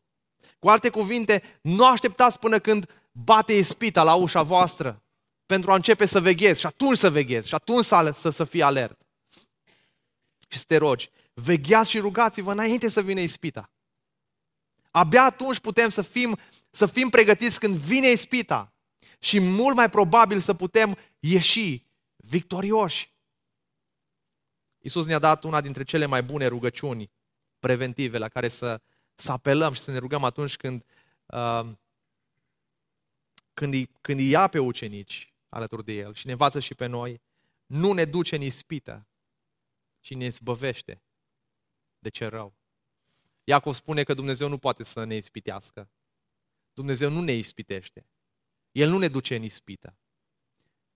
Cu 0.59 0.69
alte 0.69 0.89
cuvinte, 0.89 1.43
nu 1.63 1.87
așteptați 1.87 2.39
până 2.39 2.59
când 2.59 2.91
bate 3.13 3.53
ispita 3.53 4.03
la 4.03 4.15
ușa 4.15 4.43
voastră 4.43 5.03
pentru 5.47 5.71
a 5.71 5.75
începe 5.75 6.05
să 6.05 6.21
veghezi 6.21 6.61
și 6.61 6.67
atunci 6.67 6.99
să 6.99 7.11
veghezi 7.11 7.49
și 7.49 7.55
atunci 7.55 7.85
să, 7.85 8.13
să, 8.15 8.31
să 8.31 8.45
fii 8.45 8.63
alert. 8.63 9.01
Și 10.49 10.59
să 10.59 10.65
te 10.67 10.77
rogi, 10.77 11.11
vegheați 11.35 11.91
și 11.91 11.99
rugați-vă 11.99 12.53
înainte 12.53 12.89
să 12.89 13.03
vină 13.03 13.21
ispita. 13.21 13.71
Abia 14.91 15.25
atunci 15.25 15.59
putem 15.59 15.89
să 15.89 16.03
fim, 16.03 16.39
să 16.71 16.87
fim 16.87 17.09
pregătiți 17.09 17.59
când 17.59 17.77
vine 17.77 18.11
ispita 18.11 18.73
și 19.19 19.41
mult 19.41 19.77
mai 19.77 19.91
probabil 19.91 20.39
să 20.39 20.55
putem 20.55 20.99
ieși 21.19 21.87
victorioși. 22.17 23.12
Iisus 24.83 25.07
ne-a 25.07 25.19
dat 25.19 25.45
una 25.45 25.61
dintre 25.61 25.83
cele 25.85 26.07
mai 26.07 26.23
bune 26.23 26.47
rugăciuni 26.47 27.11
preventive 27.59 28.19
la 28.19 28.29
care 28.29 28.49
să, 28.49 28.81
să 29.15 29.33
apelăm 29.33 29.73
și 29.73 29.81
să 29.81 29.91
ne 29.91 29.99
rugăm 29.99 30.25
atunci 30.25 30.57
când, 30.57 30.85
uh, 31.27 31.71
când, 33.55 33.73
îi, 33.73 33.87
când 34.01 34.19
îi 34.19 34.29
ia 34.29 34.47
pe 34.47 34.59
ucenici 34.59 35.35
alături 35.49 35.85
de 35.85 35.93
El 35.93 36.15
și 36.15 36.27
ne 36.27 36.33
învață 36.33 36.61
și 36.61 36.75
pe 36.75 36.87
noi, 36.87 37.21
nu 37.67 37.93
ne 37.93 38.05
duce 38.05 38.35
în 38.35 38.43
ispită, 38.43 39.07
ci 40.01 40.15
ne 40.15 40.29
zbăvește 40.29 41.03
de 41.99 42.09
ce 42.09 42.27
rău. 42.27 42.55
Iacov 43.45 43.75
spune 43.75 44.03
că 44.03 44.15
Dumnezeu 44.15 44.49
nu 44.49 44.59
poate 44.59 44.85
să 44.85 45.05
ne 45.05 45.17
ispitească. 45.17 45.91
Dumnezeu 46.73 47.11
nu 47.11 47.21
ne 47.21 47.33
ispitește. 47.33 48.07
El 48.73 48.89
nu 48.89 48.99
ne 48.99 49.09
duce 49.09 49.37
în 49.37 49.43
ispită. 49.43 49.97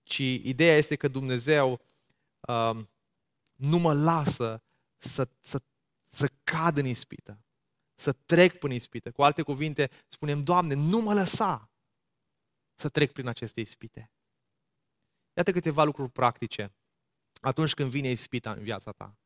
Ci 0.03 0.18
ideea 0.18 0.76
este 0.76 0.97
că 0.97 1.09
Dumnezeu 1.09 1.80
uh, 2.41 2.87
nu 3.57 3.78
mă 3.78 3.94
lasă 3.94 4.62
să, 4.96 5.28
să, 5.40 5.62
să 6.09 6.30
cad 6.44 6.76
în 6.76 6.86
ispită 6.86 7.40
să 7.96 8.12
trec 8.12 8.59
prin 8.59 8.72
ispite. 8.72 9.11
Cu 9.11 9.22
alte 9.22 9.42
cuvinte, 9.42 9.90
spunem, 10.09 10.44
Doamne, 10.44 10.74
nu 10.74 11.00
mă 11.00 11.14
lăsa 11.14 11.70
să 12.74 12.88
trec 12.88 13.12
prin 13.12 13.26
aceste 13.26 13.61
ispite. 13.61 14.11
Iată 15.32 15.52
câteva 15.52 15.84
lucruri 15.84 16.11
practice 16.11 16.74
atunci 17.40 17.74
când 17.74 17.90
vine 17.90 18.11
ispita 18.11 18.52
în 18.52 18.62
viața 18.62 18.92
ta. 18.92 19.18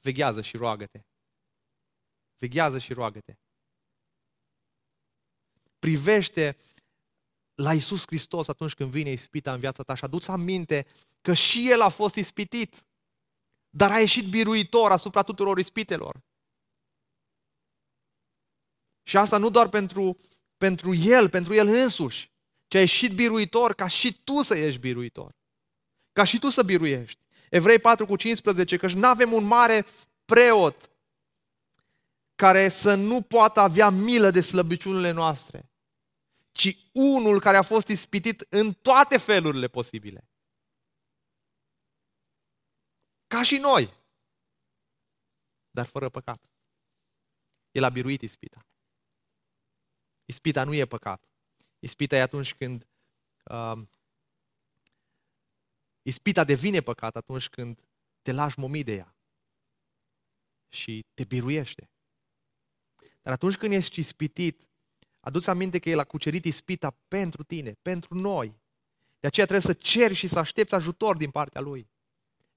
Veghează 0.00 0.42
și 0.42 0.56
roagă-te. 0.56 1.00
Veghează 2.38 2.78
și 2.78 2.92
roagă-te. 2.92 3.36
Privește 5.78 6.56
la 7.54 7.74
Isus 7.74 8.02
Hristos 8.06 8.48
atunci 8.48 8.74
când 8.74 8.90
vine 8.90 9.10
ispita 9.10 9.52
în 9.52 9.60
viața 9.60 9.82
ta 9.82 9.94
și 9.94 10.04
aduți 10.04 10.30
aminte 10.30 10.86
că 11.20 11.32
și 11.32 11.70
El 11.70 11.80
a 11.80 11.88
fost 11.88 12.14
ispitit, 12.14 12.84
dar 13.74 13.90
a 13.90 13.98
ieșit 13.98 14.28
biruitor 14.28 14.90
asupra 14.90 15.22
tuturor 15.22 15.58
ispitelor. 15.58 16.22
Și 19.02 19.16
asta 19.16 19.38
nu 19.38 19.50
doar 19.50 19.68
pentru, 19.68 20.16
pentru 20.56 20.94
el, 20.94 21.28
pentru 21.28 21.54
el 21.54 21.66
însuși, 21.66 22.30
ci 22.68 22.74
a 22.74 22.78
ieșit 22.78 23.12
biruitor 23.12 23.74
ca 23.74 23.86
și 23.86 24.20
tu 24.24 24.42
să 24.42 24.56
ieși 24.56 24.78
biruitor. 24.78 25.36
Ca 26.12 26.24
și 26.24 26.38
tu 26.38 26.48
să 26.48 26.62
biruiești. 26.62 27.20
Evrei 27.50 27.78
4 27.78 28.06
cu 28.06 28.16
15, 28.16 28.76
că 28.76 28.86
nu 28.86 29.06
avem 29.06 29.32
un 29.32 29.44
mare 29.44 29.86
preot 30.24 30.90
care 32.34 32.68
să 32.68 32.94
nu 32.94 33.20
poată 33.20 33.60
avea 33.60 33.88
milă 33.88 34.30
de 34.30 34.40
slăbiciunile 34.40 35.10
noastre, 35.10 35.70
ci 36.52 36.76
unul 36.92 37.40
care 37.40 37.56
a 37.56 37.62
fost 37.62 37.88
ispitit 37.88 38.46
în 38.48 38.72
toate 38.72 39.16
felurile 39.16 39.68
posibile. 39.68 40.31
Ca 43.32 43.42
și 43.42 43.56
noi, 43.56 43.94
dar 45.70 45.86
fără 45.86 46.08
păcat. 46.08 46.50
El 47.70 47.84
a 47.84 47.88
biruit 47.88 48.22
ispita. 48.22 48.66
Ispita 50.24 50.64
nu 50.64 50.74
e 50.74 50.86
păcat. 50.86 51.28
Ispita 51.78 52.16
e 52.16 52.20
atunci 52.20 52.54
când 52.54 52.86
uh, 53.44 53.82
ispita 56.02 56.44
devine 56.44 56.80
păcat 56.80 57.16
atunci 57.16 57.48
când 57.48 57.84
te 58.22 58.32
lași 58.32 58.58
momi 58.58 58.84
de 58.84 58.94
ea 58.94 59.16
și 60.68 61.06
te 61.14 61.24
biruiește. 61.24 61.90
Dar 63.22 63.32
atunci 63.32 63.56
când 63.56 63.72
ești 63.72 64.00
ispitit, 64.00 64.68
aduți 65.20 65.50
aminte 65.50 65.78
că 65.78 65.90
El 65.90 65.98
a 65.98 66.04
cucerit 66.04 66.44
ispita 66.44 66.90
pentru 67.08 67.42
tine, 67.42 67.72
pentru 67.82 68.14
noi. 68.14 68.60
De 69.20 69.26
aceea 69.26 69.46
trebuie 69.46 69.74
să 69.74 69.80
ceri 69.82 70.14
și 70.14 70.26
să 70.26 70.38
aștepți 70.38 70.74
ajutor 70.74 71.16
din 71.16 71.30
partea 71.30 71.60
Lui. 71.60 71.90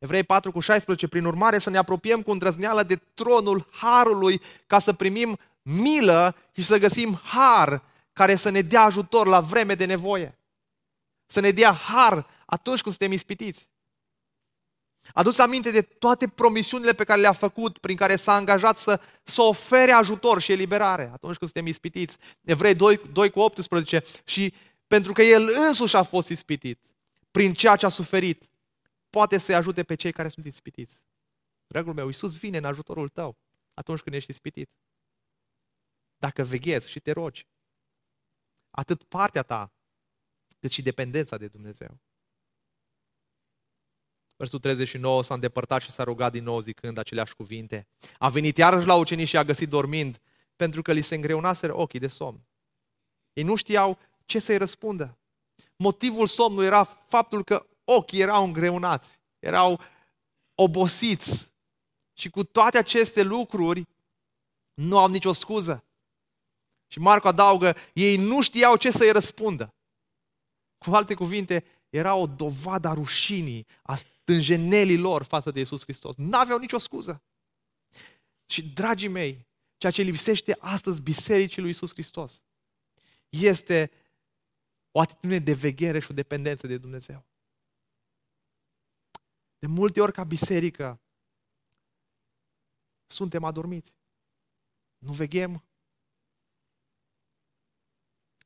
Evrei 0.06 0.24
4 0.24 0.52
cu 0.52 0.60
16, 0.60 1.08
prin 1.08 1.26
urmare 1.26 1.60
să 1.60 1.70
ne 1.70 1.78
apropiem 1.78 2.22
cu 2.22 2.32
îndrăzneală 2.32 2.84
de 2.84 2.96
tronul 3.14 3.68
Harului 3.72 4.42
ca 4.68 4.80
să 4.80 4.94
primim 4.94 5.40
milă 5.62 6.36
și 6.52 6.64
să 6.64 6.78
găsim 6.78 7.22
har 7.24 7.84
care 8.14 8.36
să 8.36 8.50
ne 8.50 8.62
dea 8.62 8.82
ajutor 8.82 9.28
la 9.28 9.40
vreme 9.40 9.76
de 9.76 9.86
nevoie. 9.86 10.40
Să 11.26 11.40
ne 11.40 11.52
dea 11.52 11.72
har 11.72 12.28
atunci 12.46 12.82
când 12.82 12.96
suntem 12.96 13.16
ispitiți. 13.16 13.70
Aduți 15.14 15.42
aminte 15.42 15.72
de 15.72 15.82
toate 15.82 16.28
promisiunile 16.28 16.94
pe 16.94 17.04
care 17.04 17.22
le-a 17.22 17.32
făcut, 17.32 17.78
prin 17.78 17.96
care 17.96 18.16
s-a 18.16 18.34
angajat 18.34 18.78
să, 18.78 19.00
să 19.24 19.42
ofere 19.42 19.92
ajutor 19.92 20.42
și 20.42 20.52
eliberare 20.52 21.10
atunci 21.14 21.38
când 21.38 21.52
suntem 21.52 21.68
ispitiți. 21.68 22.18
Evrei 22.42 22.76
2, 22.76 23.02
2 23.14 23.30
cu 23.30 23.40
18 23.40 24.04
și 24.24 24.54
pentru 24.88 25.14
că 25.14 25.22
El 25.22 25.50
însuși 25.68 25.96
a 25.96 26.04
fost 26.04 26.30
ispitit 26.30 26.80
prin 27.32 27.54
ceea 27.54 27.76
ce 27.76 27.86
a 27.86 27.90
suferit, 27.90 28.44
poate 29.16 29.38
să-i 29.38 29.56
ajute 29.56 29.84
pe 29.84 29.96
cei 29.96 30.12
care 30.12 30.28
sunt 30.28 30.46
ispitiți. 30.46 31.04
Dragul 31.68 31.94
meu, 31.94 32.06
Iisus 32.06 32.38
vine 32.38 32.58
în 32.58 32.66
ajutorul 32.66 33.10
tău 33.10 33.38
atunci 33.74 34.00
când 34.00 34.16
ești 34.16 34.32
ispitit. 34.32 34.70
Dacă 36.18 36.44
veghezi 36.44 36.90
și 36.90 37.00
te 37.00 37.12
rogi, 37.12 37.48
atât 38.70 39.04
partea 39.04 39.44
ta, 39.44 39.74
cât 40.60 40.72
și 40.72 40.82
dependența 40.82 41.38
de 41.38 41.48
Dumnezeu. 41.48 42.00
Versul 44.36 44.60
39 44.60 45.24
s-a 45.24 45.34
îndepărtat 45.34 45.82
și 45.82 45.92
s-a 45.92 46.04
rugat 46.04 46.32
din 46.32 46.44
nou 46.44 46.60
zicând 46.60 46.98
aceleași 46.98 47.36
cuvinte. 47.36 47.88
A 48.18 48.30
venit 48.30 48.58
iarăși 48.58 48.88
la 48.88 48.96
ucenici 48.96 49.28
și 49.28 49.38
a 49.38 49.44
găsit 49.44 49.70
dormind, 49.70 50.22
pentru 50.56 50.82
că 50.82 50.94
li 50.94 51.02
se 51.02 51.16
îngreunaseră 51.16 51.74
ochii 51.74 52.00
de 52.00 52.08
somn. 52.08 52.48
Ei 53.34 53.44
nu 53.44 53.56
știau 53.56 54.00
ce 54.26 54.40
să-i 54.40 54.58
răspundă. 54.58 55.18
Motivul 55.76 56.28
somnului 56.28 56.66
era 56.66 56.84
faptul 56.84 57.44
că 57.44 57.68
ochii 57.86 58.22
erau 58.22 58.44
îngreunați, 58.44 59.20
erau 59.40 59.82
obosiți. 60.56 61.54
Și 62.14 62.30
cu 62.30 62.44
toate 62.44 62.78
aceste 62.78 63.22
lucruri, 63.22 63.88
nu 64.74 64.98
au 64.98 65.08
nicio 65.08 65.32
scuză. 65.32 65.86
Și 66.88 67.00
Marco 67.00 67.28
adaugă, 67.28 67.76
ei 67.94 68.18
nu 68.18 68.42
știau 68.42 68.76
ce 68.76 68.92
să-i 68.92 69.12
răspundă. 69.12 69.74
Cu 70.78 70.96
alte 70.96 71.14
cuvinte, 71.14 71.66
era 71.90 72.16
o 72.16 72.28
dovadă 72.28 72.88
a 72.88 72.94
rușinii, 72.94 73.68
a 73.82 73.96
stânjenelii 73.96 74.98
lor 74.98 75.24
față 75.24 75.52
de 75.52 75.60
Isus 75.60 75.84
Hristos. 75.84 76.16
N-aveau 76.16 76.58
nicio 76.58 76.78
scuză. 76.78 77.24
Și, 78.46 78.64
dragii 78.64 79.08
mei, 79.08 79.48
ceea 79.78 79.92
ce 79.92 80.02
lipsește 80.02 80.58
astăzi 80.60 81.02
bisericii 81.02 81.62
lui 81.62 81.70
Isus 81.70 81.92
Hristos 81.92 82.44
este 83.30 83.92
o 84.92 85.00
atitudine 85.00 85.40
de 85.40 85.54
veghere 85.54 86.00
și 86.00 86.12
o 86.12 86.14
dependență 86.14 86.68
de 86.68 86.78
Dumnezeu. 86.78 87.26
De 89.66 89.72
multe 89.72 90.02
ori 90.02 90.12
ca 90.12 90.24
biserică 90.24 91.02
suntem 93.08 93.44
adormiți. 93.44 93.96
Nu 94.98 95.14
veghem. 95.14 95.64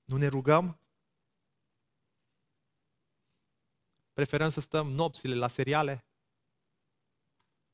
Nu 0.06 0.18
ne 0.18 0.28
rugăm. 0.28 0.80
Preferăm 4.14 4.50
să 4.50 4.60
stăm 4.60 4.92
nopțile 4.92 5.36
la 5.36 5.48
seriale 5.48 6.06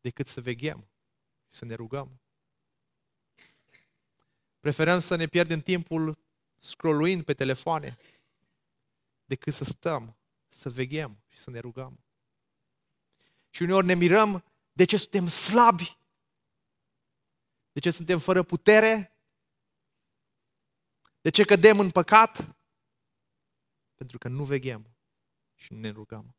decât 0.01 0.27
să 0.27 0.41
veghem 0.41 0.79
și 1.47 1.57
să 1.57 1.65
ne 1.65 1.73
rugăm. 1.73 2.21
Preferăm 4.59 4.99
să 4.99 5.15
ne 5.15 5.27
pierdem 5.27 5.59
timpul 5.59 6.17
scrolluind 6.59 7.23
pe 7.23 7.33
telefoane 7.33 7.97
decât 9.25 9.53
să 9.53 9.63
stăm, 9.63 10.17
să 10.47 10.69
veghem 10.69 11.23
și 11.29 11.39
să 11.39 11.49
ne 11.49 11.59
rugăm. 11.59 12.04
Și 13.55 13.61
uneori 13.61 13.85
ne 13.85 13.93
mirăm 13.93 14.43
de 14.71 14.85
ce 14.85 14.97
suntem 14.97 15.27
slabi, 15.27 15.97
de 17.71 17.79
ce 17.79 17.89
suntem 17.89 18.19
fără 18.19 18.43
putere, 18.43 19.17
de 21.21 21.29
ce 21.29 21.43
cădem 21.43 21.79
în 21.79 21.91
păcat, 21.91 22.55
pentru 23.95 24.17
că 24.17 24.27
nu 24.27 24.43
veghem 24.43 24.95
și 25.53 25.73
ne 25.73 25.89
rugăm. 25.89 26.35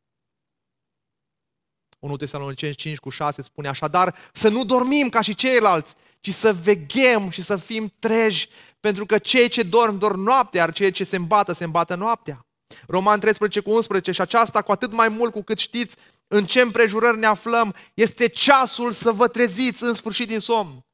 1 1.98 2.16
Tesaloniceni 2.16 2.74
5 2.74 2.98
cu 2.98 3.08
6 3.08 3.42
spune 3.42 3.68
așadar 3.68 4.16
să 4.32 4.48
nu 4.48 4.64
dormim 4.64 5.08
ca 5.08 5.20
și 5.20 5.34
ceilalți, 5.34 5.94
ci 6.20 6.32
să 6.32 6.52
veghem 6.52 7.30
și 7.30 7.42
să 7.42 7.56
fim 7.56 7.92
treji, 7.98 8.48
pentru 8.80 9.06
că 9.06 9.18
cei 9.18 9.48
ce 9.48 9.62
dorm, 9.62 9.98
dorm 9.98 10.20
noaptea, 10.20 10.60
iar 10.60 10.72
cei 10.72 10.90
ce 10.90 11.04
se 11.04 11.16
îmbată, 11.16 11.52
se 11.52 11.64
îmbată 11.64 11.94
noaptea. 11.94 12.46
Roman 12.86 13.20
13 13.20 13.60
cu 13.60 13.70
11 13.70 14.12
și 14.12 14.20
aceasta 14.20 14.62
cu 14.62 14.72
atât 14.72 14.92
mai 14.92 15.08
mult 15.08 15.32
cu 15.32 15.42
cât 15.42 15.58
știți 15.58 15.96
în 16.28 16.44
ce 16.44 16.60
împrejurări 16.60 17.18
ne 17.18 17.26
aflăm, 17.26 17.74
este 17.94 18.26
ceasul 18.26 18.92
să 18.92 19.12
vă 19.12 19.28
treziți 19.28 19.82
în 19.82 19.94
sfârșit 19.94 20.28
din 20.28 20.40
somn. 20.40 20.84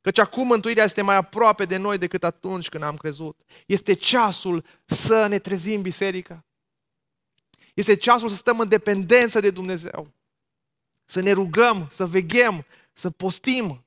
Căci 0.00 0.18
acum 0.18 0.46
mântuirea 0.46 0.84
este 0.84 1.02
mai 1.02 1.16
aproape 1.16 1.64
de 1.64 1.76
noi 1.76 1.98
decât 1.98 2.24
atunci 2.24 2.68
când 2.68 2.82
am 2.82 2.96
crezut. 2.96 3.40
Este 3.66 3.94
ceasul 3.94 4.64
să 4.84 5.26
ne 5.26 5.38
trezim 5.38 5.82
biserica. 5.82 6.44
Este 7.74 7.96
ceasul 7.96 8.28
să 8.28 8.34
stăm 8.34 8.60
în 8.60 8.68
dependență 8.68 9.40
de 9.40 9.50
Dumnezeu. 9.50 10.12
Să 11.04 11.20
ne 11.20 11.32
rugăm, 11.32 11.88
să 11.90 12.06
veghem, 12.06 12.66
să 12.92 13.10
postim. 13.10 13.86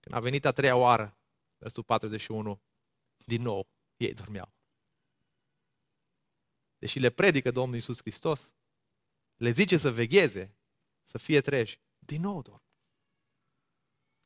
Când 0.00 0.14
a 0.14 0.20
venit 0.20 0.44
a 0.44 0.52
treia 0.52 0.76
oară, 0.76 1.18
versul 1.58 1.82
41, 1.82 2.60
din 3.24 3.42
nou, 3.42 3.66
ei 3.96 4.14
dormeau. 4.14 4.57
Deși 6.78 6.98
le 6.98 7.10
predică 7.10 7.50
Domnul 7.50 7.74
Iisus 7.74 8.00
Hristos, 8.00 8.54
le 9.36 9.50
zice 9.50 9.76
să 9.76 9.90
vegheze, 9.90 10.56
să 11.02 11.18
fie 11.18 11.40
treji, 11.40 11.80
din 11.98 12.20
nou 12.20 12.42
dorm. 12.42 12.62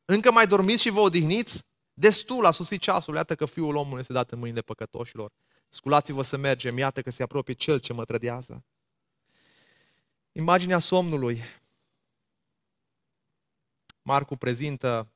Încă 0.05 0.31
mai 0.31 0.47
dormiți 0.47 0.81
și 0.81 0.89
vă 0.89 0.99
odihniți? 0.99 1.65
Destul 1.93 2.45
a 2.45 2.51
susit 2.51 2.81
ceasul, 2.81 3.15
iată 3.15 3.35
că 3.35 3.45
Fiul 3.45 3.75
omului 3.75 3.99
este 3.99 4.13
dat 4.13 4.31
în 4.31 4.39
mâinile 4.39 4.61
păcătoșilor. 4.61 5.31
Sculați-vă 5.69 6.21
să 6.21 6.37
mergem, 6.37 6.77
iată 6.77 7.01
că 7.01 7.09
se 7.09 7.23
apropie 7.23 7.53
Cel 7.53 7.79
ce 7.79 7.93
mă 7.93 8.05
trădează. 8.05 8.65
Imaginea 10.31 10.79
somnului. 10.79 11.41
Marcu 14.01 14.35
prezintă 14.35 15.11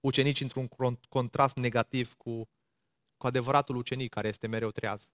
ucenici 0.00 0.40
într-un 0.40 0.68
contrast 1.08 1.56
negativ 1.56 2.14
cu, 2.14 2.48
cu 3.16 3.26
adevăratul 3.26 3.76
ucenic 3.76 4.10
care 4.10 4.28
este 4.28 4.46
mereu 4.46 4.70
treaz. 4.70 5.10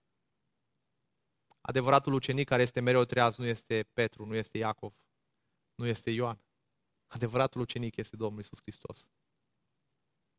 Adevăratul 1.61 2.13
ucenic 2.13 2.49
care 2.49 2.63
este 2.63 2.81
mereu 2.81 3.05
treaz 3.05 3.37
nu 3.37 3.47
este 3.47 3.89
Petru, 3.93 4.27
nu 4.27 4.35
este 4.35 4.59
Iacov, 4.59 4.93
nu 5.75 5.87
este 5.87 6.11
Ioan. 6.11 6.39
Adevăratul 7.07 7.61
ucenic 7.61 7.97
este 7.97 8.17
Domnul 8.17 8.41
Isus 8.41 8.61
Hristos. 8.61 9.13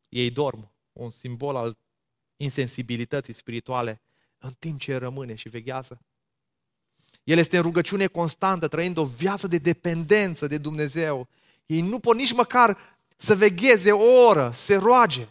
Ei 0.08 0.30
dorm, 0.30 0.72
un 0.92 1.10
simbol 1.10 1.56
al 1.56 1.78
insensibilității 2.36 3.32
spirituale, 3.32 4.00
în 4.38 4.52
timp 4.58 4.80
ce 4.80 4.96
rămâne 4.96 5.34
și 5.34 5.48
veghează. 5.48 6.04
El 7.24 7.38
este 7.38 7.56
în 7.56 7.62
rugăciune 7.62 8.06
constantă, 8.06 8.68
trăind 8.68 8.96
o 8.96 9.04
viață 9.04 9.46
de 9.46 9.58
dependență 9.58 10.46
de 10.46 10.58
Dumnezeu. 10.58 11.28
Ei 11.66 11.80
nu 11.80 11.98
pot 11.98 12.16
nici 12.16 12.32
măcar 12.32 12.98
să 13.16 13.34
vegheze 13.34 13.92
o 13.92 14.26
oră, 14.26 14.50
se 14.54 14.74
roage. 14.74 15.28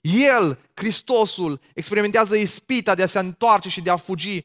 El, 0.00 0.58
Hristosul, 0.74 1.60
experimentează 1.74 2.36
ispita 2.36 2.94
de 2.94 3.02
a 3.02 3.06
se 3.06 3.18
întoarce 3.18 3.68
și 3.68 3.80
de 3.80 3.90
a 3.90 3.96
fugi, 3.96 4.44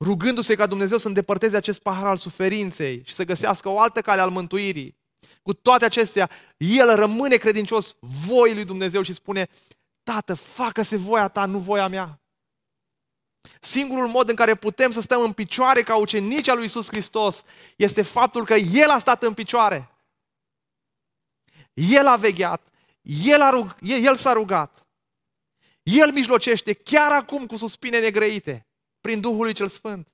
rugându-se 0.00 0.54
ca 0.54 0.66
Dumnezeu 0.66 0.98
să 0.98 1.08
îndepărteze 1.08 1.56
acest 1.56 1.80
pahar 1.80 2.06
al 2.06 2.16
suferinței 2.16 3.02
și 3.04 3.12
să 3.12 3.24
găsească 3.24 3.68
o 3.68 3.78
altă 3.78 4.00
cale 4.00 4.20
al 4.20 4.30
mântuirii. 4.30 4.96
Cu 5.42 5.54
toate 5.54 5.84
acestea, 5.84 6.30
el 6.56 6.94
rămâne 6.94 7.36
credincios 7.36 7.96
voii 8.00 8.54
lui 8.54 8.64
Dumnezeu 8.64 9.02
și 9.02 9.14
spune, 9.14 9.48
Tată, 10.02 10.34
facă-se 10.34 10.96
voia 10.96 11.28
ta, 11.28 11.44
nu 11.44 11.58
voia 11.58 11.88
mea. 11.88 12.20
Singurul 13.60 14.06
mod 14.06 14.28
în 14.28 14.34
care 14.34 14.54
putem 14.54 14.90
să 14.90 15.00
stăm 15.00 15.22
în 15.22 15.32
picioare 15.32 15.82
ca 15.82 15.96
ucenici 15.96 16.48
al 16.48 16.56
lui 16.56 16.64
Isus 16.64 16.86
Hristos 16.86 17.42
este 17.76 18.02
faptul 18.02 18.44
că 18.44 18.54
El 18.54 18.90
a 18.90 18.98
stat 18.98 19.22
în 19.22 19.34
picioare. 19.34 19.90
El 21.74 22.06
a 22.06 22.16
vegheat, 22.16 22.68
El, 23.02 23.40
a 23.40 23.50
rug, 23.50 23.76
El 23.80 24.16
s-a 24.16 24.32
rugat. 24.32 24.86
El 25.82 26.12
mijlocește 26.12 26.72
chiar 26.72 27.12
acum 27.12 27.46
cu 27.46 27.56
suspine 27.56 28.00
negrăite, 28.00 28.65
prin 29.06 29.20
Duhul 29.20 29.44
lui 29.44 29.52
Cel 29.52 29.68
Sfânt. 29.68 30.08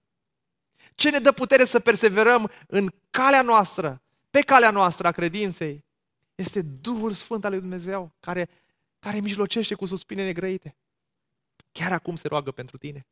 Ce 0.95 1.11
ne 1.11 1.19
dă 1.19 1.33
putere 1.33 1.65
să 1.65 1.81
perseverăm 1.81 2.51
în 2.67 2.93
calea 3.11 3.43
noastră, 3.43 4.03
pe 4.31 4.41
calea 4.41 4.71
noastră 4.71 5.07
a 5.07 5.13
credinței, 5.13 5.85
este 6.35 6.63
Duhul 6.63 7.13
Sfânt 7.13 7.45
al 7.45 7.51
lui 7.51 7.61
Dumnezeu, 7.61 8.15
care, 8.21 8.49
care 8.99 9.21
mijlocește 9.21 9.75
cu 9.75 9.87
suspine 9.87 10.25
negrăite. 10.25 10.77
Chiar 11.73 11.93
acum 11.93 12.17
se 12.17 12.29
roagă 12.29 12.51
pentru 12.51 12.77
tine. 12.77 13.07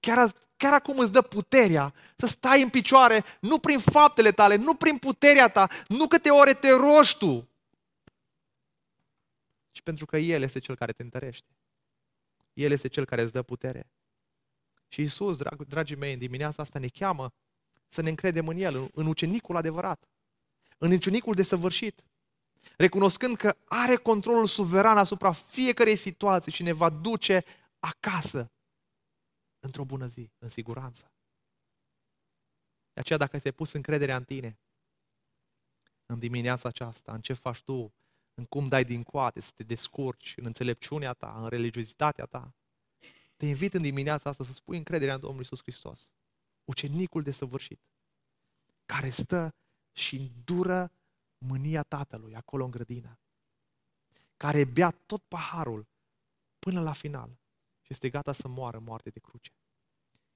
Chiar, 0.00 0.32
chiar 0.56 0.72
acum 0.72 0.98
îți 0.98 1.12
dă 1.12 1.22
puterea 1.22 1.94
să 2.16 2.26
stai 2.26 2.62
în 2.62 2.68
picioare, 2.68 3.24
nu 3.40 3.58
prin 3.58 3.78
faptele 3.78 4.32
tale, 4.32 4.54
nu 4.54 4.74
prin 4.74 4.98
puterea 4.98 5.48
ta, 5.48 5.68
nu 5.88 6.06
câte 6.06 6.30
ore 6.30 6.54
te 6.54 6.70
rogi 6.70 7.18
tu, 7.18 7.48
ci 9.70 9.80
pentru 9.80 10.06
că 10.06 10.16
El 10.16 10.42
este 10.42 10.58
Cel 10.58 10.76
care 10.76 10.92
te 10.92 11.02
întărește. 11.02 11.48
El 12.52 12.72
este 12.72 12.88
Cel 12.88 13.04
care 13.04 13.22
îți 13.22 13.32
dă 13.32 13.42
putere. 13.42 13.90
Și 14.92 15.02
Isus, 15.02 15.38
drag, 15.38 15.64
dragii 15.64 15.96
mei, 15.96 16.12
în 16.12 16.18
dimineața 16.18 16.62
asta 16.62 16.78
ne 16.78 16.88
cheamă 16.88 17.32
să 17.86 18.00
ne 18.00 18.08
încredem 18.08 18.48
în 18.48 18.56
El, 18.56 18.90
în 18.94 19.06
ucenicul 19.06 19.56
adevărat, 19.56 20.08
în 20.78 20.92
ucenicul 20.92 21.34
desăvârșit, 21.34 22.04
recunoscând 22.76 23.36
că 23.36 23.56
are 23.64 23.96
controlul 23.96 24.46
suveran 24.46 24.96
asupra 24.96 25.32
fiecarei 25.32 25.96
situații 25.96 26.52
și 26.52 26.62
ne 26.62 26.72
va 26.72 26.90
duce 26.90 27.44
acasă 27.78 28.50
într-o 29.60 29.84
bună 29.84 30.06
zi, 30.06 30.30
în 30.38 30.48
siguranță. 30.48 31.12
De 32.92 33.00
aceea, 33.00 33.18
dacă 33.18 33.38
ți-ai 33.38 33.52
pus 33.52 33.72
încrederea 33.72 34.16
în 34.16 34.24
tine, 34.24 34.58
în 36.06 36.18
dimineața 36.18 36.68
aceasta, 36.68 37.12
în 37.12 37.20
ce 37.20 37.32
faci 37.32 37.62
tu, 37.62 37.94
în 38.34 38.44
cum 38.44 38.68
dai 38.68 38.84
din 38.84 39.02
coate, 39.02 39.40
să 39.40 39.52
te 39.54 39.62
descurci, 39.62 40.34
în 40.36 40.44
înțelepciunea 40.46 41.12
ta, 41.12 41.40
în 41.42 41.48
religiozitatea 41.48 42.24
ta, 42.24 42.54
te 43.40 43.46
invit 43.46 43.74
în 43.74 43.82
dimineața 43.82 44.30
asta 44.30 44.44
să 44.44 44.52
spui 44.52 44.76
încrederea 44.76 45.14
în 45.14 45.20
Domnul 45.20 45.42
Isus 45.42 45.62
Hristos, 45.62 46.12
ucenicul 46.64 47.22
de 47.22 47.30
săvârșit, 47.30 47.80
care 48.86 49.10
stă 49.10 49.54
și 49.92 50.16
îndură 50.16 50.92
mânia 51.38 51.82
Tatălui 51.82 52.34
acolo 52.34 52.64
în 52.64 52.70
grădină, 52.70 53.18
care 54.36 54.64
bea 54.64 54.90
tot 54.90 55.22
paharul 55.22 55.86
până 56.58 56.80
la 56.80 56.92
final 56.92 57.38
și 57.80 57.92
este 57.92 58.10
gata 58.10 58.32
să 58.32 58.48
moară 58.48 58.78
moarte 58.78 59.10
de 59.10 59.18
cruce. 59.18 59.52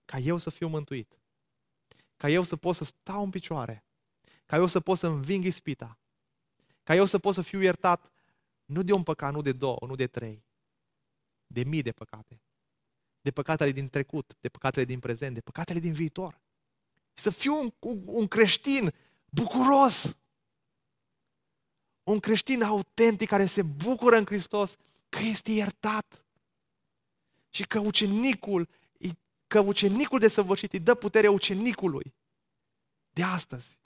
Ca 0.05 0.19
eu 0.19 0.39
să 0.39 0.51
fiu 0.51 0.69
mântuit, 0.69 1.19
ca 2.17 2.29
eu 2.29 2.43
să 2.43 2.57
pot 2.57 2.75
să 2.77 2.85
stau 2.85 3.23
în 3.23 3.31
picioare, 3.31 3.85
ca 4.47 4.57
eu 4.57 4.67
să 4.67 4.81
pot 4.81 4.99
să 4.99 5.07
înving 5.07 5.45
ispita, 5.45 5.99
ca 6.83 6.95
eu 6.95 7.05
să 7.05 7.19
pot 7.19 7.35
să 7.35 7.43
fiu 7.43 7.61
iertat 7.61 8.13
nu 8.65 8.83
de 8.83 8.93
un 8.93 9.03
păcat, 9.03 9.33
nu 9.33 9.43
de 9.43 9.53
două, 9.53 9.79
nu 9.87 9.95
de 9.95 10.07
trei, 10.07 10.45
de 11.47 11.65
mii 11.65 11.83
de 11.83 11.93
păcate. 11.93 12.43
De 13.25 13.31
păcatele 13.31 13.73
din 13.73 13.89
trecut, 13.89 14.37
de 14.41 14.49
păcatele 14.49 14.85
din 14.85 15.01
prezent, 15.01 15.35
de 15.35 15.41
păcatele 15.41 15.79
din 15.79 15.93
viitor. 15.93 16.41
Să 17.15 17.31
fiu 17.31 17.55
un, 17.61 17.73
un, 17.79 18.03
un 18.07 18.29
creștin 18.29 18.95
bucuros. 19.31 20.19
Un 22.03 22.21
creștin 22.21 22.63
autentic 22.63 23.29
care 23.29 23.47
se 23.47 23.63
bucură 23.63 24.17
în 24.17 24.25
Hristos 24.25 24.77
că 25.09 25.19
este 25.19 25.51
iertat. 25.51 26.25
Și 27.51 27.67
că 27.67 27.79
ucenicul, 27.79 28.69
că 29.47 29.61
ucenicul 29.61 30.19
de 30.19 30.29
săvârșit 30.29 30.73
îi 30.73 30.81
dă 30.81 30.95
puterea 30.95 31.31
ucenicului 31.31 32.15
de 33.11 33.23
astăzi 33.23 33.81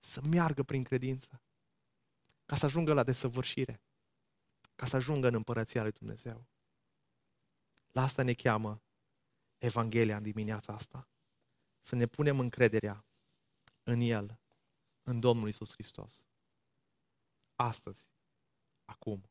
să 0.00 0.20
meargă 0.28 0.62
prin 0.62 0.82
credință 0.82 1.42
ca 2.46 2.56
să 2.56 2.64
ajungă 2.64 2.92
la 2.92 3.02
desăvârșire, 3.02 3.80
ca 4.74 4.86
să 4.86 4.96
ajungă 4.96 5.28
în 5.28 5.34
împărăția 5.34 5.82
lui 5.82 5.92
Dumnezeu. 5.92 6.46
La 7.96 8.02
asta 8.02 8.22
ne 8.22 8.34
cheamă 8.34 8.82
Evanghelia 9.58 10.16
în 10.16 10.22
dimineața 10.22 10.72
asta. 10.74 11.08
Să 11.80 11.94
ne 11.94 12.06
punem 12.06 12.40
încrederea 12.40 13.06
în 13.82 14.00
El, 14.00 14.40
în 15.02 15.20
Domnul 15.20 15.48
Isus 15.48 15.72
Hristos. 15.72 16.26
Astăzi, 17.54 18.10
acum 18.84 19.30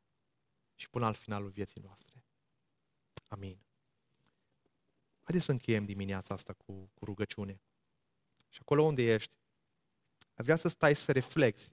și 0.76 0.90
până 0.90 1.06
al 1.06 1.14
finalul 1.14 1.50
vieții 1.50 1.82
noastre. 1.82 2.26
Amin. 3.28 3.66
Haideți 5.22 5.46
să 5.46 5.52
încheiem 5.52 5.86
dimineața 5.86 6.34
asta 6.34 6.54
cu, 6.54 6.90
cu 6.94 7.06
rugăciune. 7.06 7.62
Și 8.50 8.60
acolo 8.62 8.84
unde 8.84 9.02
ești, 9.02 9.34
vrea 10.34 10.56
să 10.56 10.68
stai 10.68 10.96
să 10.96 11.12
reflexi 11.12 11.72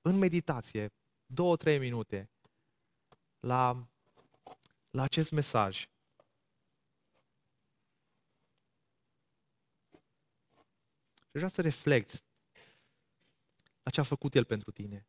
în 0.00 0.18
meditație, 0.18 0.92
două, 1.26 1.56
trei 1.56 1.78
minute, 1.78 2.30
la, 3.40 3.88
la 4.90 5.02
acest 5.02 5.30
mesaj. 5.30 5.88
Și 11.34 11.40
vrea 11.40 11.52
să 11.52 11.62
reflecti 11.62 12.22
la 13.82 13.90
ce 13.90 14.00
a 14.00 14.02
făcut 14.02 14.34
El 14.34 14.44
pentru 14.44 14.70
tine. 14.70 15.06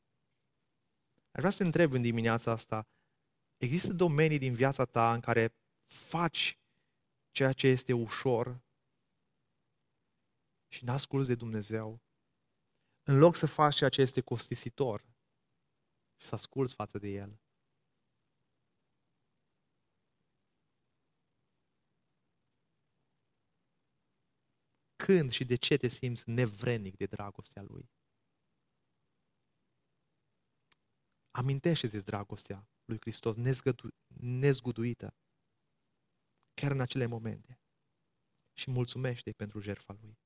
Aș 1.32 1.39
vrea 1.39 1.49
să 1.49 1.57
te 1.57 1.63
întreb 1.63 1.91
în 1.91 2.01
dimineața 2.01 2.51
asta, 2.51 2.88
există 3.57 3.93
domenii 3.93 4.38
din 4.38 4.53
viața 4.53 4.86
ta 4.86 5.13
în 5.13 5.19
care 5.19 5.55
faci 5.86 6.59
ceea 7.32 7.53
ce 7.53 7.67
este 7.67 7.93
ușor 7.93 8.61
și 10.67 10.84
n-asculți 10.84 11.28
de 11.28 11.36
Dumnezeu? 11.36 12.01
În 13.03 13.17
loc 13.17 13.36
să 13.36 13.45
faci 13.45 13.76
ceea 13.76 13.89
ce 13.89 14.01
este 14.01 14.21
costisitor 14.21 15.05
și 16.17 16.28
să 16.28 16.36
asculți 16.36 16.73
față 16.73 16.97
de 16.97 17.07
El. 17.07 17.39
Când 25.06 25.32
și 25.32 25.45
de 25.45 25.56
ce 25.56 25.78
te 25.78 25.88
simți 25.88 26.30
nevrenic 26.30 26.97
de 26.97 27.06
dragostea 27.06 27.62
Lui? 27.62 27.91
Amintește-ți 31.32 32.06
dragostea 32.06 32.68
lui 32.86 32.97
Hristos 32.99 33.36
nezguduită, 34.08 35.16
chiar 36.53 36.72
în 36.72 36.82
acele 36.82 37.06
momente. 37.06 37.60
Și 38.53 38.72
mulțumește 38.72 39.32
pentru 39.32 39.60
jertfa 39.60 39.93
Lui. 40.01 40.18